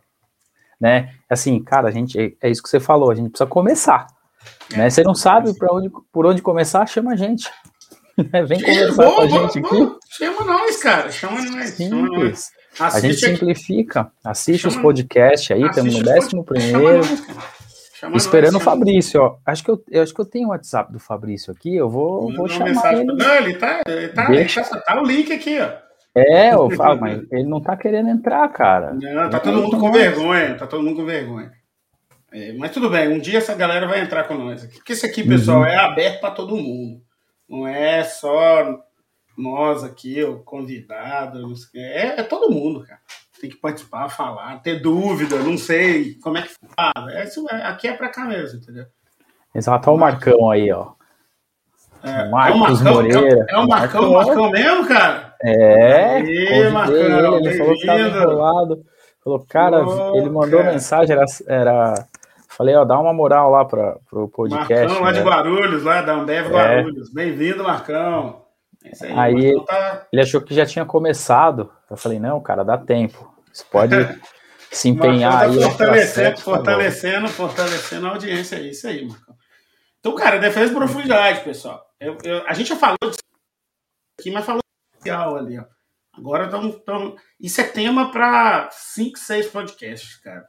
né? 0.80 1.14
Assim, 1.30 1.64
cara, 1.64 1.88
a 1.88 1.92
gente, 1.92 2.38
é, 2.42 2.50
isso 2.50 2.62
que 2.62 2.70
você 2.70 2.80
falou, 2.80 3.12
a 3.12 3.16
gente 3.16 3.30
precisa 3.30 3.50
começar, 3.50 4.08
é, 4.74 4.78
né? 4.78 4.90
Você 4.90 5.04
não 5.04 5.16
sabe 5.16 5.58
para 5.58 5.74
onde, 5.74 5.90
por 6.12 6.26
onde 6.26 6.42
começar, 6.42 6.86
chama 6.86 7.14
a 7.14 7.16
gente. 7.16 7.50
Né? 8.32 8.44
Vem 8.44 8.62
conversar 8.62 9.12
com 9.12 9.22
a 9.22 9.28
gente 9.28 9.58
aqui. 9.58 9.98
Chama 10.12 10.46
nós, 10.46 10.78
cara, 10.84 11.10
chama 11.10 11.42
nós. 11.46 11.72
Simples. 11.72 12.52
Chama 12.72 12.92
nós. 12.92 12.96
a 12.96 13.00
gente 13.00 13.16
simplifica, 13.16 14.12
assiste 14.24 14.62
chama, 14.62 14.76
os 14.76 14.82
podcasts 14.84 15.50
aí, 15.50 15.64
estamos 15.64 15.96
no 15.96 16.04
décimo 16.04 16.44
primeiro. 16.44 17.02
Chama 18.04 18.18
Esperando 18.18 18.54
nós, 18.54 18.62
o 18.62 18.66
Fabrício, 18.66 19.22
ó. 19.22 19.38
Acho 19.46 19.64
que 19.64 19.72
eu, 19.72 19.84
eu, 19.90 20.04
acho 20.04 20.14
que 20.14 20.22
eu 20.22 20.26
tenho 20.26 20.50
o 20.50 20.52
WhatsApp 20.52 20.92
do 20.92 21.00
Fabrício 21.00 21.52
aqui, 21.52 21.76
eu 21.76 21.90
vou, 21.90 22.32
vou 22.36 22.48
chamar 22.48 22.94
ele. 22.94 23.06
Não, 23.06 23.36
ele 23.36 23.56
tá, 23.56 23.82
ele 23.88 24.10
tá, 24.10 24.26
Deixa... 24.28 24.60
ele 24.60 24.70
tá, 24.70 24.80
tá 24.80 25.02
o 25.02 25.06
link 25.06 25.32
aqui, 25.32 25.60
ó. 25.60 25.72
É, 26.16 26.54
eu 26.54 26.70
falo, 26.72 27.02
mas 27.02 27.26
ele 27.32 27.46
não 27.46 27.60
tá 27.60 27.76
querendo 27.76 28.10
entrar, 28.10 28.48
cara. 28.50 28.94
Não, 28.94 29.30
tá 29.30 29.40
todo 29.40 29.62
mundo 29.62 29.80
com 29.80 29.92
vergonha, 29.92 30.56
tá 30.56 30.68
todo 30.68 30.84
mundo 30.84 30.98
com 30.98 31.06
vergonha. 31.06 31.52
É, 32.32 32.54
mas 32.54 32.72
tudo 32.72 32.90
bem, 32.90 33.08
um 33.08 33.20
dia 33.20 33.40
essa 33.40 33.56
galera 33.56 33.88
vai 33.88 34.00
entrar 34.02 34.24
com 34.26 34.36
nós 34.36 34.64
aqui. 34.64 34.76
Porque 34.76 34.94
isso 34.94 35.06
aqui, 35.06 35.24
pessoal, 35.28 35.62
uhum. 35.62 35.66
é 35.66 35.76
aberto 35.78 36.22
para 36.22 36.32
todo 36.32 36.56
mundo. 36.56 37.02
Não 37.50 37.68
é 37.68 38.04
só 38.04 38.80
nós 39.38 39.84
aqui, 39.84 40.24
o 40.24 40.40
convidado, 40.40 41.52
é, 41.76 42.20
é 42.20 42.24
todo 42.24 42.52
mundo, 42.52 42.84
cara 42.84 43.00
tem 43.44 43.50
que 43.50 43.58
participar, 43.58 44.08
falar, 44.08 44.58
ter 44.60 44.80
dúvida, 44.80 45.38
não 45.40 45.58
sei 45.58 46.16
como 46.20 46.38
é 46.38 46.44
que 46.44 46.54
fala. 46.74 47.12
É, 47.12 47.26
isso, 47.26 47.46
é, 47.52 47.66
aqui 47.66 47.90
é 47.90 47.94
para 47.94 48.08
cá 48.08 48.24
mesmo, 48.24 48.60
entendeu? 48.60 48.86
Exato, 49.54 49.90
olha 49.90 49.98
o 49.98 50.00
Marcão 50.00 50.50
aí, 50.50 50.72
ó. 50.72 50.94
É, 52.02 52.30
Marcos 52.30 52.54
é 52.54 52.56
o 52.56 52.60
Marcão, 52.60 52.94
Moreira. 52.94 53.46
É, 53.50 53.58
o 53.58 53.68
Marcão, 53.68 54.12
Marcão, 54.12 54.12
Marcão 54.14 54.50
mesmo, 54.50 54.88
cara? 54.88 55.33
É, 55.44 56.16
Aí, 56.16 56.70
Marcão, 56.70 56.96
ele, 56.96 57.50
ele 57.50 57.58
falou 57.58 57.74
que 57.76 57.86
tava 57.86 58.00
enrolado. 58.00 58.86
Falou, 59.24 59.46
cara, 59.48 59.86
oh, 59.86 60.16
ele 60.16 60.30
mandou 60.30 60.60
cara. 60.60 60.72
mensagem, 60.72 61.16
era, 61.16 61.26
era. 61.48 62.08
Falei, 62.48 62.76
ó, 62.76 62.86
dá 62.86 63.00
uma 63.00 63.14
moral 63.14 63.50
lá 63.50 63.66
para 63.66 63.98
o 64.12 64.28
podcast. 64.30 64.86
Marcão, 64.86 65.02
lá 65.02 65.12
né? 65.12 65.20
de 65.20 65.26
Guarulhos, 65.26 65.84
lá 65.84 66.02
da 66.02 66.14
Ambev 66.14 66.48
é. 66.48 66.50
Guarulhos. 66.50 67.12
Bem-vindo, 67.12 67.64
Marcão. 67.64 68.44
É 68.86 69.12
aí, 69.14 69.48
aí 69.48 69.66
tá... 69.66 70.08
ele 70.12 70.22
achou 70.22 70.42
que 70.42 70.54
já 70.54 70.66
tinha 70.66 70.86
começado. 70.86 71.70
Eu 71.90 71.98
falei, 71.98 72.20
não, 72.20 72.40
cara, 72.42 72.64
dá 72.64 72.78
tempo. 72.78 73.34
Você 73.52 73.66
pode 73.70 73.96
se 74.72 74.90
empenhar 74.90 75.32
tá 75.32 75.46
aí. 75.46 75.62
Fortalecendo, 75.62 76.38
fortalecendo, 76.40 77.28
fortalecendo 77.30 78.08
a 78.08 78.10
audiência. 78.12 78.58
É 78.58 78.62
isso 78.62 78.88
aí, 78.88 79.06
Marcão. 79.06 79.36
Então, 80.00 80.16
cara, 80.16 80.38
defesa 80.38 80.68
de 80.68 80.76
profundidade, 80.76 81.42
pessoal. 81.42 81.82
Eu, 82.00 82.18
eu, 82.24 82.44
a 82.46 82.54
gente 82.54 82.68
já 82.68 82.76
falou 82.76 82.98
disso 83.04 83.20
aqui, 84.20 84.32
mas 84.32 84.46
falou 84.46 84.63
ali, 85.10 85.60
ó. 85.60 85.66
Agora 86.16 86.46
estamos. 86.46 87.22
Isso 87.40 87.60
é 87.60 87.64
tema 87.64 88.12
para 88.12 88.70
5, 88.72 89.18
6 89.18 89.48
podcasts, 89.48 90.18
cara. 90.18 90.46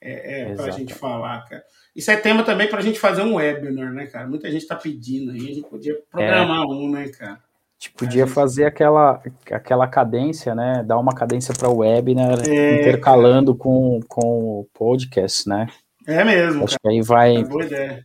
É, 0.00 0.42
é 0.42 0.54
para 0.54 0.66
a 0.66 0.70
gente 0.70 0.94
falar, 0.94 1.44
cara. 1.46 1.64
Isso 1.94 2.10
é 2.10 2.16
tema 2.16 2.42
também 2.42 2.68
para 2.68 2.78
a 2.78 2.82
gente 2.82 2.98
fazer 2.98 3.22
um 3.22 3.34
webinar, 3.34 3.92
né, 3.92 4.06
cara? 4.06 4.26
Muita 4.26 4.50
gente 4.50 4.62
está 4.62 4.76
pedindo 4.76 5.32
aí, 5.32 5.50
a 5.50 5.54
gente 5.54 5.68
podia 5.68 5.94
programar 6.10 6.62
é. 6.62 6.66
um, 6.66 6.90
né, 6.90 7.08
cara? 7.08 7.40
gente 7.80 7.92
podia 7.92 8.26
fazer 8.26 8.66
aquela, 8.66 9.22
aquela 9.50 9.88
cadência, 9.88 10.54
né? 10.54 10.84
Dar 10.86 10.98
uma 10.98 11.14
cadência 11.14 11.54
para 11.54 11.70
o 11.70 11.78
webinar 11.78 12.46
é, 12.46 12.80
intercalando 12.80 13.54
com, 13.54 14.00
com 14.06 14.60
o 14.60 14.68
podcast, 14.74 15.48
né? 15.48 15.66
É 16.06 16.22
mesmo. 16.22 16.64
Acho 16.64 16.76
cara. 16.78 16.80
que 16.82 16.88
aí 16.88 17.00
vai, 17.00 17.36
é 17.72 18.02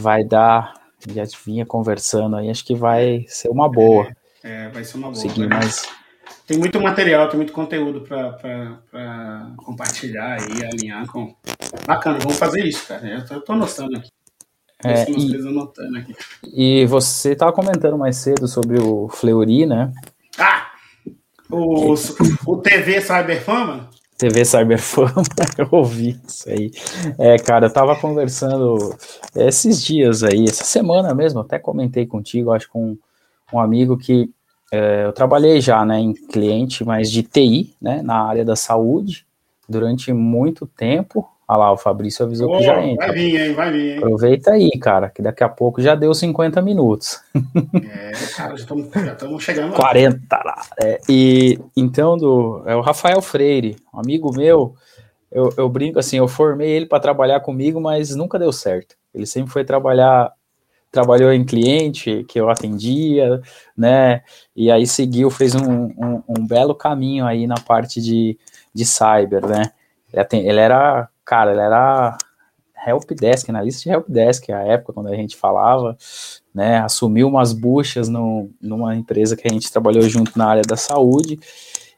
vai 0.00 0.24
dar. 0.24 0.80
Já 1.06 1.24
vinha 1.44 1.66
conversando 1.66 2.36
aí, 2.36 2.48
acho 2.48 2.64
que 2.64 2.74
vai 2.74 3.24
ser 3.26 3.48
uma 3.48 3.68
boa. 3.68 4.06
É, 4.06 4.14
é 4.42 4.68
vai 4.68 4.84
ser 4.84 4.96
uma 4.96 5.10
boa. 5.10 5.20
Seguir 5.20 5.48
mais. 5.48 5.88
Tem 6.46 6.58
muito 6.58 6.80
material, 6.80 7.28
tem 7.28 7.36
muito 7.36 7.52
conteúdo 7.52 8.02
para 8.02 9.52
compartilhar 9.56 10.38
e 10.40 10.64
alinhar 10.64 11.06
com. 11.06 11.34
Bacana, 11.86 12.18
vamos 12.18 12.38
fazer 12.38 12.64
isso, 12.64 12.86
cara. 12.86 13.06
Eu 13.06 13.26
tô, 13.26 13.34
eu 13.34 13.40
tô 13.40 13.52
anotando 13.52 13.96
aqui. 13.96 14.08
É, 14.84 15.08
e, 15.08 16.82
e, 16.82 16.86
você 16.86 17.32
estava 17.32 17.52
comentando 17.52 17.96
mais 17.96 18.16
cedo 18.16 18.48
sobre 18.48 18.80
o 18.80 19.08
Fleury, 19.08 19.64
né? 19.64 19.92
Ah! 20.36 20.72
O, 21.48 21.94
o 22.46 22.56
TV 22.56 23.00
Cyberfama? 23.00 23.90
TV 24.18 24.44
Cyberfama, 24.44 25.22
eu 25.56 25.68
ouvi 25.70 26.20
isso 26.26 26.48
aí. 26.48 26.70
É, 27.18 27.36
cara, 27.38 27.66
eu 27.66 27.72
tava 27.72 27.94
conversando 27.94 28.96
esses 29.36 29.82
dias 29.82 30.24
aí, 30.24 30.44
essa 30.44 30.64
semana 30.64 31.14
mesmo, 31.14 31.40
até 31.40 31.58
comentei 31.58 32.06
contigo, 32.06 32.52
acho 32.52 32.68
com 32.68 32.92
um 32.92 32.98
amigo 33.58 33.96
que 33.96 34.30
é, 34.72 35.04
eu 35.04 35.12
trabalhei 35.12 35.60
já, 35.60 35.84
né, 35.84 35.98
em 35.98 36.12
cliente, 36.12 36.84
mas 36.84 37.10
de 37.10 37.22
TI, 37.22 37.74
né, 37.80 38.02
na 38.02 38.22
área 38.22 38.44
da 38.44 38.56
saúde, 38.56 39.26
durante 39.68 40.12
muito 40.12 40.66
tempo, 40.66 41.28
Olha 41.52 41.58
lá, 41.58 41.72
o 41.72 41.76
Fabrício 41.76 42.24
avisou 42.24 42.56
que 42.56 42.62
já 42.62 42.82
entra. 42.82 43.08
Vai 43.08 43.14
vir, 43.14 43.40
hein? 43.40 43.52
Vai 43.52 43.70
vir, 43.70 43.92
hein? 43.92 43.98
Aproveita 43.98 44.52
aí, 44.52 44.70
cara, 44.80 45.10
que 45.10 45.20
daqui 45.20 45.44
a 45.44 45.48
pouco 45.50 45.82
já 45.82 45.94
deu 45.94 46.14
50 46.14 46.62
minutos. 46.62 47.20
É, 47.34 48.12
cara, 48.34 48.56
já 48.56 48.64
estamos 48.64 49.44
chegando 49.44 49.72
lá. 49.72 49.76
40 49.76 50.42
lá. 50.44 50.62
É, 50.82 50.98
e 51.06 51.58
então, 51.76 52.16
do, 52.16 52.62
é 52.64 52.74
o 52.74 52.80
Rafael 52.80 53.20
Freire, 53.20 53.76
um 53.92 54.00
amigo 54.00 54.34
meu, 54.34 54.74
eu, 55.30 55.52
eu 55.58 55.68
brinco 55.68 55.98
assim, 55.98 56.16
eu 56.16 56.28
formei 56.28 56.70
ele 56.70 56.86
para 56.86 57.00
trabalhar 57.00 57.40
comigo, 57.40 57.80
mas 57.80 58.14
nunca 58.14 58.38
deu 58.38 58.52
certo. 58.52 58.94
Ele 59.14 59.26
sempre 59.26 59.52
foi 59.52 59.62
trabalhar, 59.62 60.32
trabalhou 60.92 61.32
em 61.32 61.44
cliente 61.44 62.24
que 62.28 62.38
eu 62.38 62.50
atendia, 62.50 63.40
né? 63.76 64.22
E 64.54 64.70
aí 64.70 64.86
seguiu, 64.86 65.30
fez 65.30 65.54
um, 65.54 65.86
um, 65.86 66.22
um 66.28 66.46
belo 66.46 66.74
caminho 66.74 67.26
aí 67.26 67.46
na 67.46 67.56
parte 67.56 68.00
de, 68.00 68.38
de 68.74 68.84
cyber, 68.84 69.46
né? 69.46 69.72
Ele, 70.12 70.60
era 70.60 71.08
cara, 71.24 71.52
ele 71.52 71.60
era 71.60 72.16
helpdesk, 72.86 73.48
analista 73.48 73.82
de 73.84 73.90
helpdesk, 73.90 74.50
a 74.50 74.60
época 74.60 74.92
quando 74.92 75.08
a 75.08 75.16
gente 75.16 75.36
falava, 75.36 75.96
né, 76.54 76.78
assumiu 76.78 77.28
umas 77.28 77.52
buchas 77.52 78.08
no, 78.08 78.50
numa 78.60 78.94
empresa 78.94 79.36
que 79.36 79.46
a 79.46 79.52
gente 79.52 79.70
trabalhou 79.70 80.02
junto 80.02 80.36
na 80.36 80.46
área 80.46 80.62
da 80.62 80.76
saúde, 80.76 81.38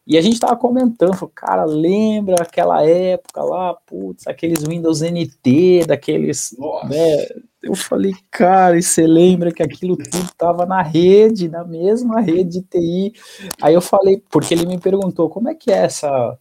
e 0.07 0.19
a 0.19 0.21
gente 0.21 0.39
tava 0.39 0.55
comentando, 0.55 1.27
cara, 1.35 1.65
lembra 1.65 2.37
aquela 2.43 2.87
época 2.87 3.43
lá, 3.43 3.75
putz, 3.87 4.27
aqueles 4.27 4.63
Windows 4.63 5.01
NT, 5.01 5.87
daqueles, 5.87 6.55
né, 6.85 7.27
eu 7.65 7.75
falei, 7.75 8.15
cara, 8.31 8.79
e 8.79 8.83
você 8.83 9.07
lembra 9.07 9.51
que 9.51 9.63
aquilo 9.63 9.97
tudo 9.99 10.31
tava 10.37 10.67
na 10.67 10.83
rede, 10.83 11.49
na 11.49 11.65
mesma 11.65 12.21
rede 12.21 12.61
de 12.61 12.63
TI, 12.63 13.13
aí 13.61 13.75
eu 13.75 13.81
falei, 13.81 14.23
porque 14.31 14.55
ele 14.55 14.67
me 14.67 14.79
perguntou, 14.79 15.29
como 15.29 15.49
é 15.49 15.55
que 15.55 15.71
é 15.71 15.79
essa 15.85 16.39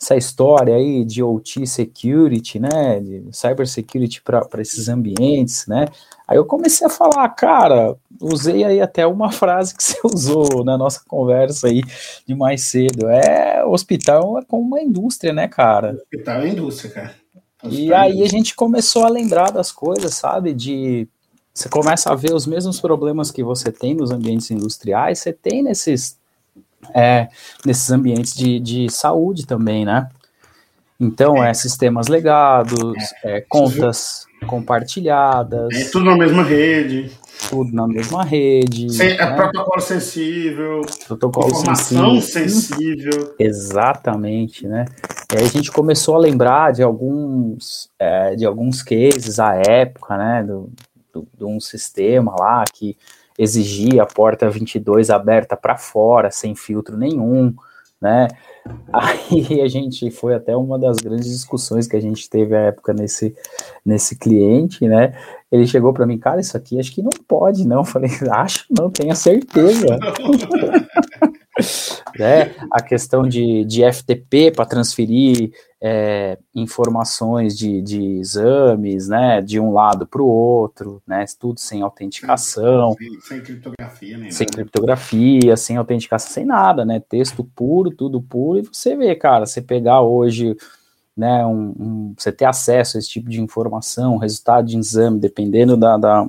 essa 0.00 0.16
história 0.16 0.74
aí 0.74 1.02
de 1.04 1.22
OT 1.22 1.66
security, 1.66 2.58
né, 2.58 3.00
de 3.00 3.24
cyber 3.32 3.66
security 3.66 4.20
para 4.20 4.60
esses 4.60 4.88
ambientes, 4.88 5.66
né, 5.66 5.86
aí 6.28 6.36
eu 6.36 6.44
comecei 6.44 6.86
a 6.86 6.90
falar, 6.90 7.26
cara, 7.30 7.96
usei 8.20 8.64
aí 8.64 8.80
até 8.80 9.06
uma 9.06 9.30
frase 9.32 9.74
que 9.74 9.82
você 9.82 9.98
usou 10.04 10.62
na 10.62 10.76
nossa 10.76 11.00
conversa 11.06 11.68
aí 11.68 11.80
de 12.26 12.34
mais 12.34 12.64
cedo, 12.64 13.08
é, 13.08 13.64
hospital 13.64 14.38
é 14.38 14.44
como 14.44 14.66
uma 14.66 14.82
indústria, 14.82 15.32
né, 15.32 15.48
cara? 15.48 15.92
Hospital 15.94 16.40
é 16.42 16.48
indústria, 16.48 16.90
cara. 16.92 17.23
E 17.64 17.92
aí 17.92 18.22
a 18.22 18.28
gente 18.28 18.54
começou 18.54 19.04
a 19.04 19.08
lembrar 19.08 19.50
das 19.50 19.72
coisas, 19.72 20.14
sabe, 20.14 20.52
de 20.52 21.08
você 21.52 21.68
começa 21.68 22.12
a 22.12 22.16
ver 22.16 22.34
os 22.34 22.46
mesmos 22.46 22.80
problemas 22.80 23.30
que 23.30 23.42
você 23.42 23.70
tem 23.70 23.94
nos 23.94 24.10
ambientes 24.10 24.50
industriais, 24.50 25.20
você 25.20 25.32
tem 25.32 25.62
nesses 25.62 26.18
é, 26.94 27.28
nesses 27.64 27.90
ambientes 27.90 28.34
de, 28.34 28.58
de 28.58 28.90
saúde 28.90 29.46
também, 29.46 29.84
né? 29.84 30.08
Então, 31.00 31.42
é, 31.42 31.50
é 31.50 31.54
sistemas 31.54 32.08
legados, 32.08 32.94
é, 33.24 33.40
contas. 33.40 34.26
compartilhadas. 34.46 35.74
É 35.74 35.84
tudo 35.90 36.04
na 36.04 36.16
mesma 36.16 36.42
rede. 36.42 37.10
Tudo 37.48 37.72
na 37.72 37.86
mesma 37.86 38.24
rede. 38.24 38.92
Sem, 38.92 39.12
é 39.12 39.16
né? 39.16 39.36
protocolo 39.36 39.80
sensível. 39.80 40.82
Protocolo 41.06 41.48
informação 41.48 42.20
sensível. 42.20 43.10
sensível. 43.10 43.34
Exatamente, 43.38 44.66
né? 44.66 44.84
E 45.34 45.36
aí 45.36 45.46
a 45.46 45.48
gente 45.48 45.72
começou 45.72 46.14
a 46.14 46.18
lembrar 46.18 46.72
de 46.72 46.80
alguns, 46.80 47.90
é, 47.98 48.36
de 48.36 48.46
alguns 48.46 48.84
cases 48.84 49.40
à 49.40 49.56
época, 49.56 50.16
né? 50.16 50.44
Do, 50.44 50.70
do, 51.12 51.26
de 51.36 51.44
um 51.44 51.58
sistema 51.58 52.36
lá 52.38 52.62
que 52.72 52.96
exigia 53.36 54.04
a 54.04 54.06
porta 54.06 54.48
22 54.48 55.10
aberta 55.10 55.56
para 55.56 55.76
fora, 55.76 56.30
sem 56.30 56.54
filtro 56.54 56.96
nenhum, 56.96 57.52
né? 58.00 58.28
Aí 58.92 59.60
a 59.60 59.66
gente 59.66 60.08
foi 60.12 60.36
até 60.36 60.56
uma 60.56 60.78
das 60.78 60.98
grandes 60.98 61.28
discussões 61.28 61.88
que 61.88 61.96
a 61.96 62.00
gente 62.00 62.30
teve 62.30 62.54
à 62.54 62.60
época 62.60 62.92
nesse, 62.94 63.34
nesse 63.84 64.16
cliente, 64.16 64.86
né? 64.86 65.18
Ele 65.50 65.66
chegou 65.66 65.92
para 65.92 66.06
mim, 66.06 66.16
cara, 66.16 66.40
isso 66.40 66.56
aqui 66.56 66.78
acho 66.78 66.94
que 66.94 67.02
não 67.02 67.10
pode, 67.26 67.66
não. 67.66 67.78
Eu 67.82 67.84
falei, 67.84 68.10
acho 68.30 68.66
não, 68.70 68.88
tenha 68.88 69.16
certeza. 69.16 69.98
né? 72.18 72.54
A 72.70 72.82
questão 72.82 73.26
de, 73.26 73.64
de 73.64 73.82
FTP 73.82 74.50
para 74.50 74.66
transferir 74.66 75.52
é, 75.86 76.38
informações 76.54 77.58
de, 77.58 77.82
de 77.82 78.00
exames, 78.18 79.08
né, 79.08 79.42
de 79.42 79.60
um 79.60 79.70
lado 79.70 80.06
para 80.06 80.22
o 80.22 80.26
outro, 80.26 81.02
né, 81.06 81.26
tudo 81.38 81.60
sem 81.60 81.82
autenticação, 81.82 82.94
sem, 82.94 83.20
sem 83.20 83.40
criptografia, 83.42 84.16
né? 84.16 84.30
Sem 84.30 84.46
criptografia, 84.46 85.56
sem 85.58 85.76
autenticação, 85.76 86.30
sem 86.30 86.46
nada, 86.46 86.86
né, 86.86 87.02
texto 87.06 87.44
puro, 87.44 87.90
tudo 87.90 88.22
puro, 88.22 88.60
e 88.60 88.62
você 88.62 88.96
vê, 88.96 89.14
cara, 89.14 89.44
você 89.44 89.60
pegar 89.60 90.00
hoje, 90.00 90.56
né, 91.14 91.44
um, 91.44 91.74
um, 91.78 92.14
você 92.16 92.32
ter 92.32 92.46
acesso 92.46 92.96
a 92.96 93.00
esse 93.00 93.10
tipo 93.10 93.28
de 93.28 93.42
informação, 93.42 94.16
resultado 94.16 94.66
de 94.66 94.78
exame, 94.78 95.20
dependendo 95.20 95.76
da, 95.76 95.98
da 95.98 96.26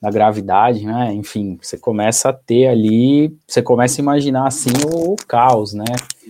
da 0.00 0.10
gravidade, 0.10 0.84
né? 0.84 1.12
Enfim, 1.12 1.58
você 1.60 1.78
começa 1.78 2.28
a 2.28 2.32
ter 2.32 2.66
ali, 2.66 3.34
você 3.46 3.62
começa 3.62 4.00
a 4.00 4.02
imaginar 4.02 4.46
assim 4.46 4.70
o, 4.84 5.12
o 5.12 5.16
caos, 5.26 5.72
né? 5.72 5.84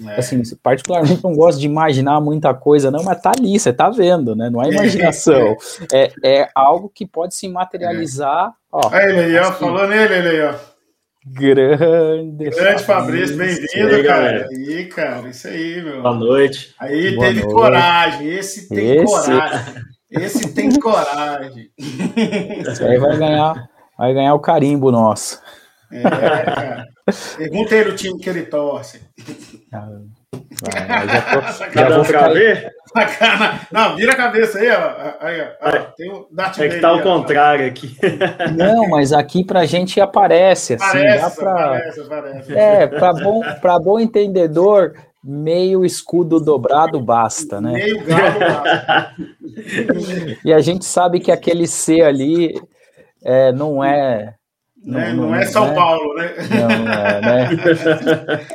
É. 0.07 0.17
Assim, 0.19 0.41
particularmente 0.62 1.23
não 1.25 1.35
gosto 1.35 1.59
de 1.59 1.67
imaginar 1.67 2.21
muita 2.21 2.55
coisa, 2.55 2.91
não, 2.91 3.03
mas 3.03 3.21
tá 3.21 3.33
ali, 3.37 3.59
você 3.59 3.73
tá 3.73 3.91
vendo, 3.91 4.37
né? 4.37 4.49
Não 4.51 4.62
é 4.62 4.71
imaginação. 4.71 5.57
É, 5.93 6.12
é 6.23 6.49
algo 6.55 6.91
que 6.95 7.07
pode 7.07 7.35
se 7.35 7.49
materializar. 7.49 8.53
Ó, 8.71 8.89
aí, 8.93 9.19
ele 9.19 9.39
ó, 9.39 9.53
falou 9.53 9.87
nele, 9.89 10.14
ele 10.14 10.43
ó. 10.43 10.55
Grande. 11.29 12.51
Grande 12.51 12.85
Fabrício, 12.85 13.37
bem-vindo, 13.37 14.05
cara. 14.05 14.47
Aí, 14.49 14.85
cara, 14.87 15.29
isso 15.29 15.49
aí, 15.49 15.83
meu. 15.83 16.01
Boa 16.01 16.14
noite. 16.14 16.73
Aí 16.79 17.17
Boa 17.17 17.27
teve 17.27 17.41
noite. 17.41 17.53
coragem, 17.53 18.29
esse 18.29 18.69
tem 18.69 19.03
esse... 19.03 19.07
coragem. 19.07 19.75
Esse 20.11 20.54
tem 20.54 20.70
coragem. 20.78 21.70
Esse 21.76 22.84
aí 22.84 22.98
vai 22.98 23.16
ganhar, 23.16 23.68
vai 23.98 24.14
ganhar 24.14 24.34
o 24.34 24.40
carimbo 24.40 24.92
nosso. 24.92 25.40
É, 25.92 26.02
cara. 26.02 26.86
Pergunta 27.36 27.74
ele 27.74 27.90
o 27.90 27.96
time 27.96 28.18
que 28.18 28.28
ele 28.28 28.42
torce. 28.42 29.00
Ah, 29.72 29.88
vai, 30.62 31.09
já 31.09 31.22
tô, 31.22 31.70
já 31.78 31.88
vou 31.90 32.04
ficar... 32.04 32.32
ver? 32.32 32.72
Não, 33.70 33.94
vira 33.94 34.12
a 34.12 34.16
cabeça 34.16 34.59
aí, 34.59 34.70
ó. 34.70 35.14
Aí, 35.20 35.40
ó. 35.61 35.70
Tem 35.96 36.11
o 36.11 36.26
Darth 36.32 36.59
é 36.59 36.68
que 36.68 36.80
tá 36.80 36.88
ao 36.88 37.02
contrário 37.02 37.66
aqui. 37.66 37.96
Não, 38.57 38.88
mas 38.88 39.12
aqui 39.12 39.44
pra 39.44 39.66
gente 39.66 40.00
aparece, 40.00 40.74
assim. 40.74 40.84
Parece, 40.84 41.22
dá 41.22 41.30
pra... 41.30 41.52
aparece, 41.52 42.00
aparece. 42.00 42.54
É, 42.57 42.86
pra 42.86 43.12
bom, 43.12 43.42
pra 43.61 43.78
bom 43.78 44.00
entendedor, 44.00 44.94
meio 45.27 45.85
escudo 45.85 46.39
dobrado 46.39 47.01
basta, 47.01 47.61
né? 47.61 47.72
Meio 47.72 48.05
galo 48.05 48.39
basta. 48.39 49.16
e 50.45 50.53
a 50.53 50.61
gente 50.61 50.85
sabe 50.85 51.18
que 51.18 51.33
aquele 51.33 51.66
C 51.66 52.01
ali 52.01 52.55
é, 53.24 53.51
não 53.53 53.83
é. 53.83 54.35
Não, 54.85 55.01
é, 55.01 55.12
não, 55.12 55.24
não, 55.24 55.35
é 55.35 55.47
São 55.47 55.66
né? 55.66 55.74
Paulo, 55.74 56.14
né? 56.14 56.35
Não, 56.49 56.93
é, 56.93 57.20
né? 57.20 58.47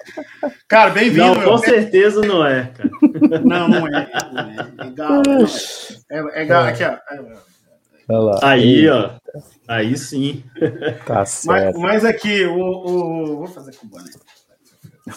cara, 0.65 0.91
bem-vindo. 0.91 1.25
Não, 1.25 1.43
com 1.43 1.57
certeza 1.57 2.21
não 2.21 2.45
é, 2.45 2.71
cara. 2.73 2.89
Não, 3.43 3.67
não 3.67 3.87
é. 3.87 4.09
É, 4.79 4.87
é 4.87 4.91
galo. 4.91 5.23
É, 6.09 6.41
é 6.41 6.45
galo 6.45 6.67
aqui, 6.69 6.83
ó. 6.85 8.39
Aí, 8.41 8.89
ó. 8.89 9.11
Aí 9.67 9.97
sim. 9.97 10.43
Tá 11.05 11.25
certo. 11.25 11.79
Mas, 11.79 12.03
mas 12.03 12.05
aqui, 12.05 12.45
o, 12.45 12.57
o. 12.57 13.37
Vou 13.39 13.47
fazer 13.47 13.75
com 13.75 13.87
o 13.87 13.89
boné. 13.89 14.11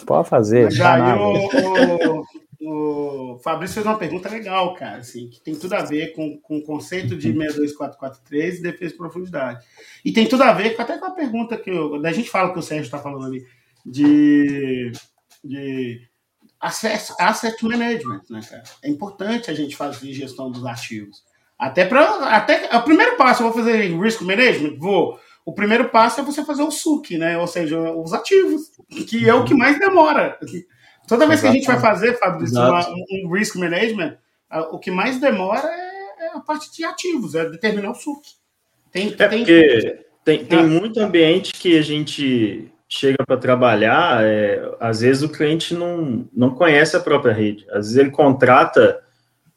Pode 0.05 0.29
fazer. 0.29 0.71
Já 0.71 0.97
tá 0.97 1.17
o, 1.19 2.25
o, 2.59 3.33
o, 3.33 3.39
Fabrício 3.39 3.75
fez 3.75 3.85
uma 3.85 3.97
pergunta 3.97 4.29
legal, 4.29 4.73
cara, 4.73 4.97
assim, 4.97 5.29
que 5.29 5.39
tem 5.41 5.55
tudo 5.55 5.73
a 5.73 5.83
ver 5.83 6.13
com, 6.13 6.37
com 6.39 6.57
o 6.57 6.63
conceito 6.63 7.15
de 7.15 7.31
62443 7.33 8.59
e 8.59 8.61
defesa 8.61 8.91
de 8.91 8.97
profundidade. 8.97 9.65
E 10.03 10.11
tem 10.11 10.27
tudo 10.27 10.43
a 10.43 10.53
ver 10.53 10.75
com, 10.75 10.81
até 10.81 10.97
com 10.97 11.05
a 11.05 11.11
pergunta 11.11 11.57
que 11.57 11.69
eu, 11.69 12.03
a 12.03 12.11
gente 12.11 12.29
fala 12.29 12.51
que 12.51 12.59
o 12.59 12.63
Sérgio 12.63 12.85
está 12.85 12.97
falando 12.97 13.25
ali, 13.25 13.45
de, 13.85 14.91
de 15.43 16.01
asset, 16.59 17.13
asset 17.19 17.63
management, 17.63 18.21
né, 18.29 18.41
cara? 18.49 18.63
É 18.83 18.89
importante 18.89 19.51
a 19.51 19.53
gente 19.53 19.75
fazer 19.75 20.11
gestão 20.13 20.49
dos 20.49 20.65
ativos. 20.65 21.23
Até 21.57 21.85
para. 21.85 22.35
Até, 22.35 22.75
o 22.75 22.83
primeiro 22.83 23.15
passo, 23.15 23.41
eu 23.41 23.51
vou 23.51 23.63
fazer 23.63 23.95
risk 23.95 24.21
management? 24.21 24.77
Vou 24.77 25.19
o 25.45 25.53
primeiro 25.53 25.89
passo 25.89 26.19
é 26.19 26.23
você 26.23 26.43
fazer 26.43 26.63
o 26.63 26.71
SUC, 26.71 27.17
né? 27.19 27.37
Ou 27.37 27.45
seja, 27.45 27.79
os 27.79 28.13
ativos, 28.13 28.71
que 29.07 29.29
é 29.29 29.33
o 29.33 29.45
que 29.45 29.53
mais 29.53 29.77
demora. 29.77 30.39
Toda 31.07 31.27
vez 31.27 31.39
Exatamente. 31.39 31.41
que 31.41 31.47
a 31.47 31.51
gente 31.51 31.67
vai 31.67 31.79
fazer, 31.79 32.17
Fábio, 32.17 32.47
um, 32.47 33.27
um, 33.27 33.31
risk 33.31 33.55
management, 33.55 34.17
o 34.71 34.79
que 34.79 34.89
mais 34.89 35.19
demora 35.19 35.67
é, 35.67 36.25
é, 36.25 36.27
a 36.33 36.39
parte 36.39 36.71
de 36.75 36.83
ativos, 36.83 37.35
é 37.35 37.47
determinar 37.47 37.91
o 37.91 37.95
SUC. 37.95 38.27
Tem, 38.91 39.09
é 39.09 39.27
tem... 39.27 39.39
porque 39.39 40.05
tem, 40.23 40.45
tem 40.45 40.59
ah. 40.59 40.63
muito 40.63 40.99
ambiente 40.99 41.53
que 41.53 41.77
a 41.77 41.81
gente 41.83 42.71
chega 42.89 43.23
para 43.25 43.37
trabalhar, 43.37 44.23
é, 44.23 44.75
às 44.79 45.01
vezes 45.01 45.21
o 45.21 45.29
cliente 45.29 45.75
não, 45.75 46.27
não 46.33 46.49
conhece 46.49 46.95
a 46.95 46.99
própria 46.99 47.33
rede. 47.33 47.65
Às 47.69 47.87
vezes 47.87 47.97
ele 47.97 48.09
contrata 48.09 48.99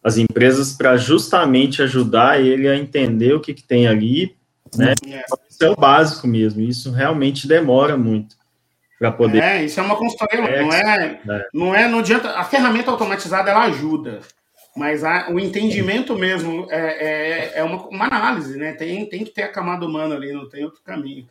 as 0.04 0.18
empresas 0.18 0.74
para 0.74 0.96
justamente 0.98 1.82
ajudar 1.82 2.40
ele 2.40 2.68
a 2.68 2.76
entender 2.76 3.32
o 3.32 3.40
que, 3.40 3.54
que 3.54 3.62
tem 3.62 3.86
ali, 3.86 4.36
né? 4.76 4.92
É 5.06 5.47
isso 5.58 5.64
é 5.64 5.70
o 5.70 5.76
básico 5.76 6.28
mesmo, 6.28 6.60
isso 6.60 6.92
realmente 6.92 7.48
demora 7.48 7.96
muito 7.96 8.36
para 8.98 9.10
poder. 9.10 9.42
É, 9.42 9.64
isso 9.64 9.80
é 9.80 9.82
uma 9.82 9.96
consultoria, 9.96 10.44
é, 10.44 10.62
não 10.62 10.72
é, 10.72 11.20
é, 11.28 11.46
não 11.52 11.74
é, 11.74 11.88
não 11.88 11.98
adianta. 11.98 12.30
A 12.30 12.44
ferramenta 12.44 12.90
automatizada 12.90 13.50
ela 13.50 13.64
ajuda, 13.64 14.20
mas 14.76 15.02
a, 15.02 15.28
o 15.30 15.40
entendimento 15.40 16.16
mesmo 16.16 16.68
é, 16.70 16.78
é, 16.78 17.58
é 17.58 17.64
uma, 17.64 17.88
uma, 17.88 18.06
análise, 18.06 18.56
né? 18.56 18.72
Tem, 18.72 19.04
tem 19.06 19.24
que 19.24 19.32
ter 19.32 19.42
a 19.42 19.52
camada 19.52 19.84
humana 19.84 20.14
ali, 20.14 20.32
não 20.32 20.48
tem 20.48 20.64
outro 20.64 20.80
caminho. 20.82 21.26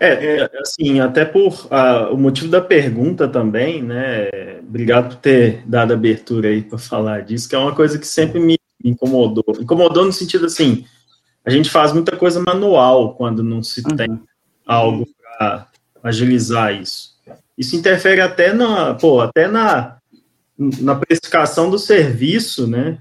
É, 0.00 0.38
é, 0.38 0.50
assim, 0.60 0.98
até 0.98 1.24
por 1.24 1.68
o 2.10 2.16
motivo 2.16 2.48
da 2.48 2.60
pergunta 2.60 3.28
também, 3.28 3.82
né? 3.82 4.28
Obrigado 4.66 5.10
por 5.10 5.16
ter 5.16 5.62
dado 5.66 5.92
abertura 5.92 6.48
aí 6.48 6.62
para 6.62 6.78
falar 6.78 7.22
disso, 7.22 7.48
que 7.48 7.54
é 7.54 7.58
uma 7.58 7.74
coisa 7.74 7.98
que 7.98 8.06
sempre 8.06 8.40
me 8.40 8.58
incomodou. 8.82 9.44
Incomodou 9.60 10.06
no 10.06 10.12
sentido 10.12 10.46
assim, 10.46 10.84
a 11.44 11.50
gente 11.50 11.70
faz 11.70 11.92
muita 11.92 12.16
coisa 12.16 12.40
manual 12.40 13.14
quando 13.14 13.42
não 13.42 13.62
se 13.62 13.80
uhum. 13.80 13.96
tem 13.96 14.20
algo 14.66 15.06
para 15.22 15.68
agilizar 16.02 16.74
isso. 16.74 17.16
Isso 17.56 17.74
interfere 17.74 18.20
até 18.20 18.52
na, 18.52 18.94
pô, 18.94 19.20
até 19.20 19.48
na, 19.48 19.96
na 20.56 20.94
precificação 20.94 21.70
do 21.70 21.78
serviço, 21.78 22.66
né? 22.66 22.98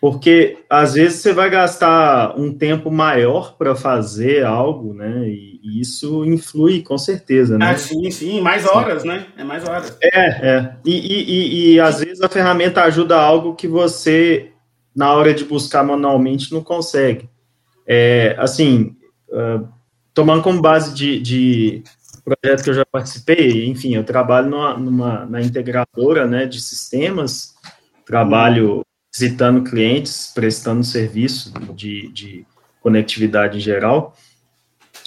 Porque 0.00 0.58
às 0.68 0.94
vezes 0.94 1.20
você 1.20 1.32
vai 1.32 1.48
gastar 1.48 2.38
um 2.38 2.52
tempo 2.52 2.90
maior 2.90 3.56
para 3.56 3.74
fazer 3.74 4.44
algo, 4.44 4.92
né? 4.92 5.28
E, 5.28 5.60
e, 5.62 5.80
isso 5.80 6.26
influi 6.26 6.82
com 6.82 6.98
certeza, 6.98 7.56
né? 7.56 7.70
Ah, 7.70 7.78
sim, 7.78 8.10
sim, 8.10 8.40
mais 8.42 8.66
horas, 8.66 9.00
sim. 9.00 9.08
né? 9.08 9.26
É 9.36 9.42
mais 9.42 9.66
horas. 9.66 9.96
É, 10.02 10.18
é. 10.46 10.76
E, 10.84 10.92
e, 10.92 11.22
e, 11.22 11.72
e 11.72 11.80
às 11.80 12.00
vezes 12.00 12.20
a 12.20 12.28
ferramenta 12.28 12.82
ajuda 12.84 13.16
algo 13.16 13.54
que 13.54 13.66
você, 13.66 14.50
na 14.94 15.10
hora 15.14 15.32
de 15.32 15.42
buscar 15.42 15.82
manualmente, 15.82 16.52
não 16.52 16.62
consegue. 16.62 17.30
É, 17.86 18.34
assim, 18.38 18.96
uh, 19.28 19.68
tomando 20.12 20.42
como 20.42 20.60
base 20.60 20.94
de, 20.94 21.20
de, 21.20 21.82
projeto 22.24 22.64
que 22.64 22.70
eu 22.70 22.74
já 22.74 22.86
participei, 22.86 23.66
enfim, 23.66 23.94
eu 23.94 24.04
trabalho 24.04 24.48
numa, 24.48 24.76
numa, 24.78 25.26
na 25.26 25.42
integradora 25.42 26.26
né, 26.26 26.46
de 26.46 26.60
sistemas, 26.60 27.54
trabalho 28.06 28.82
visitando 29.12 29.62
clientes, 29.62 30.32
prestando 30.34 30.82
serviço 30.82 31.52
de, 31.74 32.08
de 32.08 32.46
conectividade 32.80 33.58
em 33.58 33.60
geral, 33.60 34.16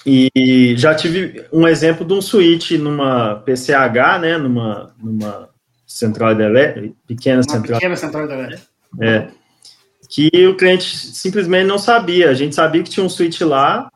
e 0.06 0.76
já 0.78 0.94
tive 0.96 1.46
um 1.52 1.68
exemplo 1.68 2.06
de 2.06 2.14
um 2.14 2.22
switch 2.22 2.72
numa 2.72 3.36
PCH, 3.46 4.20
né, 4.22 4.38
numa, 4.38 4.94
numa 5.02 5.50
central 5.86 6.36
de 6.36 6.44
elétrica, 6.44 6.96
pequena 7.08 7.42
Uma 7.42 7.52
central. 7.52 7.80
Pequena 7.80 7.96
central 7.96 8.28
de 8.28 8.34
elétrica. 8.34 8.64
É, 9.02 9.28
que 10.10 10.30
o 10.48 10.56
cliente 10.56 10.86
simplesmente 10.86 11.68
não 11.68 11.78
sabia. 11.78 12.30
A 12.30 12.34
gente 12.34 12.56
sabia 12.56 12.84
que 12.84 12.90
tinha 12.90 13.06
um 13.06 13.10
switch 13.10 13.42
lá, 13.42 13.90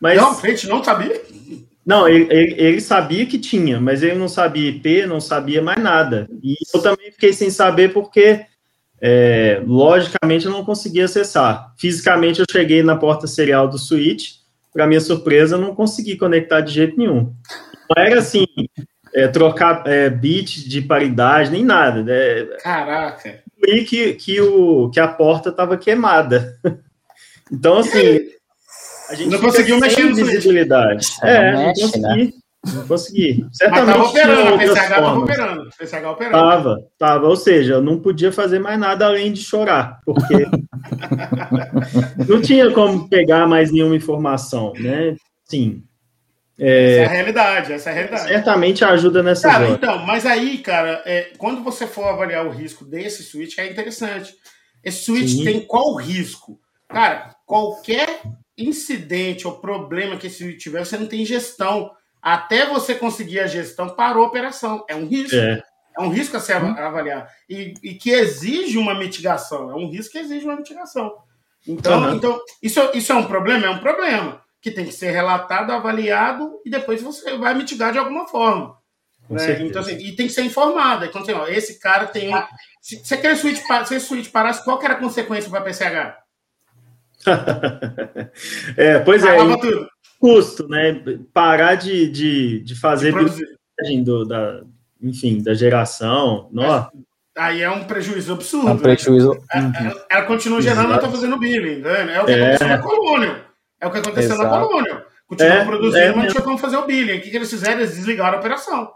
mas. 0.00 0.16
Não, 0.16 0.32
o 0.32 0.40
cliente 0.40 0.66
não 0.66 0.82
sabia? 0.82 1.20
Não, 1.84 2.06
ele, 2.06 2.26
ele, 2.30 2.54
ele, 2.58 2.80
sabia 2.82 3.24
que 3.24 3.38
tinha, 3.38 3.80
mas 3.80 4.02
ele 4.02 4.16
não 4.16 4.28
sabia 4.28 4.68
IP, 4.68 5.06
não 5.06 5.20
sabia 5.20 5.62
mais 5.62 5.82
nada. 5.82 6.28
E 6.42 6.54
eu 6.74 6.82
também 6.82 7.10
fiquei 7.10 7.32
sem 7.32 7.48
saber 7.48 7.94
porque 7.94 8.44
é, 9.00 9.62
logicamente 9.66 10.44
eu 10.44 10.52
não 10.52 10.64
conseguia 10.64 11.06
acessar. 11.06 11.72
Fisicamente 11.78 12.40
eu 12.40 12.46
cheguei 12.50 12.82
na 12.82 12.94
porta 12.94 13.26
serial 13.26 13.68
do 13.68 13.78
switch, 13.78 14.32
para 14.70 14.86
minha 14.86 15.00
surpresa 15.00 15.56
eu 15.56 15.60
não 15.60 15.74
consegui 15.74 16.16
conectar 16.16 16.60
de 16.60 16.72
jeito 16.72 16.98
nenhum. 16.98 17.32
Não 17.88 18.04
era 18.04 18.18
assim, 18.18 18.44
é, 19.14 19.26
trocar 19.28 19.82
é, 19.86 20.10
bit 20.10 20.68
de 20.68 20.82
paridade, 20.82 21.50
nem 21.50 21.64
nada. 21.64 22.02
Né? 22.02 22.44
Caraca! 22.62 23.42
E 23.68 23.84
que, 23.84 24.14
que, 24.14 24.40
o, 24.40 24.90
que 24.90 24.98
a 25.00 25.08
porta 25.08 25.50
estava 25.50 25.76
queimada. 25.76 26.56
Então, 27.50 27.78
assim, 27.78 28.18
a 29.08 29.14
gente 29.14 29.30
não 29.30 29.40
conseguiu 29.40 29.80
mexer 29.80 30.04
no 30.04 30.14
visibilidade. 30.14 31.06
É, 31.22 31.34
É, 31.34 31.52
não 31.52 31.58
não 31.60 31.66
mexe, 31.66 31.80
consegui. 31.82 32.34
Não 32.74 32.86
consegui. 32.86 33.40
Mas 33.42 33.56
Certamente 33.56 33.86
tava 33.86 34.04
operando, 34.04 34.54
a 34.54 34.58
PCH 34.58 34.88
tava 34.88 35.06
formas. 35.06 35.22
operando. 35.22 35.70
PCH 35.78 36.04
operando. 36.10 36.36
Tava, 36.36 36.86
tava. 36.98 37.26
Ou 37.26 37.36
seja, 37.36 37.72
eu 37.74 37.82
não 37.82 37.98
podia 37.98 38.30
fazer 38.30 38.58
mais 38.58 38.78
nada 38.78 39.06
além 39.06 39.32
de 39.32 39.40
chorar, 39.42 40.00
porque 40.04 40.46
não 42.28 42.42
tinha 42.42 42.70
como 42.70 43.08
pegar 43.08 43.46
mais 43.46 43.72
nenhuma 43.72 43.96
informação, 43.96 44.74
né? 44.78 45.16
Sim. 45.46 45.82
Essa 46.58 47.00
é 47.02 47.04
a 47.04 47.08
realidade, 47.08 47.72
essa 47.72 47.88
é 47.90 47.92
a 47.92 47.94
realidade. 47.94 48.28
Certamente 48.28 48.84
ajuda 48.84 49.22
nessa 49.22 49.48
Cara, 49.48 49.64
hora. 49.64 49.74
então, 49.74 49.98
mas 50.06 50.26
aí, 50.26 50.58
cara, 50.58 51.02
é, 51.06 51.30
quando 51.38 51.62
você 51.62 51.86
for 51.86 52.04
avaliar 52.08 52.44
o 52.46 52.50
risco 52.50 52.84
desse 52.84 53.22
switch, 53.22 53.58
é 53.58 53.70
interessante. 53.70 54.34
Esse 54.82 55.04
switch 55.04 55.28
Sim. 55.30 55.44
tem 55.44 55.60
qual 55.60 55.94
risco? 55.96 56.58
Cara, 56.88 57.34
qualquer 57.46 58.22
incidente 58.56 59.46
ou 59.46 59.58
problema 59.58 60.16
que 60.16 60.26
esse 60.26 60.38
switch 60.38 60.60
tiver, 60.62 60.84
você 60.84 60.96
não 60.98 61.06
tem 61.06 61.24
gestão. 61.24 61.90
Até 62.20 62.66
você 62.66 62.94
conseguir 62.94 63.38
a 63.40 63.46
gestão, 63.46 63.90
parou 63.90 64.24
a 64.24 64.28
operação. 64.28 64.84
É 64.88 64.94
um 64.96 65.06
risco. 65.06 65.36
É, 65.36 65.62
É 65.96 66.02
um 66.02 66.10
risco 66.10 66.36
a 66.36 66.40
se 66.40 66.52
ava- 66.52 66.72
avaliar. 66.80 67.28
E, 67.48 67.74
e 67.82 67.94
que 67.94 68.10
exige 68.10 68.78
uma 68.78 68.94
mitigação. 68.98 69.70
É 69.70 69.74
um 69.74 69.88
risco 69.90 70.12
que 70.12 70.18
exige 70.18 70.44
uma 70.44 70.56
mitigação. 70.56 71.12
Então, 71.66 71.92
Aham. 72.04 72.16
então 72.16 72.40
isso, 72.62 72.80
isso 72.94 73.12
é 73.12 73.14
um 73.14 73.26
problema? 73.26 73.66
É 73.66 73.70
um 73.70 73.78
problema. 73.78 74.40
Que 74.60 74.70
tem 74.70 74.84
que 74.86 74.92
ser 74.92 75.10
relatado, 75.10 75.70
avaliado 75.70 76.60
e 76.64 76.70
depois 76.70 77.00
você 77.00 77.36
vai 77.36 77.54
mitigar 77.54 77.92
de 77.92 77.98
alguma 77.98 78.26
forma. 78.26 78.76
né? 79.30 79.62
Então, 79.62 79.82
assim, 79.82 79.96
e 79.96 80.16
tem 80.16 80.26
que 80.26 80.32
ser 80.32 80.42
informado. 80.42 81.04
Então, 81.04 81.20
assim, 81.22 81.32
ó, 81.32 81.46
esse 81.46 81.78
cara 81.78 82.06
tem. 82.06 82.34
um- 82.34 82.42
Se, 82.80 83.04
se 83.04 83.14
aquele 83.14 83.36
pa- 83.68 83.84
se 83.84 83.94
esse 83.94 84.06
switch 84.06 84.30
parasse, 84.30 84.64
qual 84.64 84.78
que 84.78 84.84
era 84.86 84.94
a 84.94 84.98
consequência 84.98 85.50
para 85.50 85.60
a 85.60 85.62
PCH? 85.62 86.16
é, 88.76 88.98
pois 89.00 89.24
é, 89.24 89.36
e 89.38 89.86
custo, 90.18 90.66
né? 90.68 91.02
Parar 91.32 91.74
de, 91.74 92.08
de, 92.08 92.60
de 92.60 92.74
fazer 92.74 93.12
building 93.12 94.02
do, 94.04 94.24
da, 94.24 94.62
enfim, 95.02 95.42
da 95.42 95.54
geração. 95.54 96.48
Nossa, 96.52 96.90
Aí 97.36 97.62
é 97.62 97.70
um 97.70 97.84
prejuízo 97.84 98.32
absurdo. 98.32 98.68
É 98.68 98.72
um 98.72 98.74
né? 98.74 98.82
prejuízo. 98.82 99.32
Ela, 99.52 100.06
ela 100.10 100.22
continua 100.26 100.60
gerando, 100.60 100.86
ela 100.86 100.96
está 100.96 101.08
fazendo 101.08 101.38
billing. 101.38 101.76
Né? 101.82 102.16
É 102.16 102.20
o 102.20 102.24
que 102.26 102.32
É. 102.32 102.46
aconteceu 102.46 102.68
na 102.68 102.78
Colônia. 102.78 103.44
É 103.80 103.86
o 103.86 103.90
que 103.90 103.98
aconteceu 103.98 104.36
na 104.36 104.44
Exato. 104.44 104.66
Colônia. 104.66 105.06
Continua 105.26 105.52
É, 105.54 105.64
produzindo, 105.64 105.98
é 105.98 106.06
mas 106.08 106.16
não 106.24 106.30
tinha 106.30 106.42
como 106.42 106.58
fazer 106.58 106.76
o 106.78 106.86
billing. 106.86 107.18
O 107.18 107.20
que, 107.22 107.30
que 107.30 107.36
eles 107.36 107.50
fizeram? 107.50 107.80
Eles 107.80 107.94
desligaram 107.96 108.36
a 108.38 108.40
operação. 108.40 108.92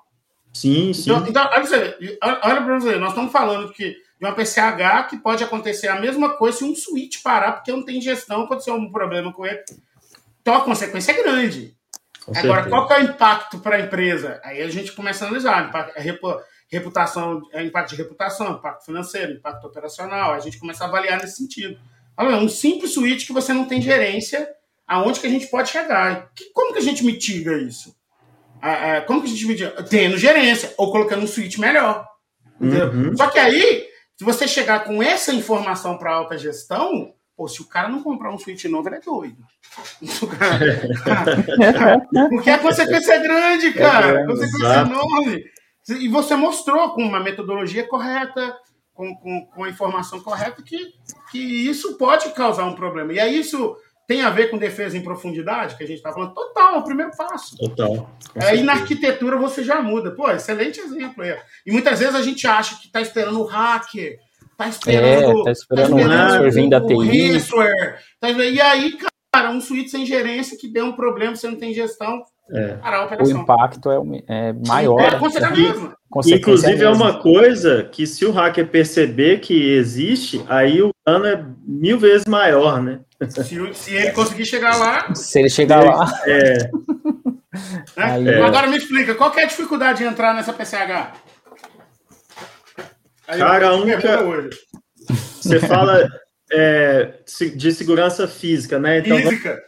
sim, 0.52 0.92
sim. 0.92 1.10
Então, 1.10 1.26
então 1.28 1.44
olha, 1.52 1.64
você, 1.66 1.96
olha 2.22 2.62
pra 2.62 2.78
você 2.80 2.96
nós 2.96 3.10
estamos 3.10 3.30
falando 3.32 3.72
que 3.72 3.90
de 3.90 4.26
uma 4.26 4.34
PCH 4.34 5.08
que 5.10 5.16
pode 5.18 5.42
acontecer 5.44 5.88
a 5.88 6.00
mesma 6.00 6.30
coisa 6.36 6.58
se 6.58 6.64
um 6.64 6.74
switch 6.76 7.22
parar, 7.22 7.52
porque 7.52 7.72
não 7.72 7.84
tem 7.84 8.00
gestão, 8.00 8.42
aconteceu 8.42 8.74
um 8.74 8.90
problema 8.90 9.32
com 9.32 9.44
ele. 9.44 9.60
Então 10.40 10.54
a 10.54 10.60
consequência 10.62 11.12
é 11.12 11.22
grande. 11.22 11.74
com 12.24 12.30
Agora, 12.36 12.62
certeza. 12.62 12.68
qual 12.70 12.86
que 12.86 12.92
é 12.94 12.98
o 13.00 13.02
impacto 13.02 13.58
para 13.58 13.76
a 13.76 13.80
empresa? 13.80 14.40
Aí 14.44 14.62
a 14.62 14.68
gente 14.70 14.92
começa 14.92 15.24
a 15.24 15.28
analisar. 15.28 15.68
Impacto, 15.68 15.96
é 15.98 16.00
repu- 16.00 16.40
reputação, 16.70 17.42
é 17.52 17.62
impacto 17.62 17.90
de 17.90 17.96
reputação, 17.96 18.52
impacto 18.52 18.84
financeiro, 18.86 19.32
impacto 19.32 19.66
operacional. 19.66 20.32
A 20.32 20.38
gente 20.38 20.58
começa 20.58 20.84
a 20.84 20.86
avaliar 20.86 21.20
nesse 21.20 21.36
sentido. 21.36 21.78
Olha, 22.16 22.36
um 22.36 22.48
simples 22.48 22.94
switch 22.94 23.26
que 23.26 23.32
você 23.32 23.52
não 23.52 23.64
tem 23.66 23.82
gerência, 23.82 24.48
aonde 24.92 25.20
que 25.20 25.26
a 25.26 25.30
gente 25.30 25.46
pode 25.46 25.70
chegar? 25.70 26.30
Que- 26.34 26.50
como 26.52 26.72
que 26.72 26.78
a 26.78 26.82
gente 26.82 27.04
mitiga 27.04 27.56
isso? 27.56 27.94
Ah, 28.60 28.96
ah, 28.96 29.00
como 29.02 29.20
que 29.22 29.26
a 29.26 29.30
gente 29.30 29.46
mitiga? 29.46 29.70
Tendo 29.84 30.16
gerência, 30.18 30.72
ou 30.76 30.92
colocando 30.92 31.24
um 31.24 31.26
switch 31.26 31.58
melhor. 31.58 32.06
Uhum. 32.60 33.16
Só 33.16 33.28
que 33.28 33.38
aí, 33.38 33.86
se 34.16 34.24
você 34.24 34.46
chegar 34.46 34.84
com 34.84 35.02
essa 35.02 35.32
informação 35.32 35.96
para 35.98 36.12
alta 36.12 36.36
gestão, 36.38 37.12
pô, 37.36 37.48
se 37.48 37.60
o 37.62 37.68
cara 37.68 37.88
não 37.88 38.02
comprar 38.02 38.32
um 38.32 38.38
switch 38.38 38.64
novo, 38.66 38.88
ele 38.88 38.96
é 38.96 39.00
doido. 39.00 39.42
Porque 42.30 42.50
a 42.50 42.58
consequência 42.58 43.14
é 43.14 43.18
grande, 43.18 43.72
cara. 43.72 44.12
grande, 44.12 44.22
a 44.22 44.26
consequência 44.26 44.66
é 44.66 44.80
enorme. 44.80 45.44
E 45.88 46.08
você 46.08 46.36
mostrou 46.36 46.90
com 46.90 47.02
uma 47.02 47.18
metodologia 47.18 47.88
correta, 47.88 48.54
com, 48.94 49.16
com, 49.16 49.46
com 49.46 49.64
a 49.64 49.68
informação 49.70 50.20
correta, 50.20 50.62
que, 50.62 50.92
que 51.30 51.38
isso 51.38 51.96
pode 51.96 52.28
causar 52.30 52.66
um 52.66 52.74
problema. 52.74 53.12
E 53.12 53.18
aí 53.18 53.38
isso 53.40 53.76
tem 54.12 54.22
a 54.22 54.30
ver 54.30 54.50
com 54.50 54.58
defesa 54.58 54.96
em 54.96 55.00
profundidade, 55.02 55.74
que 55.76 55.84
a 55.84 55.86
gente 55.86 55.96
está 55.96 56.12
falando. 56.12 56.34
Total, 56.34 56.74
é 56.74 56.78
o 56.78 56.84
primeiro 56.84 57.10
passo. 57.16 57.56
Total. 57.56 58.10
Aí 58.36 58.62
na 58.62 58.72
certeza. 58.72 58.72
arquitetura 58.72 59.36
você 59.38 59.64
já 59.64 59.80
muda. 59.80 60.10
Pô, 60.10 60.30
excelente 60.30 60.80
exemplo 60.80 61.22
aí. 61.24 61.34
E 61.66 61.72
muitas 61.72 61.98
vezes 61.98 62.14
a 62.14 62.22
gente 62.22 62.46
acha 62.46 62.76
que 62.78 62.86
está 62.86 63.00
esperando 63.00 63.40
o 63.40 63.44
hacker, 63.44 64.18
está 64.52 64.68
esperando, 64.68 65.40
É, 65.40 65.44
tá 65.44 65.50
esperando 65.50 65.96
um 65.96 66.02
ransomware 66.06 66.50
vir 66.52 66.68
da 66.68 66.78
o 66.78 66.86
TI. 66.86 67.30
Tá 68.20 68.28
esperando- 68.28 68.42
E 68.54 68.60
aí, 68.60 68.98
cara, 69.32 69.50
um 69.50 69.60
suíte 69.60 69.90
sem 69.90 70.04
gerência 70.04 70.58
que 70.58 70.68
deu 70.68 70.84
um 70.86 70.92
problema, 70.92 71.34
você 71.34 71.48
não 71.48 71.56
tem 71.56 71.72
gestão, 71.72 72.22
É. 72.54 72.76
O 73.22 73.30
impacto 73.30 73.90
é, 73.90 73.98
o- 73.98 74.22
é 74.28 74.52
maior. 74.66 75.00
É 75.00 75.18
consequência 76.10 76.36
Inclusive, 76.36 76.72
é 76.84 76.88
mesmo. 76.88 77.02
uma 77.02 77.18
coisa 77.18 77.84
que 77.84 78.06
se 78.06 78.26
o 78.26 78.30
hacker 78.32 78.66
perceber 78.68 79.38
que 79.40 79.70
existe, 79.72 80.44
aí 80.48 80.82
o 80.82 80.90
dano 81.06 81.24
é 81.24 81.42
mil 81.66 81.98
vezes 81.98 82.26
maior, 82.26 82.82
né? 82.82 83.00
Se, 83.30 83.74
se 83.74 83.94
ele 83.94 84.10
conseguir 84.12 84.44
chegar 84.46 84.76
lá. 84.76 85.14
Se 85.14 85.38
ele 85.38 85.48
chegar 85.50 85.84
lá, 85.84 86.10
É, 86.26 86.70
Né? 87.96 88.04
Aí- 88.04 88.28
É. 88.28 88.42
Agora 88.42 88.66
me 88.66 88.76
explica, 88.78 89.14
qual 89.14 89.30
que 89.30 89.38
é 89.40 89.44
a 89.44 89.46
dificuldade 89.46 89.98
de 89.98 90.04
entrar 90.04 90.34
nessa 90.34 90.52
PCH? 90.52 91.12
Aí, 93.28 93.38
Cara, 93.38 93.68
a 93.68 93.74
única- 93.74 94.00
pergunta 94.00 94.24
hoje. 94.24 94.58
você 95.40 95.60
fala 95.60 96.08
é, 96.52 97.14
se- 97.26 97.54
de 97.56 97.72
segurança 97.72 98.26
física, 98.28 98.78
né? 98.78 98.98
Então, 98.98 99.16
Física. 99.18 99.58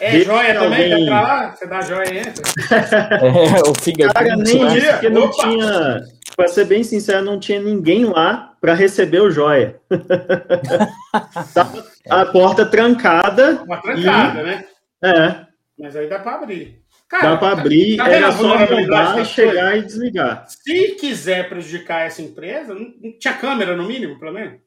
É 0.00 0.20
joia 0.20 0.54
também? 0.58 0.92
alguém- 0.92 1.04
Quer 1.06 1.10
lá? 1.12 1.50
Você 1.54 1.66
dá 1.66 1.80
joia 1.82 2.12
e 2.14 2.18
entra. 2.18 2.42
é, 3.66 3.68
o 3.68 3.74
fingerprint. 3.82 4.12
Cara, 4.30 4.36
nem 4.36 4.76
isso, 4.78 4.90
porque 4.92 5.10
não 5.10 5.22
Opa! 5.24 5.42
tinha. 5.42 6.00
Pra 6.34 6.48
ser 6.48 6.64
bem 6.64 6.82
sincero, 6.82 7.22
não 7.24 7.38
tinha 7.38 7.60
ninguém 7.60 8.06
lá 8.06 8.51
para 8.62 8.74
receber 8.74 9.20
o 9.20 9.28
joia. 9.28 9.80
Tava 11.52 11.84
a 12.08 12.26
porta 12.26 12.64
trancada. 12.64 13.60
Uma 13.64 13.82
trancada, 13.82 14.44
né? 14.44 14.64
É, 15.02 15.46
Mas 15.76 15.96
aí 15.96 16.08
dá 16.08 16.20
pra 16.20 16.36
abrir. 16.36 16.80
dá 17.10 17.36
para 17.36 17.60
abrir, 17.60 17.96
tá 17.96 18.04
vendo 18.04 18.14
era 18.14 18.28
a 18.28 18.32
só 18.32 18.54
arrombar, 18.54 19.24
chegar 19.24 19.76
e 19.76 19.82
desligar. 19.82 20.46
Se 20.48 20.92
quiser 20.92 21.48
prejudicar 21.48 22.06
essa 22.06 22.22
empresa, 22.22 22.72
não, 22.72 22.94
tinha 23.18 23.34
câmera 23.34 23.76
no 23.76 23.84
mínimo, 23.84 24.16
pelo 24.20 24.32
menos? 24.32 24.60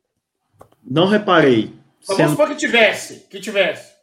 Não 0.83 1.07
reparei. 1.07 1.73
Mas 2.05 2.17
vamos 2.17 2.31
supor 2.33 2.49
que 2.49 2.55
tivesse, 2.55 3.25
que 3.29 3.39
tivesse. 3.39 3.93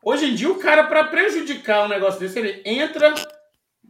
Hoje 0.00 0.26
em 0.26 0.34
dia, 0.36 0.48
o 0.48 0.60
cara, 0.60 0.84
para 0.84 1.04
prejudicar 1.04 1.84
um 1.84 1.88
negócio 1.88 2.20
desse, 2.20 2.38
ele 2.38 2.62
entra, 2.64 3.12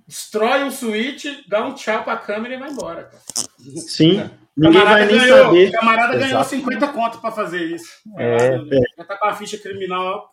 destrói 0.09 0.65
o 0.65 0.71
switch, 0.71 1.27
dá 1.47 1.67
um 1.67 1.75
tchau 1.75 2.03
pra 2.03 2.17
câmera 2.17 2.55
e 2.55 2.59
vai 2.59 2.71
embora. 2.71 3.05
Cara. 3.05 3.23
Sim, 3.77 4.29
ninguém 4.69 4.85
vai 4.85 5.07
nem 5.07 5.19
ganhou, 5.19 5.45
saber. 5.45 5.69
O 5.69 5.73
camarada 5.73 6.13
ganhou 6.13 6.41
Exato. 6.41 6.49
50 6.51 6.89
conto 6.89 7.19
pra 7.21 7.31
fazer 7.31 7.65
isso. 7.65 7.89
É, 8.17 8.59
Já 8.99 9.05
tá 9.05 9.17
com 9.17 9.27
a 9.27 9.35
ficha 9.35 9.59
criminal 9.59 10.29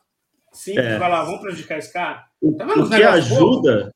simples, 0.52 0.86
É. 0.86 0.98
vai 0.98 1.10
lá, 1.10 1.24
vamos 1.24 1.42
prejudicar 1.42 1.78
esse 1.78 1.92
cara. 1.94 2.24
O, 2.42 2.54
Tá 2.56 2.66
o 2.66 2.90
que 2.90 3.04
ajuda, 3.04 3.92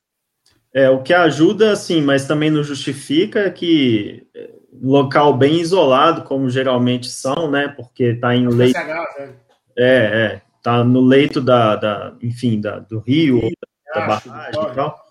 é 0.73 0.89
o 0.89 1.01
que 1.01 1.13
ajuda, 1.13 1.75
sim, 1.75 2.01
mas 2.01 2.25
também 2.25 2.49
não 2.49 2.63
justifica 2.63 3.41
é 3.41 3.49
que 3.49 4.27
é, 4.35 4.49
local 4.81 5.33
bem 5.35 5.59
isolado, 5.59 6.23
como 6.23 6.49
geralmente 6.49 7.09
são, 7.09 7.49
né? 7.49 7.67
Porque 7.67 8.13
tá 8.15 8.35
em 8.35 8.47
leito, 8.47 8.79
velho. 8.79 9.35
é, 9.77 9.95
é, 10.35 10.41
tá 10.63 10.83
no 10.83 11.01
leito 11.01 11.41
da, 11.41 11.75
da 11.75 12.13
enfim, 12.21 12.59
da, 12.61 12.79
do 12.79 12.99
rio, 12.99 13.37
ou 13.43 13.51
da 13.93 14.05
Acho, 14.05 14.29
barragem 14.29 14.61
e 14.61 14.75
tal. 14.75 15.10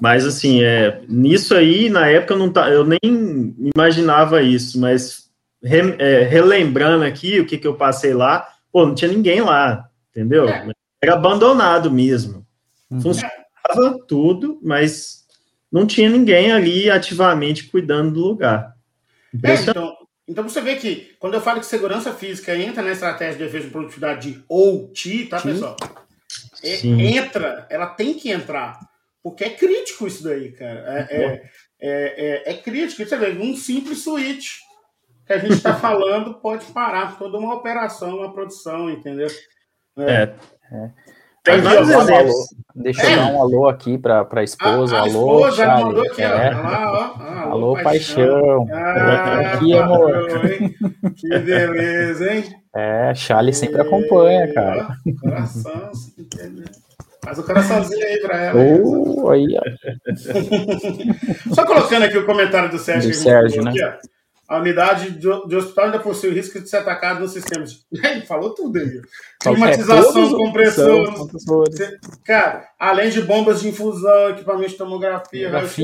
Mas 0.00 0.24
assim, 0.24 0.62
é, 0.62 1.02
nisso 1.08 1.54
aí, 1.54 1.90
na 1.90 2.06
época 2.08 2.34
eu 2.34 2.38
não 2.38 2.52
tá, 2.52 2.70
eu 2.70 2.84
nem 2.84 2.98
imaginava 3.74 4.40
isso, 4.42 4.78
mas 4.80 5.28
re- 5.62 5.96
é, 5.98 6.22
relembrando 6.22 7.04
aqui 7.04 7.40
o 7.40 7.46
que, 7.46 7.58
que 7.58 7.66
eu 7.66 7.74
passei 7.74 8.14
lá, 8.14 8.48
pô, 8.72 8.86
não 8.86 8.94
tinha 8.94 9.10
ninguém 9.10 9.40
lá, 9.40 9.88
entendeu? 10.10 10.48
É. 10.48 10.70
Era 11.02 11.14
abandonado 11.14 11.90
mesmo. 11.90 12.46
Uhum. 12.90 13.00
Funcionava 13.00 13.98
tudo, 14.06 14.58
mas 14.62 15.24
não 15.70 15.84
tinha 15.86 16.08
ninguém 16.08 16.52
ali 16.52 16.88
ativamente 16.90 17.64
cuidando 17.64 18.12
do 18.12 18.20
lugar. 18.20 18.74
É, 19.42 19.54
então, 19.54 19.96
então 20.28 20.48
você 20.48 20.60
vê 20.60 20.76
que 20.76 21.14
quando 21.18 21.34
eu 21.34 21.40
falo 21.40 21.60
que 21.60 21.66
segurança 21.66 22.12
física 22.12 22.56
entra 22.56 22.82
na 22.82 22.92
estratégia 22.92 23.36
de 23.38 23.44
defesa 23.44 23.64
de 23.64 23.70
produtividade 23.70 24.32
de 24.32 24.44
OT, 24.48 25.26
tá, 25.26 25.38
Sim. 25.40 25.52
pessoal? 25.52 25.76
É- 26.62 26.76
Sim. 26.76 27.00
entra, 27.00 27.66
ela 27.68 27.86
tem 27.86 28.14
que 28.14 28.30
entrar. 28.30 28.78
Porque 29.30 29.44
é 29.44 29.50
crítico 29.50 30.06
isso 30.06 30.24
daí, 30.24 30.52
cara. 30.52 31.06
É, 31.10 31.16
é, 31.16 31.42
é, 31.80 32.50
é- 32.50 32.52
é 32.52 32.54
crítico. 32.54 33.04
Você 33.04 33.16
vê, 33.16 33.30
um 33.38 33.56
simples 33.56 34.02
switch. 34.02 34.56
que 35.26 35.32
a 35.32 35.38
gente 35.38 35.54
está 35.54 35.74
falando 35.76 36.40
pode 36.40 36.66
parar 36.66 37.18
toda 37.18 37.38
uma 37.38 37.54
operação, 37.54 38.18
uma 38.18 38.32
produção, 38.32 38.90
entendeu? 38.90 39.28
É. 39.98 40.12
é. 40.12 40.34
é. 40.72 40.90
Tem 41.44 41.60
vários 41.60 41.88
exemplos. 41.88 42.34
Deixa 42.74 43.02
eu 43.04 43.10
é. 43.10 43.16
dar 43.16 43.32
um 43.32 43.42
alô 43.42 43.68
aqui 43.68 43.96
para 43.96 44.26
a 44.30 44.42
esposa. 44.42 44.96
A, 44.96 44.98
a 44.98 45.02
alô, 45.02 45.38
esposa 45.38 45.56
Charlie. 45.56 45.84
mandou 45.84 46.02
aqui, 46.04 46.22
é. 46.22 46.28
lá, 46.28 46.92
ó. 46.92 47.22
Ah, 47.22 47.42
alô, 47.42 47.52
alô, 47.52 47.82
paixão. 47.82 48.66
paixão. 48.66 48.68
Ah, 48.72 49.52
aqui, 49.54 49.76
amor. 49.76 50.28
Que 51.16 51.38
beleza, 51.38 52.32
hein? 52.32 52.44
É, 52.74 53.14
Charlie 53.14 53.54
sempre 53.54 53.80
acompanha, 53.80 54.52
cara. 54.52 54.88
Coração, 55.20 55.90
Faz 57.28 57.38
o 57.40 57.44
coraçãozinho 57.44 58.06
aí 58.06 58.20
pra 58.20 58.36
ela. 58.38 58.58
Oh, 58.82 59.28
aí, 59.28 59.46
Só 61.54 61.66
colocando 61.66 62.04
aqui 62.04 62.16
o 62.16 62.24
comentário 62.24 62.70
do 62.70 62.78
Sérgio. 62.78 63.10
Do 63.10 63.16
Sérgio, 63.16 63.62
né? 63.62 63.70
Aqui, 63.70 63.82
a 64.48 64.56
unidade 64.56 65.10
de, 65.10 65.46
de, 65.46 65.56
hospital 65.56 65.84
ainda 65.84 65.98
possui 65.98 66.30
o 66.30 66.32
risco 66.32 66.58
de 66.58 66.70
ser 66.70 66.78
atacada 66.78 67.20
nos 67.20 67.32
sistemas. 67.32 67.84
Ele 67.92 68.22
falou 68.22 68.54
tudo 68.54 68.78
aí. 68.78 69.02
Climatização, 69.42 70.30
compressor. 70.38 71.12
Cara, 72.24 72.66
além 72.80 73.10
de 73.10 73.20
bombas 73.20 73.60
de 73.60 73.68
infusão, 73.68 74.30
equipamento 74.30 74.70
de 74.70 74.78
tomografia, 74.78 75.50
raio-x. 75.50 75.78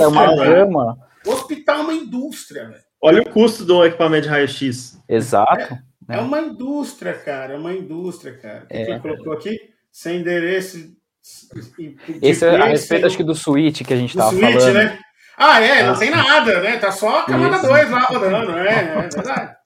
É 0.00 0.06
uma 0.06 0.36
gama. 0.36 0.98
O 1.26 1.32
hospital 1.32 1.80
é 1.80 1.82
uma 1.82 1.92
indústria, 1.92 2.66
velho. 2.66 2.80
Olha 3.02 3.20
o 3.20 3.28
custo 3.28 3.66
do 3.66 3.84
equipamento 3.84 4.22
de 4.22 4.30
raio-x. 4.30 4.98
Exato. 5.06 5.74
É, 6.08 6.16
é, 6.16 6.18
uma 6.18 6.40
indústria, 6.40 7.12
cara. 7.12 7.52
É 7.52 7.58
uma 7.58 7.74
indústria, 7.74 8.38
cara. 8.38 8.64
O 8.64 8.68
que 8.68 8.74
é. 8.74 8.98
colocou 8.98 9.34
aqui? 9.34 9.70
Sem 9.92 10.20
endereço. 10.20 10.92
Esse 12.22 12.46
é 12.46 12.56
a 12.56 12.66
respeito, 12.66 13.06
acho 13.06 13.16
que 13.16 13.24
do 13.24 13.34
suíte 13.34 13.84
que 13.84 13.92
a 13.92 13.96
gente 13.96 14.10
estava 14.10 14.32
falando. 14.32 14.74
né? 14.74 14.98
Ah, 15.36 15.60
é, 15.60 15.82
não 15.86 15.98
tem 15.98 16.10
nada, 16.10 16.60
né? 16.60 16.76
Tá 16.76 16.92
só 16.92 17.20
a 17.20 17.24
camada 17.24 17.66
2 17.66 17.90
lá 17.90 18.00
rodando, 18.00 18.52
né? 18.52 18.68
É 18.68 19.08
verdade. 19.08 19.56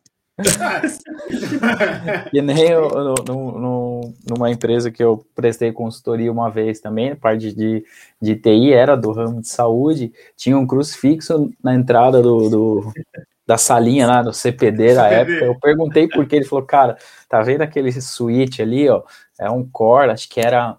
que 2.31 2.43
nem 2.43 2.69
eu, 2.69 2.89
no, 2.89 3.59
no, 3.59 4.15
numa 4.29 4.51
empresa 4.51 4.91
que 4.91 5.03
eu 5.03 5.25
prestei 5.35 5.73
consultoria 5.73 6.31
uma 6.31 6.51
vez 6.51 6.81
também, 6.81 7.15
parte 7.15 7.53
de, 7.53 7.85
de 8.21 8.37
TI, 8.37 8.73
era 8.73 8.97
do 8.97 9.13
ramo 9.13 9.41
de 9.41 9.49
saúde, 9.49 10.13
tinha 10.37 10.59
um 10.59 10.67
crucifixo 10.67 11.51
na 11.63 11.75
entrada 11.75 12.21
do, 12.21 12.49
do 12.49 12.93
da 13.47 13.59
salinha 13.59 14.07
lá, 14.07 14.23
do 14.23 14.33
CPD 14.33 14.95
da 14.95 15.07
época. 15.09 15.45
Eu 15.45 15.59
perguntei 15.59 16.09
por 16.09 16.27
que 16.27 16.37
ele 16.37 16.45
falou, 16.47 16.65
cara, 16.65 16.97
tá 17.29 17.43
vendo 17.43 17.61
aquele 17.61 17.93
suíte 17.93 18.63
ali, 18.63 18.89
ó? 18.89 19.03
É 19.41 19.51
um 19.51 19.69
core, 19.69 20.11
acho 20.11 20.29
que 20.29 20.41
era 20.41 20.77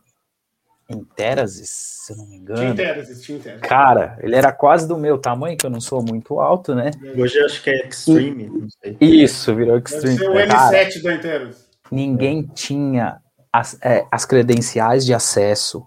em 0.89 1.03
Terasis, 1.03 1.70
se 1.70 2.14
eu 2.14 2.18
não 2.18 2.28
me 2.28 2.38
engano. 2.38 2.60
Tinha 2.60 2.76
Terasis, 2.76 3.22
tinha 3.24 3.39
Terasis. 3.39 3.68
Cara, 3.68 4.18
ele 4.22 4.36
era 4.36 4.51
quase 4.51 4.88
do 4.88 4.97
meu 4.97 5.18
tamanho, 5.18 5.58
que 5.58 5.66
eu 5.66 5.70
não 5.70 5.82
sou 5.82 6.03
muito 6.03 6.39
alto, 6.39 6.76
né? 6.76 6.91
Hoje 7.18 7.39
acho 7.39 7.64
que 7.64 7.70
é 7.70 7.88
Extreme, 7.88 8.43
e, 8.43 8.49
não 8.49 8.68
sei. 8.70 8.97
Isso, 9.01 9.56
virou 9.56 9.78
Extreme. 9.78 10.18
Deve 10.18 10.24
ser 10.24 10.30
o 10.30 10.34
M7 10.34 11.01
do 11.01 11.12
Interos. 11.12 11.66
Ninguém 11.91 12.43
tinha 12.43 13.20
as, 13.51 13.78
é, 13.82 14.06
as 14.12 14.26
credenciais 14.26 15.06
de 15.06 15.14
acesso 15.14 15.86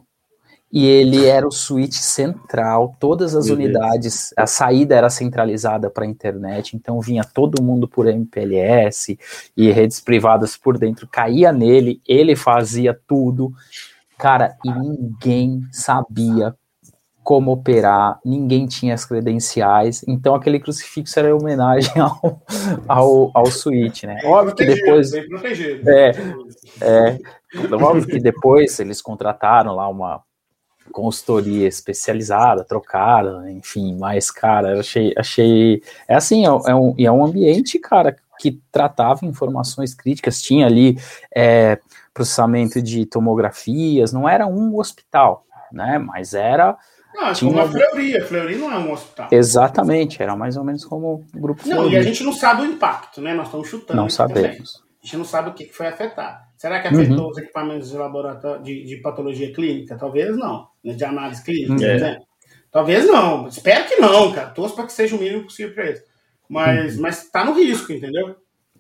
e 0.71 0.85
ele 0.85 1.25
era 1.27 1.47
o 1.47 1.51
switch 1.51 1.95
central, 1.95 2.95
todas 3.01 3.35
as 3.35 3.47
Meu 3.47 3.55
unidades, 3.55 4.31
Deus. 4.31 4.33
a 4.37 4.47
saída 4.47 4.95
era 4.95 5.09
centralizada 5.09 5.89
para 5.89 6.05
a 6.05 6.09
internet, 6.09 6.77
então 6.77 7.01
vinha 7.01 7.25
todo 7.25 7.62
mundo 7.62 7.89
por 7.89 8.07
MPLS 8.07 9.19
e 9.57 9.71
redes 9.73 9.99
privadas 10.01 10.57
por 10.57 10.79
dentro, 10.79 11.09
caía 11.09 11.53
nele, 11.53 12.03
ele 12.07 12.37
fazia 12.37 12.99
tudo. 13.07 13.53
Cara, 14.19 14.57
e 14.64 14.71
ninguém 14.71 15.62
sabia 15.73 16.55
como 17.23 17.53
operar, 17.53 18.19
ninguém 18.25 18.66
tinha 18.66 18.95
as 18.95 19.05
credenciais, 19.05 20.03
então 20.09 20.35
aquele 20.35 20.59
crucifixo 20.59 21.19
era 21.19 21.35
homenagem 21.35 21.93
ao, 22.01 22.43
ao, 22.89 23.31
ao 23.35 23.47
Switch, 23.47 24.05
né? 24.05 24.19
Óbvio 24.25 24.55
que 24.55 24.64
depois. 24.64 25.12
É, 25.12 26.11
é, 26.81 27.19
óbvio 27.73 28.07
que 28.07 28.19
depois 28.19 28.79
eles 28.81 29.03
contrataram 29.03 29.75
lá 29.75 29.89
uma 29.89 30.23
consultoria 30.89 31.68
especializada, 31.68 32.64
trocaram, 32.64 33.49
enfim, 33.49 33.97
mas, 33.97 34.30
cara, 34.30 34.74
eu 34.74 34.80
achei, 34.80 35.14
achei. 35.16 35.82
É 36.07 36.14
assim, 36.14 36.45
é, 36.45 36.49
é 36.49 36.74
um, 36.74 36.95
é 36.99 37.12
um 37.12 37.24
ambiente, 37.24 37.78
cara, 37.78 38.16
que 38.39 38.61
tratava 38.72 39.26
informações 39.26 39.95
críticas, 39.95 40.41
tinha 40.43 40.66
ali. 40.66 40.99
É, 41.34 41.78
processamento 42.18 42.82
de 42.82 43.07
tomografias, 43.07 44.12
não 44.12 44.28
era 44.28 44.45
um 44.45 44.76
hospital, 44.76 45.47
né? 45.72 45.99
Mas 45.99 46.34
era. 46.34 46.76
Não, 47.14 47.32
tinha 47.32 47.51
como 47.51 47.62
a 47.62 47.68
Fleury, 47.68 48.16
a 48.16 48.26
Fleury 48.26 48.57
não 48.57 48.72
é 48.72 48.78
um 48.78 48.93
hospital. 48.93 49.28
Exatamente, 49.30 50.20
era 50.20 50.36
mais 50.36 50.57
ou 50.57 50.64
menos 50.64 50.84
como 50.84 51.24
o 51.34 51.41
grupo 51.41 51.62
Não, 51.66 51.76
Fleury. 51.76 51.95
e 51.95 51.97
a 51.97 52.03
gente 52.03 52.24
não 52.24 52.32
sabe 52.32 52.62
o 52.62 52.66
impacto, 52.66 53.20
né? 53.20 53.34
Nós 53.34 53.47
estamos 53.47 53.68
chutando. 53.68 54.01
Não 54.01 54.09
sabemos. 54.09 54.72
Também. 54.72 54.89
A 55.01 55.07
gente 55.07 55.16
não 55.16 55.24
sabe 55.24 55.51
o 55.51 55.55
que 55.55 55.66
foi 55.66 55.86
afetado. 55.86 56.49
Será 56.57 56.80
que 56.80 56.89
afetou 56.89 57.26
uhum. 57.26 57.30
os 57.30 57.39
equipamentos 57.39 57.89
de 57.89 57.97
laboratório 57.97 58.62
de, 58.64 58.84
de, 58.84 58.97
patologia 58.97 59.53
clínica? 59.53 59.97
Talvez 59.97 60.36
não. 60.36 60.66
Né? 60.89 60.95
De 60.95 61.05
análise 61.05 61.45
clínica, 61.45 61.72
uhum. 61.72 62.01
né? 62.01 62.20
Talvez 62.70 63.07
não. 63.07 63.47
Espero 63.47 63.86
que 63.86 63.97
não, 63.97 64.32
cara. 64.32 64.49
Torço 64.51 64.74
para 64.74 64.86
que 64.86 64.93
seja 64.93 65.14
o 65.14 65.18
mínimo 65.18 65.45
possível 65.45 65.74
para 65.74 65.86
eles. 65.86 66.03
Mas, 66.49 66.97
uhum. 66.97 67.03
mas 67.03 67.30
tá 67.30 67.45
no 67.45 67.53
risco, 67.53 67.93
entendeu? 67.93 68.36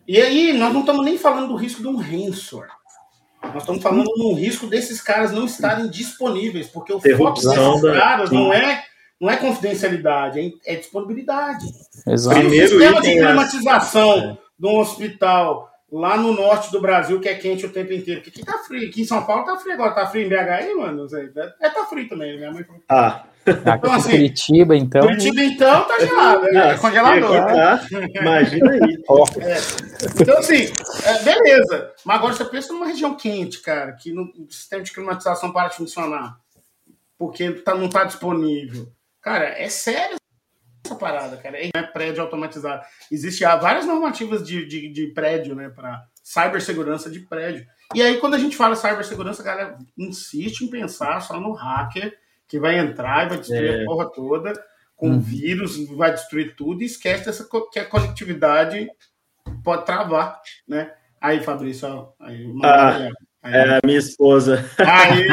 E 0.06 0.20
aí, 0.20 0.52
nós 0.54 0.72
não 0.72 0.80
estamos 0.80 1.04
nem 1.04 1.18
falando 1.18 1.48
do 1.48 1.56
risco 1.56 1.82
de 1.82 1.88
um 1.88 1.96
ransomware. 1.96 2.70
Nós 3.42 3.62
estamos 3.62 3.82
falando 3.82 4.10
no 4.16 4.32
risco 4.34 4.66
desses 4.66 5.00
caras 5.00 5.30
não 5.30 5.44
estarem 5.44 5.88
disponíveis, 5.88 6.66
porque 6.68 6.92
o 6.92 7.00
foco 7.00 7.40
desses 7.40 7.82
da... 7.82 7.92
caras 7.92 8.30
não 8.30 8.52
é, 8.52 8.82
não 9.20 9.30
é 9.30 9.36
confidencialidade, 9.36 10.40
é, 10.40 10.72
é 10.74 10.76
disponibilidade. 10.76 11.66
Exato. 12.06 12.40
Primeiro 12.40 12.66
o 12.66 12.68
sistema 12.70 13.00
de 13.00 13.12
climatização 13.12 14.18
é. 14.18 14.38
de 14.58 14.66
um 14.66 14.78
hospital 14.78 15.70
lá 15.90 16.16
no 16.16 16.32
norte 16.32 16.70
do 16.70 16.80
Brasil, 16.80 17.20
que 17.20 17.28
é 17.28 17.34
quente 17.34 17.64
o 17.64 17.72
tempo 17.72 17.92
inteiro, 17.92 18.20
porque 18.20 18.40
aqui 18.40 18.44
tá 18.44 18.58
frio, 18.58 18.88
aqui 18.88 19.02
em 19.02 19.06
São 19.06 19.24
Paulo 19.24 19.44
tá 19.44 19.56
frio 19.56 19.74
agora, 19.74 19.94
tá 19.94 20.06
frio 20.06 20.26
em 20.26 20.28
BH 20.28 20.50
aí, 20.50 20.74
mano? 20.74 21.06
É, 21.60 21.70
tá 21.70 21.86
frio 21.86 22.08
também, 22.08 22.36
minha 22.36 22.52
mãe 22.52 22.64
falou. 22.64 22.82
Ah. 22.88 23.24
Então, 23.46 23.92
assim, 23.92 24.10
Curitiba, 24.10 24.76
então. 24.76 25.00
Curitiba, 25.00 25.42
então, 25.42 25.88
tá 25.88 25.98
gelado, 26.00 26.42
né? 26.42 26.70
é 26.70 26.76
congelador. 26.76 27.30
Tá, 27.30 27.86
imagina 28.20 28.72
aí. 28.72 28.94
É. 29.40 30.20
Então, 30.20 30.38
assim, 30.38 30.70
é, 31.04 31.22
beleza. 31.22 31.92
Mas 32.04 32.16
agora 32.16 32.34
você 32.34 32.44
pensa 32.44 32.72
numa 32.74 32.86
região 32.86 33.14
quente, 33.14 33.60
cara, 33.60 33.92
que 33.92 34.12
no, 34.12 34.24
o 34.24 34.50
sistema 34.50 34.82
de 34.82 34.92
climatização 34.92 35.50
para 35.50 35.68
de 35.68 35.76
funcionar. 35.76 36.38
Porque 37.16 37.50
tá, 37.52 37.74
não 37.74 37.88
tá 37.88 38.04
disponível. 38.04 38.88
Cara, 39.22 39.46
é 39.46 39.68
sério 39.70 40.17
essa 40.88 40.96
parada, 40.96 41.36
cara. 41.36 41.58
É 41.58 41.82
prédio 41.82 42.22
automatizado. 42.22 42.82
Existem 43.10 43.46
várias 43.60 43.86
normativas 43.86 44.46
de, 44.46 44.66
de, 44.66 44.88
de 44.88 45.06
prédio, 45.08 45.54
né, 45.54 45.68
para 45.68 46.06
cibersegurança 46.22 47.10
de 47.10 47.20
prédio. 47.20 47.66
E 47.94 48.02
aí, 48.02 48.18
quando 48.18 48.34
a 48.34 48.38
gente 48.38 48.56
fala 48.56 48.74
cibersegurança, 48.74 49.42
a 49.42 49.44
galera 49.44 49.78
insiste 49.96 50.62
em 50.62 50.70
pensar 50.70 51.20
só 51.20 51.40
no 51.40 51.52
hacker 51.52 52.16
que 52.46 52.58
vai 52.58 52.78
entrar 52.78 53.26
e 53.26 53.28
vai 53.28 53.38
destruir 53.38 53.80
é. 53.80 53.82
a 53.82 53.84
porra 53.84 54.10
toda 54.10 54.52
com 54.96 55.10
uhum. 55.10 55.20
vírus, 55.20 55.86
vai 55.90 56.10
destruir 56.10 56.56
tudo 56.56 56.82
e 56.82 56.86
esquece 56.86 57.26
dessa, 57.26 57.48
que 57.70 57.78
a 57.78 57.84
conectividade 57.84 58.90
pode 59.62 59.86
travar, 59.86 60.40
né? 60.66 60.92
Aí, 61.20 61.40
Fabrício, 61.40 61.88
ó, 61.88 62.12
aí, 62.20 62.52
ah. 62.64 63.08
É 63.42 63.76
a 63.76 63.80
minha 63.84 63.98
esposa. 63.98 64.64
Aí! 64.78 65.26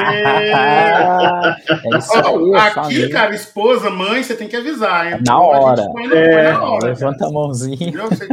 é 1.68 1.98
isso 1.98 2.14
aí, 2.14 2.56
aqui, 2.56 2.76
família. 2.76 3.10
cara, 3.10 3.36
esposa, 3.36 3.90
mãe, 3.90 4.24
você 4.24 4.36
tem 4.36 4.48
que 4.48 4.56
avisar, 4.56 5.12
hein? 5.14 5.20
Na 5.26 5.40
hora. 5.40 5.82
é, 6.14 6.52
na 6.54 6.64
hora 6.64 6.88
levanta 6.88 7.20
cara. 7.20 7.32
a 7.32 7.34
mãozinha. 7.34 8.02
Você, 8.04 8.28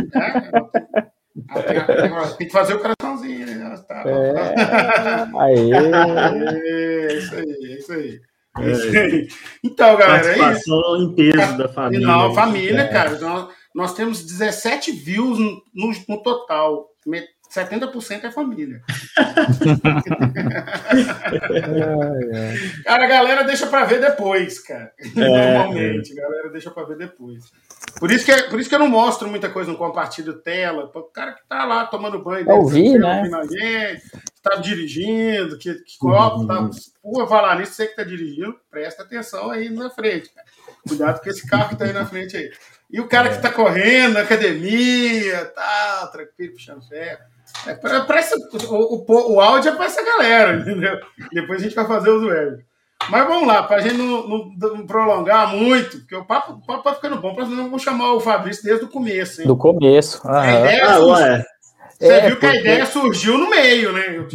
é, 1.54 2.36
tem 2.36 2.46
que 2.46 2.52
fazer 2.52 2.74
o 2.74 2.80
coraçãozinho. 2.80 3.46
Né? 3.46 3.84
Tá, 3.88 4.04
é, 4.06 5.28
aí. 5.38 5.72
É, 5.72 7.14
isso 7.14 7.34
aí, 7.34 7.56
é 7.64 7.78
isso 7.78 7.92
aí. 7.92 8.20
É. 8.58 9.26
Então, 9.64 9.96
galera. 9.96 10.26
É 10.26 10.36
Participação 10.36 10.96
em 10.96 11.14
peso 11.14 11.56
da 11.56 11.68
família. 11.68 12.06
Não, 12.06 12.34
família, 12.34 12.82
é. 12.82 12.88
cara. 12.88 13.18
Nós, 13.18 13.48
nós, 13.74 13.94
temos 13.94 14.24
17 14.24 14.92
views 14.92 15.38
no, 15.38 15.62
no 16.08 16.22
total. 16.22 16.88
70% 17.52 18.24
é 18.24 18.30
família. 18.30 18.80
cara, 22.84 23.04
a 23.04 23.06
galera 23.06 23.44
deixa 23.44 23.66
para 23.66 23.84
ver 23.84 24.00
depois, 24.00 24.58
cara. 24.60 24.90
É, 24.98 25.20
Normalmente, 25.20 26.18
a 26.18 26.22
galera 26.22 26.48
deixa 26.48 26.70
para 26.70 26.86
ver 26.86 26.96
depois. 26.96 27.52
Por 27.98 28.10
isso, 28.10 28.24
que, 28.24 28.32
por 28.44 28.58
isso 28.58 28.70
que 28.70 28.74
eu 28.74 28.78
não 28.78 28.88
mostro 28.88 29.28
muita 29.28 29.50
coisa 29.50 29.70
no 29.70 29.76
compartilho 29.76 30.40
tela. 30.40 30.90
O 30.94 31.02
cara 31.02 31.32
que 31.32 31.46
tá 31.46 31.66
lá 31.66 31.84
tomando 31.84 32.22
banho. 32.22 32.50
Ouvir, 32.50 32.98
né? 32.98 33.22
Gente, 33.50 34.02
tá 34.42 34.56
dirigindo, 34.56 35.58
que, 35.58 35.74
que 35.74 35.98
copo, 35.98 36.46
tá. 36.46 36.70
Pô, 37.02 37.26
falar 37.26 37.58
nisso, 37.58 37.74
você 37.74 37.86
que 37.86 37.96
tá 37.96 38.02
dirigindo, 38.02 38.58
presta 38.70 39.02
atenção 39.02 39.50
aí 39.50 39.68
na 39.68 39.90
frente, 39.90 40.30
cara. 40.30 40.46
Cuidado 40.88 41.20
com 41.20 41.28
esse 41.28 41.46
carro 41.46 41.68
que 41.68 41.76
tá 41.76 41.84
aí 41.84 41.92
na 41.92 42.06
frente 42.06 42.34
aí. 42.34 42.50
E 42.90 42.98
o 43.00 43.08
cara 43.08 43.28
é. 43.28 43.34
que 43.34 43.42
tá 43.42 43.50
correndo 43.50 44.14
na 44.14 44.20
academia, 44.20 45.52
tal, 45.54 46.10
tranquilo, 46.10 46.54
puxando 46.54 46.88
ferro. 46.88 47.31
É 47.66 47.74
pra, 47.74 48.00
pra 48.02 48.18
essa, 48.18 48.36
o, 48.36 49.04
o, 49.06 49.34
o, 49.34 49.40
áudio 49.40 49.70
é 49.70 49.76
pra 49.76 49.86
essa 49.86 50.02
galera, 50.04 50.56
entendeu? 50.60 50.98
Depois 51.32 51.60
a 51.60 51.64
gente 51.64 51.74
vai 51.74 51.86
fazer 51.86 52.10
os 52.10 52.24
web. 52.24 52.64
Mas 53.08 53.26
vamos 53.26 53.48
lá, 53.48 53.64
para 53.64 53.76
a 53.76 53.80
gente 53.80 53.96
não, 53.96 54.28
não, 54.28 54.52
não, 54.56 54.86
prolongar 54.86 55.48
muito, 55.48 55.98
porque 55.98 56.14
o 56.14 56.24
papo, 56.24 56.52
o 56.52 56.66
papo 56.66 56.84
tá 56.84 56.94
ficando 56.94 57.20
bom, 57.20 57.34
para 57.34 57.46
não 57.46 57.68
vou 57.68 57.78
chamar 57.78 58.12
o 58.12 58.20
Fabrício 58.20 58.62
desde 58.62 58.84
o 58.84 58.88
começo. 58.88 59.40
Hein? 59.40 59.46
Do 59.46 59.56
começo. 59.56 60.20
A 60.24 60.60
ideia 60.60 60.86
ah, 60.86 60.94
surgiu, 60.94 61.44
Você 61.98 62.06
é, 62.06 62.26
viu 62.28 62.38
que 62.38 62.46
a 62.46 62.54
ideia 62.54 62.86
surgiu 62.86 63.38
no 63.38 63.50
meio, 63.50 63.92
né? 63.92 64.16
Eu, 64.16 64.28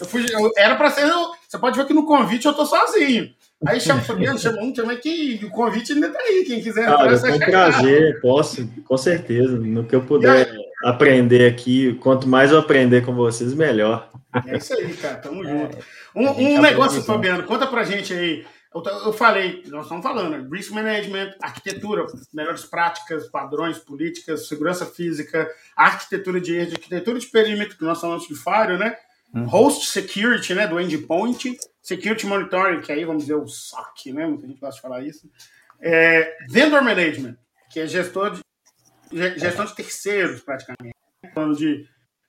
eu 0.00 0.06
fui, 0.06 0.26
eu, 0.30 0.50
era 0.58 0.76
para 0.76 0.90
ser. 0.90 1.10
Você 1.48 1.58
pode 1.58 1.78
ver 1.78 1.86
que 1.86 1.94
no 1.94 2.06
convite 2.06 2.46
eu 2.46 2.52
tô 2.52 2.66
sozinho. 2.66 3.30
Aí 3.64 3.80
chama 3.80 4.00
o 4.00 4.04
Fabiano, 4.06 4.38
chama 4.38 4.62
um, 4.62 4.74
chama 4.74 4.96
que 4.96 5.40
o 5.44 5.50
convite 5.50 5.92
ainda 5.92 6.10
tá 6.10 6.18
aí. 6.18 6.44
Quem 6.44 6.60
quiser 6.60 6.82
entrar, 6.82 7.14
ah, 7.14 7.32
com 7.32 7.38
prazer, 7.38 8.20
posso, 8.20 8.68
com 8.84 8.96
certeza. 8.96 9.56
No 9.58 9.84
que 9.84 9.94
eu 9.94 10.02
puder 10.02 10.48
aprender 10.84 11.46
aqui, 11.46 11.94
quanto 11.94 12.28
mais 12.28 12.50
eu 12.50 12.58
aprender 12.58 13.04
com 13.04 13.14
vocês, 13.14 13.54
melhor. 13.54 14.10
É 14.46 14.56
isso 14.56 14.74
aí, 14.74 14.92
cara. 14.94 15.16
Tamo 15.16 15.44
é, 15.44 15.48
junto. 15.48 15.78
Um, 16.14 16.28
um 16.28 16.60
negócio, 16.60 17.02
Fabiano, 17.02 17.44
conta 17.44 17.66
pra 17.66 17.84
gente 17.84 18.12
aí. 18.12 18.44
Eu, 18.74 18.82
eu 19.06 19.12
falei, 19.12 19.62
nós 19.68 19.84
estamos 19.84 20.02
falando, 20.02 20.30
né? 20.30 20.46
risk 20.52 20.70
management, 20.70 21.34
arquitetura, 21.40 22.04
melhores 22.34 22.64
práticas, 22.64 23.26
padrões, 23.28 23.78
políticas, 23.78 24.48
segurança 24.48 24.84
física, 24.84 25.48
arquitetura 25.74 26.38
de 26.38 26.54
rede, 26.54 26.74
arquitetura 26.74 27.18
de 27.18 27.26
perímetro, 27.26 27.78
que 27.78 27.84
nós 27.84 27.98
falamos 27.98 28.28
de 28.28 28.34
Fire, 28.34 28.76
né? 28.76 28.94
Uhum. 29.36 29.44
Host 29.44 29.88
security, 29.90 30.54
né? 30.54 30.66
Do 30.66 30.80
endpoint 30.80 31.58
Security 31.82 32.26
Monitoring, 32.26 32.80
que 32.80 32.90
aí 32.90 33.04
vamos 33.04 33.24
dizer 33.24 33.34
o 33.34 33.46
SOC, 33.46 34.12
né? 34.12 34.26
Muita 34.26 34.46
gente 34.46 34.58
gosta 34.58 34.76
de 34.76 34.80
falar 34.80 35.02
isso. 35.02 35.30
É, 35.78 36.36
vendor 36.48 36.82
Management, 36.82 37.36
que 37.70 37.80
é 37.80 37.86
gestor 37.86 38.32
de, 38.32 39.38
gestão 39.38 39.66
de 39.66 39.74
terceiros, 39.74 40.40
praticamente. 40.40 40.96
Falando 41.34 41.56
de, 41.56 41.86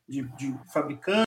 de, 0.08 0.24
de 0.38 0.56
fabricantes, 0.74 1.26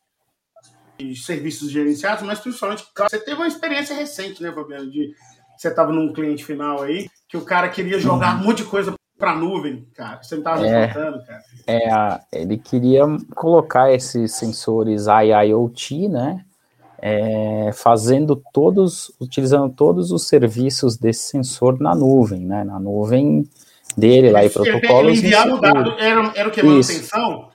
de 0.99 1.17
serviços 1.17 1.71
gerenciados, 1.71 2.23
mas 2.23 2.41
principalmente, 2.41 2.87
você 2.95 3.19
teve 3.19 3.37
uma 3.37 3.49
experiência 3.49 3.97
recente, 3.97 4.43
né, 4.43 4.53
Fabiano? 4.53 4.91
De, 4.91 5.15
você 5.57 5.69
estava 5.69 5.93
num 5.93 6.13
cliente 6.13 6.45
final 6.45 6.83
aí, 6.83 7.09
que 7.27 7.39
o 7.39 7.45
cara 7.45 7.71
queria 7.71 7.99
jogar 7.99 8.35
uhum. 8.35 8.43
um 8.43 8.45
monte 8.45 8.59
de 8.59 8.65
coisa 8.65 8.95
para 9.21 9.37
nuvem, 9.37 9.87
cara. 9.95 10.21
Você 10.21 10.35
não 10.35 10.41
estava 10.41 10.67
é, 10.67 10.89
contando, 10.89 11.25
cara. 11.25 11.43
É, 11.69 12.41
ele 12.41 12.59
queria 12.59 13.05
colocar 13.35 13.93
esses 13.93 14.35
sensores 14.35 15.07
IIoT, 15.07 16.09
né? 16.09 16.45
é, 17.01 17.71
fazendo 17.73 18.41
todos, 18.53 19.11
utilizando 19.19 19.73
todos 19.73 20.13
os 20.13 20.29
serviços 20.29 20.97
desse 20.97 21.31
sensor 21.31 21.81
na 21.81 21.95
nuvem, 21.95 22.41
né? 22.41 22.63
Na 22.63 22.79
nuvem 22.79 23.49
dele 23.97 24.31
lá 24.31 24.45
e 24.45 24.51
protocolos. 24.51 25.19
Ele 25.19 25.27
enviava 25.27 25.55
o 25.55 25.61
dado, 25.61 25.99
era, 25.99 26.33
era 26.35 26.49
o 26.49 26.53
que? 26.53 26.63
Manutenção? 26.63 27.50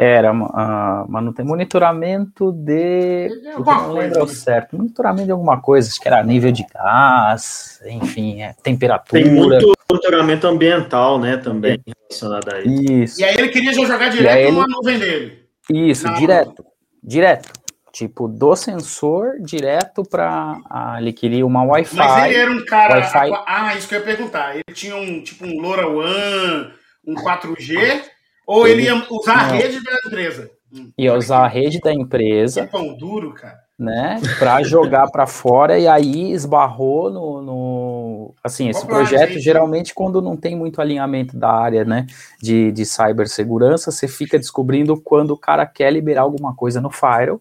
Era 0.00 0.32
uh, 0.32 1.10
manutenção, 1.10 1.48
monitoramento 1.48 2.52
de. 2.52 3.28
Eu 3.44 3.64
não 3.64 3.92
lembro 3.94 4.28
certo. 4.28 4.76
Monitoramento 4.76 5.26
de 5.26 5.32
alguma 5.32 5.60
coisa, 5.60 5.88
acho 5.88 6.00
que 6.00 6.06
era 6.06 6.22
nível 6.22 6.52
de 6.52 6.64
gás, 6.72 7.82
enfim, 7.84 8.42
é, 8.42 8.54
temperatura. 8.62 9.20
Tem 9.20 9.32
muito 9.32 9.76
monitoramento 9.90 10.46
ambiental, 10.46 11.18
né, 11.18 11.36
também 11.36 11.80
relacionado 11.84 12.48
a 12.48 12.60
isso. 12.60 13.20
E 13.20 13.24
aí 13.24 13.34
ele 13.38 13.48
queria 13.48 13.72
já 13.72 13.84
jogar 13.84 14.08
direto 14.08 14.52
numa 14.52 14.66
nuvem 14.68 15.00
dele. 15.00 15.42
Isso, 15.68 16.08
direto. 16.14 16.64
Direto 17.02 17.50
tipo, 17.92 18.28
do 18.28 18.54
sensor 18.54 19.40
direto 19.40 20.04
para. 20.04 20.60
Ah, 20.70 20.98
ele 21.00 21.12
queria 21.12 21.44
uma 21.44 21.64
Wi-Fi. 21.64 21.96
Mas 21.96 22.24
ele 22.26 22.36
era 22.36 22.50
um 22.52 22.64
cara. 22.64 23.44
Ah, 23.46 23.74
isso 23.76 23.88
que 23.88 23.96
eu 23.96 23.98
ia 23.98 24.04
perguntar. 24.04 24.54
Ele 24.54 24.62
tinha 24.72 24.94
um 24.94 25.20
tipo 25.22 25.44
um 25.44 25.60
LoRaWAN, 25.60 26.70
um 27.04 27.14
4G, 27.16 28.02
ou 28.48 28.66
ele, 28.66 28.82
ele 28.82 28.88
ia 28.88 29.06
usar 29.10 29.36
não. 29.36 29.54
a 29.54 29.58
rede 29.58 29.82
da 29.82 29.92
empresa? 30.04 30.50
Ia 30.96 31.14
usar 31.14 31.38
a 31.44 31.48
rede 31.48 31.80
da 31.80 31.92
empresa. 31.92 32.64
Que 32.64 32.72
pão 32.72 32.96
duro, 32.96 33.32
cara. 33.32 33.58
Né, 33.78 34.20
para 34.40 34.60
jogar 34.64 35.08
para 35.08 35.24
fora 35.24 35.78
e 35.78 35.86
aí 35.86 36.32
esbarrou 36.32 37.12
no, 37.12 37.40
no 37.40 38.34
assim 38.42 38.68
esse 38.68 38.84
projeto 38.84 39.38
geralmente 39.38 39.94
quando 39.94 40.20
não 40.20 40.36
tem 40.36 40.56
muito 40.56 40.80
alinhamento 40.80 41.36
da 41.36 41.48
área 41.48 41.84
né 41.84 42.04
de, 42.42 42.72
de 42.72 42.84
cibersegurança 42.84 43.92
você 43.92 44.08
fica 44.08 44.36
descobrindo 44.36 45.00
quando 45.00 45.30
o 45.30 45.38
cara 45.38 45.64
quer 45.64 45.92
liberar 45.92 46.22
alguma 46.22 46.56
coisa 46.56 46.80
no 46.80 46.90
firewall 46.90 47.40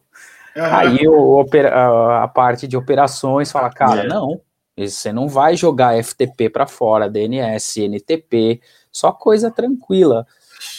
Aí 0.58 1.08
o, 1.08 1.45
a, 1.72 2.24
a, 2.24 2.28
parte 2.28 2.68
de 2.68 2.76
operações 2.76 3.51
fala, 3.51 3.70
cara, 3.70 4.03
é. 4.03 4.08
não, 4.08 4.41
você 4.76 5.14
não 5.14 5.28
vai 5.28 5.55
jogar 5.55 6.01
FTP 6.03 6.49
para 6.49 6.66
fora, 6.66 7.10
DNS, 7.10 7.82
NTP, 7.84 8.62
só 8.91 9.12
coisa 9.12 9.51
tranquila. 9.51 10.26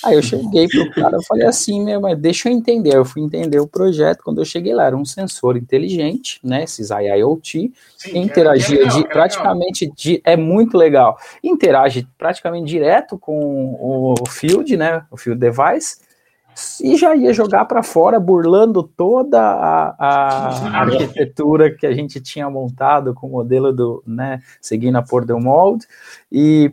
Aí 0.05 0.15
eu 0.15 0.23
cheguei 0.23 0.69
pro 0.69 0.91
cara, 0.93 1.19
e 1.21 1.25
falei 1.25 1.47
assim, 1.47 1.85
meu, 1.85 2.01
mas 2.01 2.19
deixa 2.19 2.49
eu 2.49 2.53
entender. 2.53 2.95
Eu 2.95 3.05
fui 3.05 3.23
entender 3.23 3.59
o 3.61 3.67
projeto. 3.67 4.23
Quando 4.23 4.41
eu 4.41 4.45
cheguei 4.45 4.75
lá, 4.75 4.87
era 4.87 4.97
um 4.97 5.05
sensor 5.05 5.57
inteligente, 5.57 6.41
né? 6.43 6.65
Esses 6.65 6.91
IIoT, 6.91 7.73
Sim, 7.97 8.19
interagia 8.19 8.77
é 8.77 8.85
legal, 8.85 8.97
de, 8.97 9.05
é 9.05 9.09
praticamente 9.09 9.93
de, 9.97 10.21
é 10.25 10.37
muito 10.37 10.77
legal. 10.77 11.19
Interage 11.43 12.07
praticamente 12.17 12.67
direto 12.67 13.19
com 13.19 13.75
o 13.81 14.29
field, 14.29 14.77
né? 14.77 15.05
O 15.11 15.17
field 15.17 15.39
device 15.39 16.09
e 16.83 16.97
já 16.97 17.15
ia 17.15 17.33
jogar 17.33 17.65
para 17.67 17.83
fora, 17.83 18.19
burlando 18.19 18.83
toda 18.83 19.41
a, 19.41 19.95
a, 19.99 20.81
arquitetura 20.83 21.75
que 21.75 21.87
a 21.87 21.93
gente 21.93 22.21
tinha 22.21 22.51
montado 22.51 23.15
com 23.15 23.29
o 23.29 23.31
modelo 23.31 23.73
do, 23.73 24.03
né, 24.07 24.43
seguindo 24.61 24.97
a 24.97 25.03
Por 25.03 25.25
Mold, 25.41 25.87
e, 26.31 26.73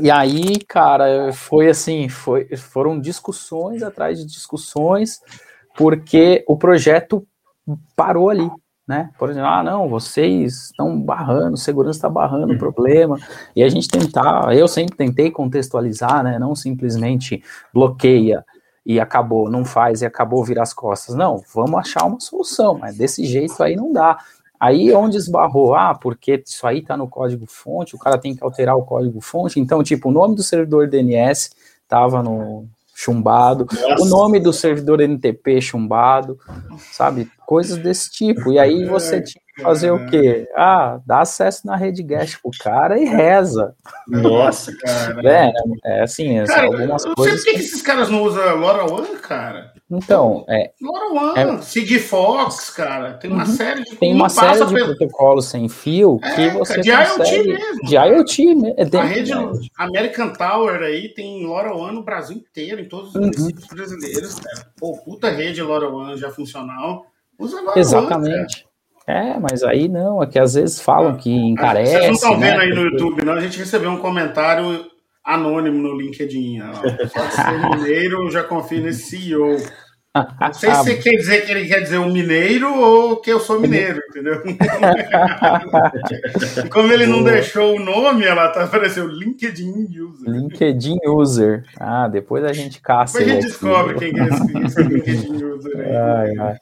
e 0.00 0.10
aí, 0.10 0.58
cara, 0.66 1.32
foi 1.32 1.68
assim, 1.68 2.08
foi, 2.08 2.46
foram 2.56 3.00
discussões 3.00 3.82
atrás 3.82 4.18
de 4.18 4.26
discussões, 4.26 5.20
porque 5.76 6.44
o 6.48 6.56
projeto 6.56 7.26
parou 7.96 8.28
ali, 8.28 8.50
né? 8.86 9.10
Por 9.18 9.30
exemplo, 9.30 9.48
ah, 9.48 9.62
não, 9.62 9.88
vocês 9.88 10.66
estão 10.66 11.00
barrando, 11.00 11.56
segurança 11.56 11.98
está 11.98 12.08
barrando 12.08 12.54
o 12.54 12.58
problema, 12.58 13.18
e 13.54 13.62
a 13.62 13.68
gente 13.68 13.88
tentar, 13.88 14.54
eu 14.56 14.68
sempre 14.68 14.96
tentei 14.96 15.30
contextualizar, 15.30 16.22
né? 16.22 16.38
Não 16.38 16.54
simplesmente 16.54 17.42
bloqueia, 17.72 18.44
e 18.86 19.00
acabou, 19.00 19.50
não 19.50 19.64
faz 19.64 20.02
e 20.02 20.06
acabou 20.06 20.44
virar 20.44 20.62
as 20.62 20.74
costas. 20.74 21.14
Não, 21.14 21.42
vamos 21.54 21.78
achar 21.78 22.04
uma 22.04 22.20
solução, 22.20 22.78
mas 22.78 22.96
desse 22.96 23.24
jeito 23.24 23.62
aí 23.62 23.76
não 23.76 23.92
dá. 23.92 24.18
Aí 24.64 24.90
onde 24.94 25.18
esbarrou, 25.18 25.74
ah, 25.74 25.94
porque 25.94 26.42
isso 26.46 26.66
aí 26.66 26.80
tá 26.80 26.96
no 26.96 27.06
código 27.06 27.44
fonte, 27.46 27.94
o 27.94 27.98
cara 27.98 28.16
tem 28.16 28.34
que 28.34 28.42
alterar 28.42 28.74
o 28.74 28.82
código 28.82 29.20
fonte, 29.20 29.60
então, 29.60 29.82
tipo, 29.82 30.08
o 30.08 30.12
nome 30.12 30.34
do 30.34 30.42
servidor 30.42 30.88
DNS 30.88 31.50
tava 31.86 32.22
no 32.22 32.66
chumbado, 32.94 33.66
Nossa. 33.70 34.02
o 34.02 34.06
nome 34.06 34.40
do 34.40 34.54
servidor 34.54 35.02
NTP 35.02 35.60
chumbado, 35.60 36.38
sabe? 36.92 37.30
Coisas 37.44 37.76
desse 37.76 38.10
tipo. 38.10 38.52
E 38.52 38.58
aí 38.58 38.86
você 38.86 39.20
tinha 39.20 39.44
fazer 39.62 39.90
o 39.90 40.06
quê? 40.06 40.48
Ah, 40.56 40.98
dá 41.04 41.20
acesso 41.20 41.66
na 41.66 41.76
rede 41.76 42.02
guest 42.02 42.38
pro 42.40 42.50
cara 42.58 42.98
e 42.98 43.04
reza. 43.04 43.74
Nossa, 44.08 44.74
cara. 44.76 45.20
É, 45.24 45.52
é 45.84 46.02
assim, 46.02 46.38
é 46.38 46.46
cara, 46.46 46.66
algumas 46.66 47.04
eu 47.04 47.14
coisas. 47.14 47.44
Por 47.44 47.44
que, 47.44 47.58
que 47.58 47.64
esses 47.64 47.82
caras 47.82 48.08
não 48.08 48.22
usam 48.22 48.56
LoRaWAN, 48.56 49.16
cara? 49.20 49.73
Então, 49.90 50.46
é. 50.48 50.72
LoRaWAN, 50.80 51.34
é, 51.36 51.62
Sigfox, 51.62 52.70
cara. 52.70 53.14
Tem 53.14 53.30
uma 53.30 53.44
uhum, 53.44 53.50
série 53.50 53.84
de. 53.84 53.96
Tem 53.96 54.14
uma 54.14 54.28
série 54.30 54.64
de 54.64 54.72
pelo... 54.72 54.96
protocolos 54.96 55.44
sem 55.46 55.68
fio 55.68 56.18
é, 56.22 56.34
que 56.34 56.50
você. 56.50 56.80
De 56.80 56.90
consegue, 56.90 57.34
IoT 57.34 57.48
mesmo. 57.48 57.82
De 57.82 57.94
IoT 57.96 58.54
mesmo. 58.54 58.74
É 58.78 58.96
a 58.96 59.04
rede 59.04 59.32
American 59.76 60.32
Tower 60.32 60.82
aí 60.82 61.10
tem 61.10 61.44
LoRaWAN 61.46 61.92
no 61.92 62.02
Brasil 62.02 62.36
inteiro, 62.36 62.80
em 62.80 62.88
todos 62.88 63.10
os 63.10 63.14
uhum. 63.14 63.22
municípios 63.22 63.66
brasileiros, 63.66 64.40
cara. 64.40 64.66
Pô, 64.78 64.96
puta 64.96 65.28
rede 65.30 65.62
LoRaWAN 65.62 66.16
já 66.16 66.30
funcional. 66.30 67.06
Usa 67.38 67.56
LoRaWAN. 67.56 67.78
Exatamente. 67.78 68.62
Cara. 68.62 68.74
É, 69.06 69.38
mas 69.38 69.62
aí 69.62 69.86
não, 69.86 70.22
é 70.22 70.26
que 70.26 70.38
às 70.38 70.54
vezes 70.54 70.80
falam 70.80 71.14
que 71.14 71.30
encarece. 71.30 71.92
Vocês 71.92 72.06
não 72.06 72.14
estão 72.14 72.40
vendo 72.40 72.56
né? 72.56 72.64
aí 72.64 72.70
no 72.70 72.80
YouTube, 72.80 73.22
não? 73.22 73.34
A 73.34 73.40
gente 73.40 73.58
recebeu 73.58 73.90
um 73.90 73.98
comentário 73.98 74.86
anônimo 75.24 75.80
no 75.80 75.96
LinkedIn. 75.98 76.60
Só 77.08 77.30
ser 77.30 77.70
mineiro, 77.70 78.30
já 78.30 78.44
confio 78.44 78.82
nesse 78.82 79.10
CEO. 79.10 79.56
Não 80.14 80.52
sei 80.52 80.70
se 80.70 80.76
você 80.76 80.94
quer 80.94 81.16
dizer 81.16 81.44
que 81.44 81.50
ele 81.50 81.66
quer 81.66 81.80
dizer 81.80 81.98
um 81.98 82.12
mineiro 82.12 82.72
ou 82.72 83.16
que 83.16 83.32
eu 83.32 83.40
sou 83.40 83.58
mineiro, 83.58 84.00
entendeu? 84.10 84.40
Como 86.70 86.92
ele 86.92 87.04
não 87.04 87.24
deixou 87.24 87.74
o 87.74 87.80
nome, 87.80 88.24
ela 88.24 88.48
tá 88.50 88.62
apareceu 88.62 89.08
LinkedIn 89.08 89.88
User. 90.00 90.30
LinkedIn 90.30 90.98
User. 91.04 91.64
Ah, 91.80 92.06
depois 92.06 92.44
a 92.44 92.52
gente 92.52 92.80
caça. 92.80 93.18
Depois 93.18 93.32
a 93.32 93.40
gente 93.40 93.50
descobre 93.50 93.96
quem 93.96 94.12
é 94.20 94.28
esse, 94.28 94.58
esse 94.64 94.80
LinkedIn 94.84 95.44
User 95.46 95.80
aí. 95.80 95.96
Ai, 95.96 96.32
ai. 96.38 96.58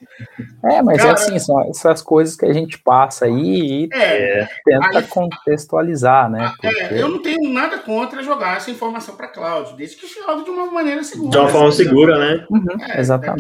É, 0.77 0.83
mas 0.83 0.99
é 0.99 1.03
Cara, 1.03 1.11
é 1.11 1.13
assim, 1.13 1.39
são 1.39 1.61
essas 1.69 2.01
coisas 2.01 2.35
que 2.35 2.47
a 2.47 2.55
gente 2.55 2.79
passa 2.79 3.27
aí 3.27 3.85
e 3.85 3.89
é, 3.93 4.49
tenta 4.65 4.99
aí, 4.99 5.05
contextualizar, 5.05 6.31
né? 6.31 6.55
É, 6.63 6.69
Porque... 6.69 6.95
É, 6.95 7.03
eu 7.03 7.11
não 7.11 7.21
tenho 7.21 7.53
nada 7.53 7.77
contra 7.79 8.23
jogar 8.23 8.57
essa 8.57 8.71
informação 8.71 9.15
para 9.15 9.29
cloud, 9.29 9.75
desde 9.77 9.97
que 9.97 10.07
jogue 10.07 10.45
de 10.45 10.51
uma 10.51 10.71
maneira 10.71 11.05
segura. 11.05 11.31
De 11.31 11.37
uma 11.37 11.49
forma 11.49 11.73
segura, 11.73 12.19
né? 12.19 12.47
Uhum, 12.49 12.65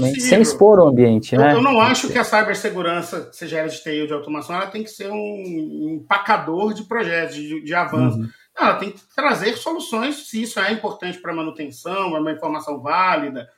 sem 0.02 0.40
expor 0.40 0.78
o 0.78 0.88
ambiente, 0.88 1.36
né? 1.36 1.52
Eu, 1.52 1.56
eu 1.56 1.62
não 1.62 1.80
acho 1.80 2.08
que 2.08 2.18
a 2.18 2.24
cibersegurança, 2.24 3.30
seja 3.32 3.58
ela 3.58 3.68
de 3.68 3.82
TI 3.82 4.02
ou 4.02 4.06
de 4.06 4.12
automação, 4.12 4.56
ela 4.56 4.66
tem 4.66 4.82
que 4.82 4.90
ser 4.90 5.10
um 5.10 6.00
empacador 6.00 6.74
de 6.74 6.84
projetos, 6.84 7.34
de, 7.34 7.62
de 7.62 7.74
avanço. 7.74 8.18
Uhum. 8.18 8.28
Ela 8.58 8.74
tem 8.74 8.90
que 8.90 9.00
trazer 9.14 9.56
soluções, 9.56 10.28
se 10.28 10.42
isso 10.42 10.60
é 10.60 10.72
importante 10.72 11.18
para 11.18 11.34
manutenção, 11.34 12.14
é 12.16 12.20
uma 12.20 12.32
informação 12.32 12.80
válida, 12.80 13.48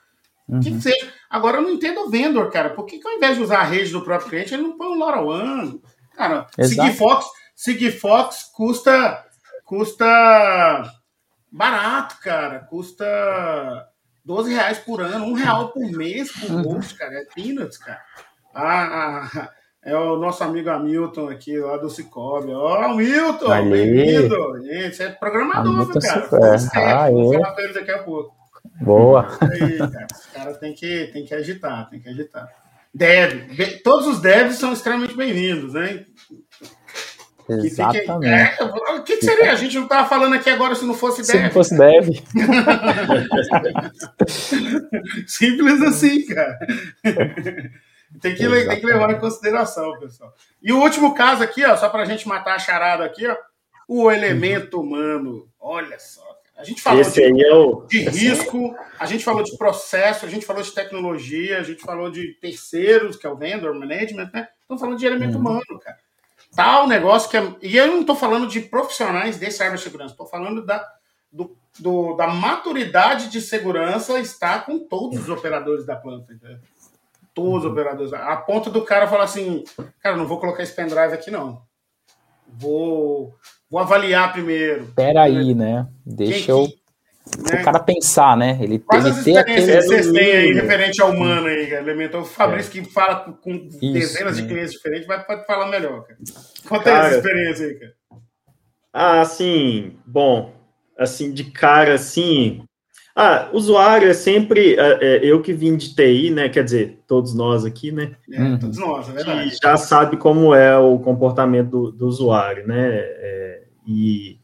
uhum. 0.48 0.60
que 0.60 0.80
seja. 0.80 1.12
Agora, 1.28 1.58
eu 1.58 1.62
não 1.62 1.70
entendo 1.70 2.00
o 2.00 2.10
vendor, 2.10 2.50
cara. 2.50 2.70
Por 2.70 2.86
que, 2.86 2.98
que 2.98 3.08
ao 3.08 3.14
invés 3.14 3.36
de 3.36 3.42
usar 3.42 3.60
a 3.60 3.64
rede 3.64 3.92
do 3.92 4.02
próprio 4.02 4.30
cliente, 4.30 4.54
ele 4.54 4.62
não 4.62 4.76
põe 4.76 4.88
um 4.88 4.98
LoRaWAN? 4.98 5.78
Cara, 6.14 6.46
Sigfox, 6.60 7.26
Sigfox 7.56 8.44
custa, 8.54 9.24
custa 9.64 10.84
barato, 11.50 12.16
cara. 12.20 12.60
Custa 12.60 13.88
12 14.24 14.52
reais 14.52 14.78
por 14.78 15.02
ano, 15.02 15.26
um 15.26 15.34
real 15.34 15.68
por 15.68 15.90
mês 15.90 16.32
por 16.32 16.50
uhum. 16.50 16.80
cara. 16.98 17.14
É 17.14 17.24
peanuts, 17.34 17.76
cara. 17.76 18.00
Ah, 18.54 19.28
ah, 19.34 19.50
é 19.84 19.94
o 19.94 20.16
nosso 20.16 20.42
amigo 20.42 20.70
Hamilton 20.70 21.28
aqui, 21.28 21.58
lá 21.58 21.76
do 21.76 21.90
Cicobi. 21.90 22.52
Ó, 22.52 22.72
oh, 22.72 22.84
Hamilton, 22.84 23.70
bem-vindo. 23.70 24.62
Gente, 24.62 25.02
é 25.02 25.10
programador, 25.10 25.74
Hamilton 25.74 26.00
cara. 26.00 26.28
É. 26.76 26.92
Ah, 26.92 27.10
vou 27.10 27.32
falar 27.34 27.52
com 27.52 27.60
ele 27.60 27.72
daqui 27.74 27.90
a 27.90 28.02
pouco. 28.02 28.34
Boa. 28.80 29.28
Aí, 29.40 29.78
cara. 29.78 30.06
Os 30.10 30.26
caras 30.26 30.58
têm 30.58 30.72
que, 30.72 31.10
tem 31.12 31.24
que 31.26 31.34
agitar, 31.34 31.90
tem 31.90 32.00
que 32.00 32.08
agitar. 32.08 32.48
Dev. 32.94 33.50
Todos 33.82 34.06
os 34.06 34.20
devs 34.20 34.56
são 34.56 34.72
extremamente 34.72 35.16
bem-vindos, 35.16 35.74
né? 35.74 36.06
Exatamente. 37.48 38.26
É, 38.26 38.64
o 38.64 39.02
que, 39.02 39.18
que, 39.18 39.24
seria? 39.24 39.52
A 39.52 39.56
gente 39.56 39.76
não 39.76 39.84
estava 39.84 40.08
falando 40.08 40.34
aqui 40.34 40.48
agora 40.48 40.74
se 40.74 40.84
não 40.84 40.94
fosse 40.94 41.22
dev. 41.22 41.30
Se 41.30 41.42
não 41.42 41.50
fosse 41.50 41.76
dev. 41.76 42.08
Simples 45.26 45.82
assim, 45.82 46.24
cara. 46.26 46.58
Tem 48.20 48.34
que, 48.34 48.48
tem 48.48 48.80
que 48.80 48.86
levar 48.86 49.10
em 49.10 49.18
consideração, 49.18 49.98
pessoal. 49.98 50.32
E 50.62 50.72
o 50.72 50.80
último 50.80 51.14
caso 51.14 51.42
aqui, 51.42 51.64
ó, 51.64 51.76
só 51.76 51.88
para 51.88 52.02
a 52.02 52.06
gente 52.06 52.28
matar 52.28 52.54
a 52.54 52.58
charada 52.58 53.04
aqui, 53.04 53.26
ó, 53.26 53.36
o 53.88 54.10
elemento 54.10 54.80
humano. 54.80 55.48
Olha 55.60 55.98
só. 55.98 56.22
A 56.56 56.62
gente 56.62 56.80
falou 56.80 57.02
de, 57.02 57.44
é 57.44 57.52
o... 57.52 57.84
de, 57.88 58.08
risco, 58.08 58.76
a 58.98 59.06
gente 59.06 59.24
falou 59.24 59.42
de 59.42 59.58
processo, 59.58 60.24
a 60.24 60.28
gente 60.28 60.46
falou 60.46 60.62
de 60.62 60.70
tecnologia, 60.70 61.58
a 61.58 61.64
gente 61.64 61.82
falou 61.82 62.10
de 62.10 62.34
terceiros, 62.40 63.16
que 63.16 63.26
é 63.26 63.30
o 63.30 63.36
vendor 63.36 63.74
management, 63.74 64.30
né? 64.32 64.48
Estamos 64.60 64.80
falando 64.80 64.98
de 64.98 65.04
elemento 65.04 65.34
uhum. 65.34 65.40
humano, 65.40 65.80
cara. 65.82 65.98
Um 66.56 66.86
negócio 66.86 67.30
que 67.30 67.36
é... 67.36 67.56
E 67.62 67.76
eu 67.76 67.86
não 67.86 68.00
estou 68.00 68.14
falando 68.14 68.46
de 68.46 68.60
profissionais 68.60 69.38
de 69.38 69.50
cibersegurança, 69.50 70.12
estou 70.12 70.26
falando 70.26 70.64
da, 70.64 70.86
do, 71.32 71.56
do, 71.78 72.14
da 72.14 72.28
maturidade 72.28 73.30
de 73.30 73.40
segurança 73.40 74.18
está 74.20 74.58
com 74.60 74.78
todos 74.78 75.18
os 75.18 75.28
operadores 75.28 75.84
da 75.84 75.96
planta. 75.96 76.32
Entendeu? 76.32 76.58
Todos 77.34 77.64
os 77.64 77.70
operadores. 77.70 78.12
A 78.12 78.36
ponto 78.36 78.70
do 78.70 78.82
cara 78.82 79.08
falar 79.08 79.24
assim, 79.24 79.64
cara, 80.00 80.16
não 80.16 80.26
vou 80.26 80.38
colocar 80.38 80.62
esse 80.62 80.74
pendrive 80.74 81.14
aqui, 81.14 81.30
não. 81.30 81.62
Vou, 82.46 83.34
vou 83.68 83.80
avaliar 83.80 84.32
primeiro. 84.32 84.92
Peraí, 84.94 85.54
né? 85.54 85.88
Deixa 86.06 86.52
eu. 86.52 86.68
Né? 87.38 87.60
O 87.60 87.64
cara 87.64 87.80
pensar, 87.80 88.36
né? 88.36 88.58
Ele, 88.60 88.78
Quais 88.78 89.04
ele 89.04 89.14
as 89.14 89.24
ter 89.24 89.36
aquele. 89.38 89.66
que 89.66 89.82
vocês 89.82 90.12
têm 90.12 90.32
aí 90.32 90.52
referente 90.52 91.00
ao 91.00 91.10
humano 91.10 91.46
aí, 91.46 91.72
Elemento? 91.72 92.18
O 92.18 92.24
Fabrício 92.24 92.78
é. 92.78 92.82
que 92.82 92.90
fala 92.90 93.16
com 93.16 93.54
Isso, 93.54 93.80
dezenas 93.80 94.36
né? 94.36 94.42
de 94.42 94.48
clientes 94.48 94.72
diferentes 94.72 95.06
vai 95.06 95.24
pode 95.24 95.46
falar 95.46 95.68
melhor, 95.68 96.04
cara. 96.04 96.18
Conta 96.68 96.84
cara, 96.84 97.06
essa 97.06 97.16
experiência 97.16 97.66
aí, 97.66 97.74
cara. 97.74 97.92
Ah, 98.92 99.20
assim, 99.22 99.96
bom, 100.06 100.54
assim, 100.98 101.32
de 101.32 101.44
cara, 101.44 101.94
assim, 101.94 102.62
ah, 103.16 103.48
usuário 103.52 104.08
é 104.08 104.14
sempre 104.14 104.74
é, 104.74 104.98
é, 105.00 105.24
eu 105.24 105.40
que 105.40 105.52
vim 105.52 105.76
de 105.76 105.94
TI, 105.94 106.30
né? 106.30 106.48
Quer 106.48 106.64
dizer, 106.64 107.02
todos 107.06 107.32
nós 107.32 107.64
aqui, 107.64 107.92
né? 107.92 108.16
É, 108.30 108.42
uhum. 108.42 108.58
todos 108.58 108.78
nós, 108.78 109.08
é 109.08 109.12
verdade. 109.12 109.56
já 109.62 109.76
sabe 109.76 110.16
como 110.16 110.54
é 110.54 110.76
o 110.76 110.98
comportamento 110.98 111.70
do, 111.70 111.92
do 111.92 112.06
usuário, 112.06 112.66
né? 112.66 112.98
É, 112.98 113.62
e, 113.86 114.38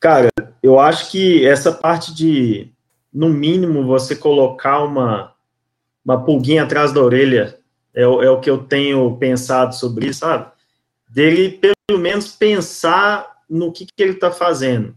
cara, 0.00 0.30
eu 0.62 0.80
acho 0.80 1.10
que 1.10 1.46
essa 1.46 1.70
parte 1.70 2.14
de, 2.14 2.68
no 3.12 3.28
mínimo, 3.28 3.86
você 3.86 4.16
colocar 4.16 4.82
uma, 4.82 5.32
uma 6.04 6.24
pulguinha 6.24 6.64
atrás 6.64 6.92
da 6.92 7.02
orelha 7.02 7.58
é, 7.94 8.02
é 8.02 8.30
o 8.30 8.40
que 8.40 8.50
eu 8.50 8.58
tenho 8.58 9.16
pensado 9.18 9.74
sobre 9.74 10.08
isso, 10.08 10.20
sabe? 10.20 10.50
Dele, 11.08 11.60
pelo 11.86 12.00
menos, 12.00 12.32
pensar 12.32 13.38
no 13.48 13.70
que, 13.70 13.84
que 13.84 14.02
ele 14.02 14.12
está 14.12 14.30
fazendo 14.30 14.94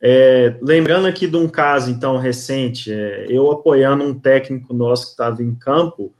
é, 0.00 0.56
lembrando 0.62 1.06
aqui 1.06 1.26
de 1.26 1.36
um 1.36 1.48
caso, 1.48 1.90
então, 1.90 2.18
recente, 2.18 2.92
é, 2.92 3.26
eu 3.28 3.50
apoiando 3.50 4.04
um 4.04 4.18
técnico 4.18 4.72
nosso 4.72 5.06
que 5.06 5.10
estava 5.10 5.42
em 5.42 5.54
campo, 5.54 6.12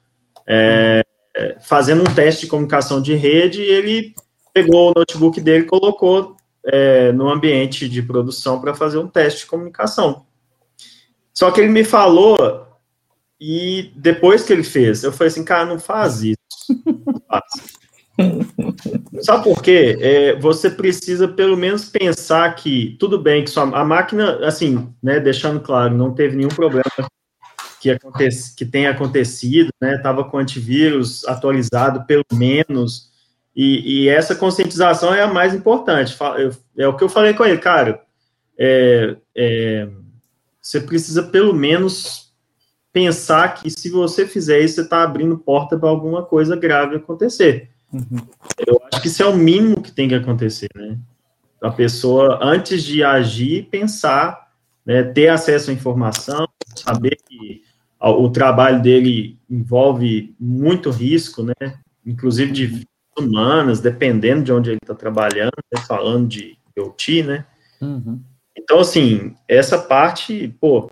é, 0.47 1.05
fazendo 1.61 2.03
um 2.03 2.14
teste 2.14 2.43
de 2.43 2.47
comunicação 2.49 3.01
de 3.01 3.14
rede, 3.14 3.62
e 3.62 3.71
ele 3.71 4.14
pegou 4.53 4.91
o 4.91 4.95
notebook 4.97 5.41
dele 5.41 5.64
e 5.64 5.69
colocou 5.69 6.37
é, 6.73 7.12
no 7.12 7.29
ambiente 7.29 7.89
de 7.89 8.03
produção 8.03 8.61
para 8.61 8.75
fazer 8.75 8.99
um 8.99 9.09
teste 9.09 9.41
de 9.41 9.47
comunicação. 9.47 10.27
Só 11.35 11.51
que 11.51 11.61
ele 11.61 11.71
me 11.71 11.85
falou, 11.85 12.66
e 13.41 13.93
depois 13.97 14.43
que 14.45 14.53
ele 14.53 14.64
fez, 14.64 15.05
eu 15.05 15.12
falei 15.12 15.29
assim, 15.29 15.45
cara, 15.45 15.64
não 15.64 15.79
faz 15.79 16.23
isso. 16.23 16.37
Não 16.85 17.23
faz. 17.29 17.45
Sabe 19.23 19.45
por 19.45 19.62
quê? 19.62 19.97
É, 20.01 20.37
você 20.41 20.69
precisa 20.69 21.29
pelo 21.29 21.57
menos 21.57 21.85
pensar 21.89 22.55
que 22.57 22.97
tudo 22.99 23.19
bem 23.19 23.45
que 23.45 23.51
sua, 23.51 23.62
a 23.62 23.85
máquina, 23.85 24.45
assim, 24.45 24.93
né, 25.03 25.21
deixando 25.21 25.61
claro, 25.61 25.95
não 25.95 26.12
teve 26.12 26.37
nenhum 26.37 26.49
problema 26.49 26.85
que, 27.81 27.91
acontece, 27.91 28.55
que 28.57 28.66
tenha 28.66 28.91
acontecido, 28.91 29.71
né? 29.81 29.95
Estava 29.95 30.25
com 30.25 30.39
antivírus 30.39 31.25
atualizado 31.27 32.05
pelo 32.07 32.25
menos, 32.33 33.08
e, 33.61 34.05
e, 34.05 34.09
essa 34.09 34.37
conscientização 34.37 35.13
é 35.13 35.21
a 35.21 35.27
mais 35.27 35.53
importante. 35.53 36.17
É 36.77 36.87
o 36.87 36.97
que 36.97 37.03
eu 37.03 37.09
falei 37.09 37.35
com 37.35 37.45
ele, 37.45 37.59
cara. 37.59 38.01
É, 38.57 39.17
é, 39.37 39.89
você 40.63 40.81
precisa 40.81 41.25
pelo 41.25 41.53
menos 41.53 42.33
pensar 42.93 43.55
que 43.55 43.69
se 43.69 43.91
você 43.91 44.29
fizer 44.29 44.61
isso, 44.61 44.77
você 44.77 44.83
está 44.83 45.03
abrindo 45.03 45.37
porta 45.37 45.77
para 45.77 45.89
alguma 45.89 46.23
coisa 46.25 46.55
grave 46.55 46.95
acontecer. 46.95 47.69
Uhum. 47.93 48.19
Eu 48.65 48.81
acho 48.93 49.03
que 49.03 49.09
isso 49.09 49.25
é 49.25 49.27
o 49.27 49.37
mínimo 49.37 49.83
que 49.83 49.91
tem 49.91 50.09
que 50.09 50.15
acontecer, 50.15 50.69
né? 50.77 50.97
A 51.61 51.73
pessoa, 51.73 52.39
antes 52.41 52.85
de 52.85 53.03
agir, 53.03 53.67
pensar, 53.69 54.53
né, 54.87 55.03
ter 55.03 55.31
acesso 55.31 55.73
à 55.73 55.75
informação, 55.75 56.49
saber 56.77 57.19
que 57.29 57.65
o 58.01 58.31
trabalho 58.31 58.81
dele 58.81 59.37
envolve 59.51 60.33
muito 60.39 60.91
risco, 60.91 61.43
né? 61.43 61.81
Inclusive 62.07 62.53
de 62.53 62.87
humanas, 63.19 63.81
dependendo 63.81 64.43
de 64.43 64.53
onde 64.53 64.71
ele 64.71 64.79
está 64.83 64.95
trabalhando, 64.95 65.53
né, 65.73 65.81
falando 65.87 66.29
de 66.29 66.57
IoT, 66.77 67.23
né? 67.23 67.45
Uhum. 67.81 68.21
Então, 68.57 68.81
assim, 68.81 69.35
essa 69.47 69.79
parte, 69.79 70.55
pô, 70.61 70.91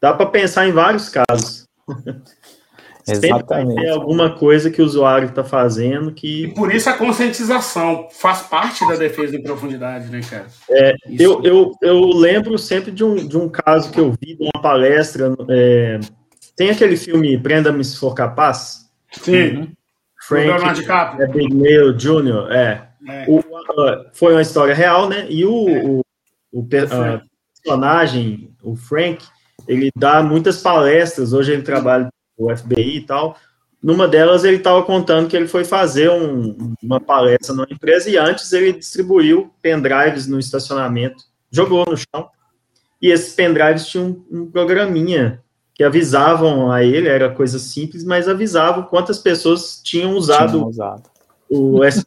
dá 0.00 0.12
para 0.12 0.26
pensar 0.26 0.68
em 0.68 0.72
vários 0.72 1.08
casos. 1.08 1.64
Exatamente. 3.08 3.70
Sempre 3.70 3.82
tem 3.82 3.90
alguma 3.90 4.36
coisa 4.36 4.70
que 4.70 4.80
o 4.80 4.84
usuário 4.84 5.28
está 5.28 5.42
fazendo 5.42 6.12
que. 6.12 6.44
E 6.44 6.54
por 6.54 6.72
isso 6.72 6.88
a 6.88 6.92
conscientização 6.92 8.08
faz 8.12 8.42
parte 8.42 8.86
da 8.86 8.94
defesa 8.94 9.36
em 9.36 9.42
profundidade, 9.42 10.08
né, 10.10 10.20
cara? 10.28 10.46
É, 10.68 10.94
eu, 11.18 11.42
eu, 11.42 11.72
eu 11.82 12.00
lembro 12.10 12.56
sempre 12.58 12.90
de 12.90 13.02
um, 13.02 13.16
de 13.16 13.36
um 13.36 13.48
caso 13.48 13.90
que 13.90 13.98
eu 13.98 14.12
vi 14.12 14.36
de 14.36 14.42
uma 14.42 14.62
palestra. 14.62 15.34
É, 15.48 15.98
tem 16.56 16.70
aquele 16.70 16.96
filme 16.96 17.38
Prenda-me 17.38 17.84
se 17.84 17.96
for 17.96 18.14
capaz? 18.14 18.90
Sim. 19.12 19.56
Uhum. 19.56 19.72
Frank 20.30 21.20
é 21.20 21.26
Big 21.26 21.52
Mail 21.52 21.92
Jr., 21.92 22.52
é. 22.52 22.88
é. 23.08 23.24
O, 23.26 23.40
uh, 23.40 24.06
foi 24.12 24.32
uma 24.32 24.42
história 24.42 24.72
real, 24.72 25.08
né? 25.08 25.26
E 25.28 25.44
o, 25.44 25.68
é. 25.68 25.82
o, 25.82 25.90
o, 25.98 26.02
o 26.52 26.60
uh, 26.60 26.68
personagem, 26.68 28.54
o 28.62 28.76
Frank, 28.76 29.24
ele 29.66 29.90
dá 29.96 30.22
muitas 30.22 30.62
palestras. 30.62 31.32
Hoje 31.32 31.52
ele 31.52 31.62
trabalha 31.62 32.08
o 32.38 32.54
FBI 32.56 32.98
e 32.98 33.00
tal. 33.00 33.36
Numa 33.82 34.06
delas, 34.06 34.44
ele 34.44 34.58
estava 34.58 34.82
contando 34.84 35.28
que 35.28 35.36
ele 35.36 35.48
foi 35.48 35.64
fazer 35.64 36.10
um, 36.10 36.74
uma 36.82 37.00
palestra 37.00 37.54
numa 37.54 37.66
empresa 37.68 38.08
e 38.08 38.16
antes 38.16 38.52
ele 38.52 38.74
distribuiu 38.74 39.52
pendrives 39.60 40.26
no 40.26 40.38
estacionamento, 40.38 41.24
jogou 41.50 41.84
no 41.86 41.96
chão. 41.96 42.28
E 43.02 43.08
esses 43.08 43.34
pendrives 43.34 43.86
tinham 43.86 44.22
um, 44.30 44.42
um 44.42 44.50
programinha 44.50 45.42
que 45.80 45.84
avisavam 45.84 46.70
a 46.70 46.84
ele, 46.84 47.08
era 47.08 47.30
coisa 47.30 47.58
simples, 47.58 48.04
mas 48.04 48.28
avisavam 48.28 48.82
quantas 48.82 49.18
pessoas 49.18 49.80
tinham 49.82 50.14
usado, 50.14 50.50
tinham 50.50 50.68
usado. 50.68 51.02
o 51.48 51.80
USB 51.80 52.04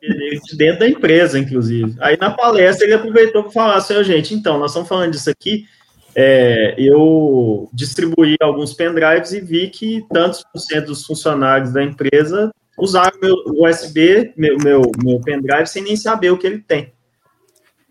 dentro 0.55 0.81
da 0.81 0.87
empresa, 0.87 1.39
inclusive. 1.39 1.95
Aí 1.99 2.15
na 2.15 2.29
palestra 2.29 2.85
ele 2.85 2.93
aproveitou 2.93 3.41
para 3.41 3.51
falar 3.51 3.77
assim, 3.77 4.03
gente, 4.03 4.35
então, 4.35 4.59
nós 4.59 4.69
estamos 4.69 4.87
falando 4.87 5.13
disso 5.13 5.27
aqui, 5.27 5.65
é, 6.13 6.75
eu 6.77 7.67
distribuí 7.73 8.35
alguns 8.39 8.75
pendrives 8.75 9.33
e 9.33 9.41
vi 9.41 9.71
que 9.71 10.05
tantos 10.13 10.43
por 10.53 10.59
cento 10.59 10.89
dos 10.89 11.03
funcionários 11.03 11.73
da 11.73 11.83
empresa 11.83 12.51
usaram 12.77 13.17
meu 13.19 13.35
USB, 13.57 14.33
meu, 14.37 14.55
meu, 14.63 14.83
meu 15.03 15.19
pendrive, 15.19 15.65
sem 15.65 15.81
nem 15.81 15.95
saber 15.95 16.29
o 16.29 16.37
que 16.37 16.45
ele 16.45 16.59
tem. 16.59 16.93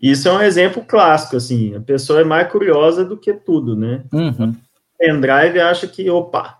Isso 0.01 0.29
é 0.29 0.31
um 0.31 0.41
exemplo 0.41 0.81
clássico, 0.81 1.35
assim, 1.35 1.75
a 1.75 1.81
pessoa 1.81 2.21
é 2.21 2.23
mais 2.23 2.49
curiosa 2.49 3.03
do 3.03 3.17
que 3.17 3.33
tudo, 3.33 3.75
né? 3.75 4.05
Uhum. 4.13 4.55
Pendrive 5.03 5.59
acha 5.59 5.85
que, 5.85 6.09
opa, 6.09 6.59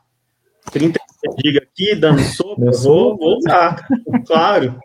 30 0.70 1.00
GB 1.40 1.58
aqui, 1.60 1.96
dando 1.96 2.20
sopa, 2.36 2.72
vou, 2.84 3.18
vou 3.18 3.38
usar, 3.38 3.88
claro. 4.28 4.76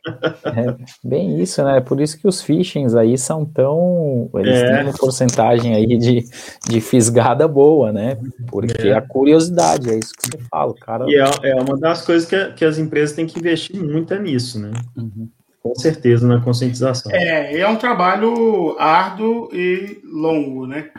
É 0.44 0.76
bem 1.02 1.40
isso, 1.40 1.64
né? 1.64 1.80
Por 1.80 2.00
isso 2.00 2.16
que 2.20 2.28
os 2.28 2.40
phishings 2.40 2.94
aí 2.94 3.18
são 3.18 3.44
tão. 3.44 4.30
Eles 4.34 4.58
é. 4.58 4.76
têm 4.76 4.84
uma 4.84 4.92
porcentagem 4.96 5.74
aí 5.74 5.98
de, 5.98 6.24
de 6.68 6.80
fisgada 6.80 7.48
boa, 7.48 7.92
né? 7.92 8.16
Porque 8.46 8.88
é. 8.88 8.92
a 8.92 9.00
curiosidade, 9.00 9.90
é 9.90 9.98
isso 9.98 10.12
que 10.14 10.30
você 10.30 10.38
fala, 10.48 10.72
cara. 10.74 11.04
E 11.08 11.16
é, 11.16 11.50
é 11.50 11.54
uma 11.56 11.76
das 11.76 12.04
coisas 12.06 12.28
que, 12.28 12.52
que 12.52 12.64
as 12.64 12.78
empresas 12.78 13.16
têm 13.16 13.26
que 13.26 13.40
investir 13.40 13.82
muito 13.82 14.14
é 14.14 14.20
nisso, 14.20 14.60
né? 14.60 14.70
Uhum. 14.96 15.28
com 15.60 15.74
certeza, 15.74 16.28
na 16.28 16.40
conscientização. 16.40 17.10
É, 17.12 17.58
é 17.58 17.68
um 17.68 17.76
trabalho 17.76 18.76
árduo 18.78 19.48
e 19.52 20.00
longo, 20.04 20.64
né? 20.66 20.90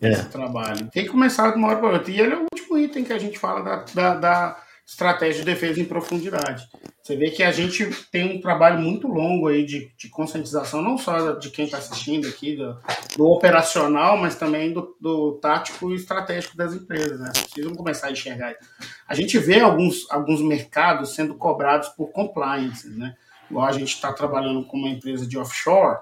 É. 0.00 0.10
Esse 0.10 0.28
trabalho. 0.28 0.88
Tem 0.90 1.04
que 1.04 1.10
começar 1.10 1.50
de 1.50 1.56
uma 1.56 1.68
hora 1.68 1.78
para 1.78 1.90
outra. 1.90 2.10
E 2.10 2.20
ele 2.20 2.34
é 2.34 2.36
o 2.36 2.46
último 2.52 2.78
item 2.78 3.04
que 3.04 3.12
a 3.12 3.18
gente 3.18 3.38
fala 3.38 3.62
da, 3.62 3.84
da, 3.94 4.14
da 4.14 4.62
estratégia 4.86 5.40
de 5.40 5.50
defesa 5.50 5.80
em 5.80 5.84
profundidade. 5.84 6.66
Você 7.02 7.14
vê 7.14 7.30
que 7.30 7.42
a 7.42 7.50
gente 7.50 7.84
tem 8.10 8.36
um 8.36 8.40
trabalho 8.40 8.80
muito 8.80 9.06
longo 9.06 9.48
aí 9.48 9.64
de, 9.64 9.92
de 9.96 10.08
conscientização, 10.08 10.80
não 10.80 10.96
só 10.96 11.32
de 11.32 11.50
quem 11.50 11.66
está 11.66 11.78
assistindo 11.78 12.26
aqui, 12.26 12.56
do, 12.56 12.78
do, 13.16 13.26
operacional, 13.26 14.16
mas 14.16 14.34
também 14.34 14.72
do, 14.72 14.96
do, 15.00 15.38
tático 15.42 15.90
e 15.90 15.94
estratégico 15.94 16.56
das 16.56 16.74
empresas. 16.74 17.20
Né? 17.20 17.30
Precisam 17.32 17.74
começar 17.74 18.06
a 18.06 18.12
enxergar. 18.12 18.54
A 19.06 19.14
gente 19.14 19.38
vê 19.38 19.60
alguns, 19.60 20.10
alguns 20.10 20.40
mercados 20.40 21.14
sendo 21.14 21.34
cobrados 21.34 21.88
por 21.90 22.10
compliance, 22.10 22.88
né? 22.88 23.14
Igual 23.50 23.66
a 23.66 23.72
gente 23.72 23.94
está 23.94 24.12
trabalhando 24.12 24.64
com 24.66 24.76
uma 24.76 24.90
empresa 24.90 25.26
de 25.26 25.38
offshore, 25.38 25.98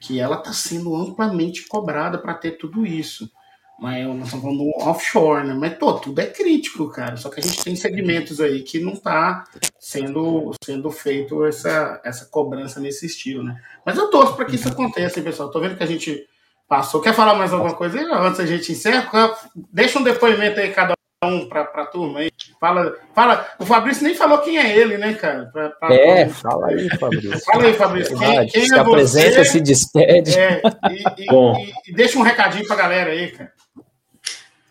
que 0.00 0.20
ela 0.20 0.36
está 0.36 0.52
sendo 0.52 0.94
amplamente 0.94 1.66
cobrada 1.66 2.18
para 2.18 2.34
ter 2.34 2.52
tudo 2.52 2.86
isso. 2.86 3.30
Mas 3.78 4.06
nós 4.06 4.24
estamos 4.24 4.44
falando 4.44 4.58
do 4.58 4.70
offshore, 4.88 5.46
né? 5.46 5.54
Mas 5.54 5.74
pô, 5.74 5.94
tudo 5.94 6.20
é 6.20 6.26
crítico, 6.26 6.88
cara. 6.90 7.16
Só 7.16 7.28
que 7.28 7.40
a 7.40 7.42
gente 7.42 7.64
tem 7.64 7.74
segmentos 7.74 8.40
aí 8.40 8.62
que 8.62 8.78
não 8.78 8.92
está 8.92 9.44
sendo, 9.78 10.52
sendo 10.64 10.90
feito 10.90 11.44
essa, 11.44 12.00
essa 12.04 12.26
cobrança 12.26 12.78
nesse 12.80 13.06
estilo, 13.06 13.42
né? 13.42 13.60
Mas 13.84 13.98
eu 13.98 14.10
torço 14.10 14.36
para 14.36 14.44
que 14.44 14.54
isso 14.54 14.68
aconteça, 14.68 15.18
hein, 15.18 15.24
pessoal. 15.24 15.50
Tô 15.50 15.60
vendo 15.60 15.76
que 15.76 15.82
a 15.82 15.86
gente 15.86 16.24
passou. 16.68 17.00
Quer 17.00 17.14
falar 17.14 17.34
mais 17.34 17.52
alguma 17.52 17.74
coisa 17.74 17.98
aí? 17.98 18.04
Antes 18.04 18.40
a 18.40 18.46
gente 18.46 18.72
encerra, 18.72 19.34
deixa 19.72 19.98
um 19.98 20.04
depoimento 20.04 20.60
aí, 20.60 20.72
cada 20.72 20.94
um 21.24 21.48
para 21.48 21.62
a 21.62 21.86
turma 21.86 22.20
aí. 22.20 22.30
Fala, 22.60 22.94
fala. 23.14 23.46
O 23.58 23.64
Fabrício 23.64 24.04
nem 24.04 24.14
falou 24.14 24.38
quem 24.38 24.58
é 24.58 24.76
ele, 24.76 24.96
né, 24.98 25.14
cara? 25.14 25.46
Pra, 25.46 25.70
pra 25.70 25.94
é, 25.94 26.28
fala 26.28 26.68
aí, 26.68 26.88
Fabrício. 26.98 27.40
Fala 27.40 27.64
aí, 27.64 27.74
Fabrício. 27.74 28.18
Quem, 28.18 28.46
quem 28.46 28.66
se 28.66 28.74
é 28.74 28.78
apresenta, 28.78 29.44
você? 29.44 29.44
se 29.44 29.60
despede. 29.60 30.38
É, 30.38 30.62
e, 30.90 31.22
e, 31.22 31.26
Bom. 31.26 31.56
E, 31.56 31.90
e, 31.90 31.94
deixa 31.94 32.18
um 32.18 32.22
recadinho 32.22 32.66
pra 32.66 32.76
galera 32.76 33.10
aí, 33.10 33.30
cara. 33.32 33.52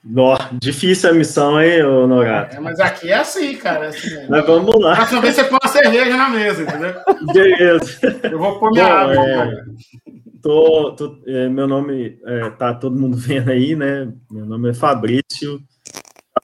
Nó, 0.04 0.38
difícil 0.60 1.12
a 1.12 1.14
missão, 1.14 1.62
hein, 1.62 1.82
Norato? 1.82 2.58
É, 2.58 2.60
mas 2.60 2.80
aqui 2.80 3.10
é 3.10 3.16
assim, 3.16 3.56
cara. 3.56 3.86
É 3.86 3.88
assim 3.88 4.28
mas 4.28 4.46
vamos 4.46 4.76
lá. 4.82 4.96
Próxima 4.98 5.22
vez 5.22 5.36
você 5.36 5.44
põe 5.46 5.60
uma 5.64 5.72
cerveja 5.72 6.18
na 6.18 6.30
mesa, 6.30 6.64
entendeu? 6.64 6.94
Beleza. 7.34 8.00
Eu 8.24 8.38
vou 8.38 8.60
pôr 8.60 8.72
minha 8.72 8.86
Bom, 8.86 8.92
água. 8.92 9.30
É, 9.30 9.64
tô, 10.42 10.92
tô 10.92 11.20
é, 11.26 11.48
meu 11.48 11.68
nome, 11.68 12.20
é, 12.26 12.50
tá 12.50 12.74
todo 12.74 13.00
mundo 13.00 13.16
vendo 13.18 13.50
aí, 13.50 13.76
né? 13.76 14.12
Meu 14.30 14.46
nome 14.46 14.72
é 14.72 14.74
Fabrício 14.74 15.62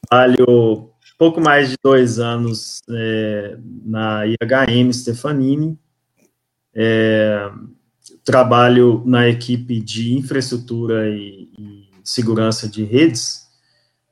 trabalho 0.09 0.89
pouco 1.17 1.41
mais 1.41 1.69
de 1.69 1.75
dois 1.83 2.17
anos 2.17 2.81
é, 2.89 3.57
na 3.85 4.23
IHM 4.25 4.91
Stefanini. 4.93 5.77
Trabalho 8.23 9.03
na 9.05 9.27
equipe 9.27 9.81
de 9.81 10.13
infraestrutura 10.13 11.09
e, 11.09 11.49
e, 11.57 11.89
segurança 12.03 12.67
de 12.67 12.83
redes, 12.83 13.48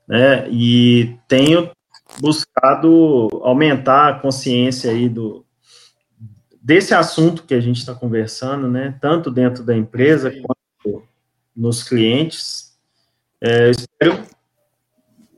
né? 0.07 0.47
E 0.49 1.17
tenho 1.27 1.71
buscado 2.19 3.27
aumentar 3.43 4.09
a 4.09 4.19
consciência 4.19 4.91
aí 4.91 5.09
do 5.09 5.45
desse 6.61 6.93
assunto 6.93 7.43
que 7.43 7.53
a 7.53 7.61
gente 7.61 7.77
está 7.77 7.93
conversando, 7.95 8.67
né? 8.67 8.97
Tanto 8.99 9.31
dentro 9.31 9.63
da 9.63 9.75
empresa 9.75 10.31
quanto 10.31 11.03
nos 11.55 11.81
clientes. 11.81 12.77
É, 13.41 13.69
espero 13.69 14.23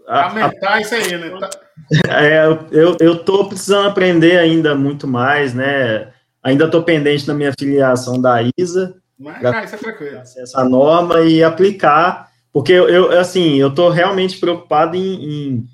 Aumentar 0.09 0.81
isso 0.81 0.95
aí, 0.95 1.17
né? 1.17 1.29
Tá. 1.39 1.49
É, 2.07 2.45
eu, 2.71 2.97
eu 2.99 3.23
tô 3.23 3.45
precisando 3.45 3.87
aprender 3.87 4.37
ainda 4.37 4.75
muito 4.75 5.07
mais, 5.07 5.55
né? 5.55 6.11
Ainda 6.43 6.65
estou 6.65 6.83
pendente 6.83 7.25
da 7.25 7.33
minha 7.33 7.51
filiação 7.57 8.21
da 8.21 8.41
ISA. 8.55 8.95
Mas, 9.17 9.41
cara, 9.41 9.65
isso 9.65 9.73
é 9.73 9.77
tranquilo. 9.79 10.17
Essa 10.17 10.63
norma 10.65 11.21
e 11.21 11.43
aplicar, 11.43 12.28
porque 12.51 12.73
eu, 12.73 12.89
eu 12.89 13.19
assim, 13.19 13.55
eu 13.55 13.69
estou 13.69 13.89
realmente 13.89 14.39
preocupado 14.39 14.95
em, 14.95 15.23
em, 15.23 15.69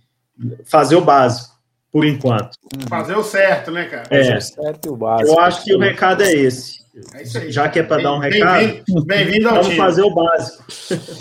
fazer 0.65 0.95
o 0.95 1.01
básico, 1.01 1.55
por 1.91 2.05
enquanto. 2.05 2.57
Fazer 2.89 3.15
o 3.15 3.23
certo, 3.23 3.71
né, 3.71 3.85
cara? 3.85 4.03
É. 4.09 4.23
Fazer 4.23 4.37
o 4.37 4.41
certo 4.41 4.85
e 4.85 4.89
o 4.89 4.95
básico. 4.95 5.29
Eu 5.29 5.39
acho 5.39 5.63
que 5.63 5.73
o 5.73 5.79
recado 5.79 6.23
é 6.23 6.31
esse. 6.31 6.85
É 7.13 7.23
isso 7.23 7.37
aí. 7.37 7.51
Já 7.51 7.67
que 7.67 7.79
é 7.79 7.83
para 7.83 8.03
dar 8.03 8.13
um 8.13 8.19
recado, 8.19 8.83
bem-vindo 9.05 9.47
ao 9.47 9.55
vamos 9.55 9.67
time. 9.67 9.79
fazer 9.79 10.01
o 10.01 10.13
básico. 10.13 10.63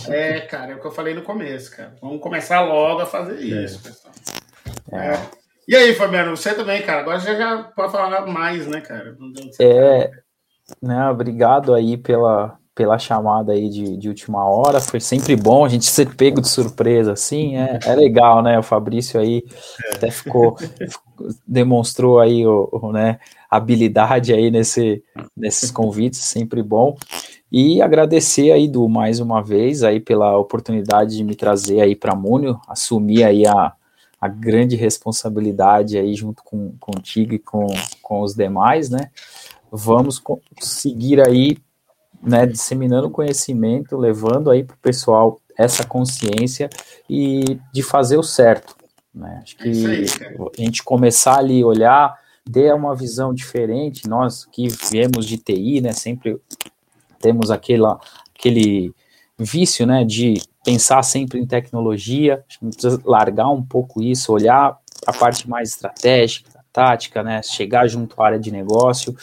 É, 0.09 0.41
cara, 0.41 0.73
é 0.73 0.75
o 0.77 0.81
que 0.81 0.87
eu 0.87 0.93
falei 0.93 1.15
no 1.15 1.23
começo, 1.23 1.75
cara. 1.77 1.95
Vamos 2.01 2.21
começar 2.21 2.61
logo 2.61 3.01
a 3.01 3.07
fazer 3.07 3.35
é. 3.35 3.65
isso, 3.65 3.83
pessoal. 3.83 4.15
É. 4.93 5.19
E 5.67 5.75
aí, 5.75 5.95
Fabiano, 5.95 6.37
você 6.37 6.55
também, 6.55 6.83
cara. 6.83 7.01
Agora 7.01 7.19
você 7.19 7.37
já 7.37 7.65
pode 7.75 7.91
falar 7.91 8.27
mais, 8.27 8.67
né, 8.67 8.81
cara? 8.81 9.17
É, 9.59 10.11
né, 10.81 11.09
obrigado 11.09 11.75
aí 11.75 11.97
pela, 11.97 12.57
pela 12.75 12.99
chamada 12.99 13.53
aí 13.53 13.69
de, 13.69 13.97
de 13.97 14.09
última 14.09 14.45
hora. 14.45 14.81
Foi 14.81 15.01
sempre 15.01 15.37
bom 15.37 15.65
a 15.65 15.69
gente 15.69 15.87
ser 15.87 16.15
pego 16.15 16.41
de 16.41 16.49
surpresa, 16.49 17.13
assim, 17.13 17.57
é, 17.57 17.79
é 17.85 17.95
legal, 17.95 18.43
né? 18.43 18.59
O 18.59 18.63
Fabrício 18.63 19.21
aí 19.21 19.45
é. 19.85 19.97
até 19.97 20.11
ficou, 20.11 20.57
demonstrou 21.47 22.19
aí 22.19 22.45
o, 22.47 22.69
o, 22.73 22.93
né, 22.93 23.19
habilidade 23.49 24.33
aí 24.33 24.51
nesse, 24.51 25.03
nesses 25.37 25.71
convites, 25.71 26.21
sempre 26.21 26.63
bom. 26.63 26.97
E 27.53 27.81
agradecer 27.81 28.51
aí, 28.51 28.67
do 28.67 28.89
mais 28.89 29.21
uma 29.21 29.41
vez, 29.41 29.85
aí 29.85 30.01
pela 30.01 30.37
oportunidade 30.37 31.17
de 31.17 31.23
me 31.23 31.37
trazer 31.37 31.81
aí 31.81 31.95
para 31.95 32.17
Múnio, 32.17 32.61
assumir 32.67 33.23
aí 33.23 33.47
a, 33.47 33.73
a 34.21 34.27
grande 34.27 34.75
responsabilidade 34.75 35.97
aí 35.97 36.15
junto 36.15 36.43
com, 36.43 36.75
contigo 36.81 37.35
e 37.35 37.39
com, 37.39 37.67
com 38.03 38.23
os 38.23 38.35
demais, 38.35 38.91
né? 38.91 39.11
Vamos 39.71 40.23
seguir 40.61 41.21
aí, 41.21 41.59
né, 42.25 42.47
disseminando 42.47 43.11
conhecimento, 43.11 43.97
levando 43.97 44.51
aí 44.51 44.65
para 44.65 44.75
o 44.75 44.79
pessoal 44.79 45.41
essa 45.57 45.85
consciência 45.85 46.69
e 47.09 47.59
de 47.73 47.83
fazer 47.83 48.17
o 48.17 48.23
certo, 48.23 48.75
né? 49.15 49.41
Acho 49.43 49.57
que 49.57 49.69
é 50.25 50.35
a 50.37 50.65
gente 50.65 50.83
começar 50.83 51.39
ali 51.39 51.63
olhar 51.63 52.19
dê 52.47 52.73
uma 52.73 52.95
visão 52.95 53.33
diferente. 53.33 54.09
Nós 54.09 54.45
que 54.45 54.69
viemos 54.91 55.27
de 55.27 55.39
TI, 55.39 55.81
né, 55.81 55.93
sempre 55.93 56.39
temos 57.19 57.51
aquela, 57.51 57.99
aquele 58.37 58.93
vício, 59.39 59.87
né, 59.87 60.05
de 60.05 60.43
pensar 60.65 61.03
sempre 61.03 61.41
em 61.41 61.47
tecnologia. 61.47 62.35
A 62.35 62.53
gente 62.53 62.75
precisa 62.75 63.01
largar 63.05 63.49
um 63.51 63.63
pouco 63.63 64.03
isso, 64.03 64.33
olhar 64.33 64.79
a 65.07 65.13
parte 65.13 65.49
mais 65.49 65.71
estratégica, 65.71 66.63
tática, 66.73 67.23
né, 67.23 67.43
chegar 67.43 67.87
junto 67.87 68.21
à 68.21 68.27
área 68.27 68.39
de 68.39 68.51
negócio, 68.51 69.17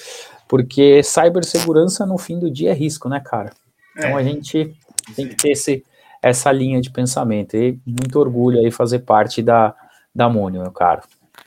porque 0.51 1.01
cibersegurança 1.01 2.05
no 2.05 2.17
fim 2.17 2.37
do 2.37 2.51
dia 2.51 2.71
é 2.71 2.73
risco, 2.73 3.07
né, 3.07 3.21
cara? 3.21 3.53
Então 3.95 4.19
é. 4.19 4.21
a 4.21 4.21
gente 4.21 4.75
tem 5.15 5.25
que 5.25 5.35
ter 5.35 5.51
esse, 5.51 5.81
essa 6.21 6.51
linha 6.51 6.81
de 6.81 6.91
pensamento. 6.91 7.55
E 7.55 7.79
muito 7.85 8.19
orgulho 8.19 8.59
aí 8.59 8.69
fazer 8.69 8.99
parte 8.99 9.41
da, 9.41 9.73
da 10.13 10.27
Mônio, 10.27 10.61
meu 10.61 10.71
caro. 10.71 11.03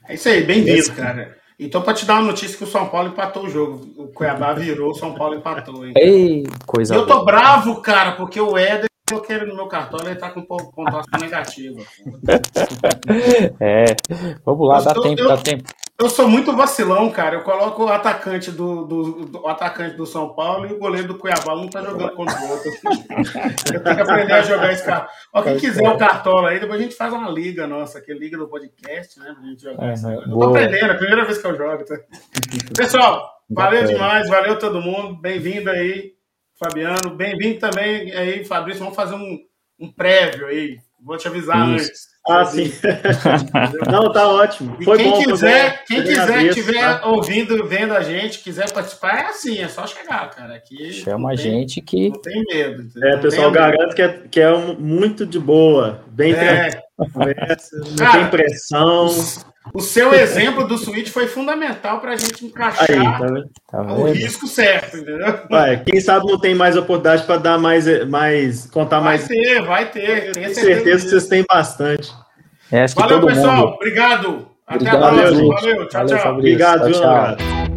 É 0.08 0.14
isso 0.14 0.26
aí, 0.26 0.42
bem-vindo, 0.42 0.90
cara. 0.94 1.36
Então, 1.60 1.82
para 1.82 1.92
te 1.92 2.06
dar 2.06 2.14
uma 2.14 2.28
notícia 2.28 2.56
que 2.56 2.64
o 2.64 2.66
São 2.66 2.88
Paulo 2.88 3.10
empatou 3.10 3.44
o 3.44 3.50
jogo. 3.50 3.86
O 3.98 4.06
Cuiabá 4.06 4.54
virou, 4.54 4.92
o 4.92 4.94
São 4.94 5.12
Paulo 5.12 5.34
empatou. 5.34 5.84
Hein? 5.86 5.92
Ei, 5.98 6.44
coisa 6.64 6.94
e 6.94 6.96
eu 6.96 7.06
tô 7.06 7.16
boa. 7.16 7.26
bravo, 7.26 7.82
cara, 7.82 8.12
porque 8.12 8.40
o 8.40 8.56
Éder 8.56 8.88
coloquei 9.08 9.36
ele 9.36 9.46
no 9.46 9.54
meu 9.54 9.66
cartão, 9.66 10.00
ele 10.04 10.16
tá 10.16 10.30
com 10.30 10.42
pontuação 10.42 11.20
negativa. 11.20 11.82
É, 13.60 13.84
vamos 14.44 14.68
lá, 14.68 14.78
eu, 14.78 14.84
dá 14.84 14.94
tempo, 14.94 15.20
eu, 15.20 15.28
dá 15.28 15.36
tempo. 15.36 15.64
Eu 15.98 16.08
sou 16.10 16.28
muito 16.28 16.56
vacilão, 16.56 17.10
cara. 17.10 17.36
Eu 17.36 17.42
coloco 17.42 17.84
o 17.84 17.88
atacante 17.88 18.50
do, 18.50 18.84
do, 18.84 19.26
do 19.26 19.46
atacante 19.46 19.96
do 19.96 20.06
São 20.06 20.34
Paulo 20.34 20.66
e 20.66 20.72
o 20.72 20.78
goleiro 20.78 21.08
do 21.08 21.18
Cuiabá. 21.18 21.54
Um 21.54 21.68
tá 21.68 21.82
jogando 21.82 22.14
contra 22.14 22.36
o 22.40 22.50
outro. 22.50 22.70
eu 23.72 23.82
tenho 23.82 23.96
que 23.96 24.02
aprender 24.02 24.32
a 24.32 24.42
jogar 24.42 24.72
esse 24.72 24.84
carro. 24.84 25.06
Ó, 25.32 25.42
quem 25.42 25.56
quiser 25.58 25.88
o 25.88 25.98
cartola 25.98 26.50
aí, 26.50 26.58
depois 26.58 26.80
a 26.80 26.82
gente 26.82 26.96
faz 26.96 27.12
uma 27.12 27.30
liga 27.30 27.66
nossa, 27.66 28.00
que 28.00 28.10
é 28.10 28.14
liga 28.14 28.36
do 28.36 28.48
podcast, 28.48 29.20
né? 29.20 29.34
Pra 29.34 29.48
gente 29.48 29.62
jogar. 29.62 29.84
É, 29.84 29.92
eu 29.92 30.30
tô 30.30 30.42
aprendendo, 30.42 30.86
é 30.86 30.90
a 30.90 30.98
primeira 30.98 31.24
vez 31.24 31.38
que 31.38 31.46
eu 31.46 31.56
jogo. 31.56 31.84
Tá? 31.84 31.96
Pessoal, 32.76 33.30
valeu 33.48 33.84
demais, 33.84 34.28
valeu 34.28 34.58
todo 34.58 34.80
mundo. 34.80 35.20
Bem-vindo 35.20 35.70
aí. 35.70 36.13
Fabiano. 36.58 37.16
Bem-vindo 37.16 37.58
também 37.58 38.12
aí, 38.12 38.44
Fabrício. 38.44 38.80
Vamos 38.80 38.96
fazer 38.96 39.14
um, 39.14 39.38
um 39.78 39.90
prévio 39.90 40.46
aí. 40.46 40.78
Vou 41.04 41.16
te 41.18 41.28
avisar 41.28 41.68
Isso. 41.68 41.84
antes. 41.84 42.14
Ah, 42.26 42.44
sim. 42.46 42.72
Não, 43.92 44.10
tá 44.10 44.26
ótimo. 44.26 44.82
Foi 44.82 44.96
quem 44.96 45.10
bom, 45.10 45.22
quiser, 45.22 45.84
quem 45.84 46.02
quiser 46.02 46.44
estiver 46.44 47.00
tá? 47.00 47.06
ouvindo, 47.06 47.66
vendo 47.66 47.92
a 47.92 48.00
gente, 48.00 48.38
quiser 48.38 48.72
participar, 48.72 49.18
é 49.18 49.26
assim, 49.26 49.58
é 49.58 49.68
só 49.68 49.86
chegar, 49.86 50.30
cara. 50.30 50.54
Aqui 50.54 50.90
Chama 50.92 51.32
a 51.32 51.34
gente 51.34 51.82
que. 51.82 52.08
Não 52.08 52.22
tem 52.22 52.42
medo. 52.50 52.88
É, 53.04 53.18
pessoal, 53.18 53.50
garanto 53.50 53.94
que 53.94 54.00
é, 54.00 54.22
que 54.30 54.40
é 54.40 54.50
um, 54.50 54.74
muito 54.78 55.26
de 55.26 55.38
boa, 55.38 56.02
bem 56.08 56.32
é. 56.32 56.70
tranquilo. 56.70 56.84
Não 56.96 57.96
cara, 57.96 58.12
tem 58.12 58.30
pressão. 58.30 59.08
O 59.72 59.80
seu 59.80 60.12
exemplo 60.12 60.68
do 60.68 60.76
Switch 60.76 61.08
foi 61.08 61.26
fundamental 61.26 62.00
para 62.00 62.12
a 62.12 62.16
gente 62.16 62.44
encaixar 62.44 62.86
Aí, 62.88 63.02
tá 63.02 63.82
tá 63.82 63.92
o 63.94 64.12
risco 64.12 64.46
certo, 64.46 64.98
entendeu? 64.98 65.40
Vai, 65.48 65.82
quem 65.82 66.00
sabe 66.00 66.26
não 66.26 66.38
tem 66.38 66.54
mais 66.54 66.76
oportunidade 66.76 67.24
para 67.24 67.38
dar 67.38 67.58
mais, 67.58 68.06
mais, 68.08 68.66
contar 68.66 69.00
vai 69.00 69.16
mais. 69.16 69.26
Vai 69.26 69.36
ter, 69.36 69.62
vai 69.62 69.90
ter. 69.90 70.32
Tenho 70.32 70.54
certeza, 70.54 71.04
que 71.04 71.10
vocês 71.10 71.28
têm 71.28 71.44
bastante. 71.48 72.12
É, 72.70 72.86
Valeu, 72.88 73.26
pessoal. 73.26 73.56
Mundo... 73.56 73.74
Obrigado. 73.74 74.48
Até 74.66 74.76
Obrigado, 74.76 75.04
a 75.04 75.12
próxima. 75.12 75.54
Valeu, 75.54 75.54
tchau, 75.54 75.62
Valeu, 75.62 75.88
tchau. 75.88 76.18
Fabrício. 76.18 76.38
Obrigado, 76.38 76.92
tchau, 76.92 77.00
tchau. 77.00 77.73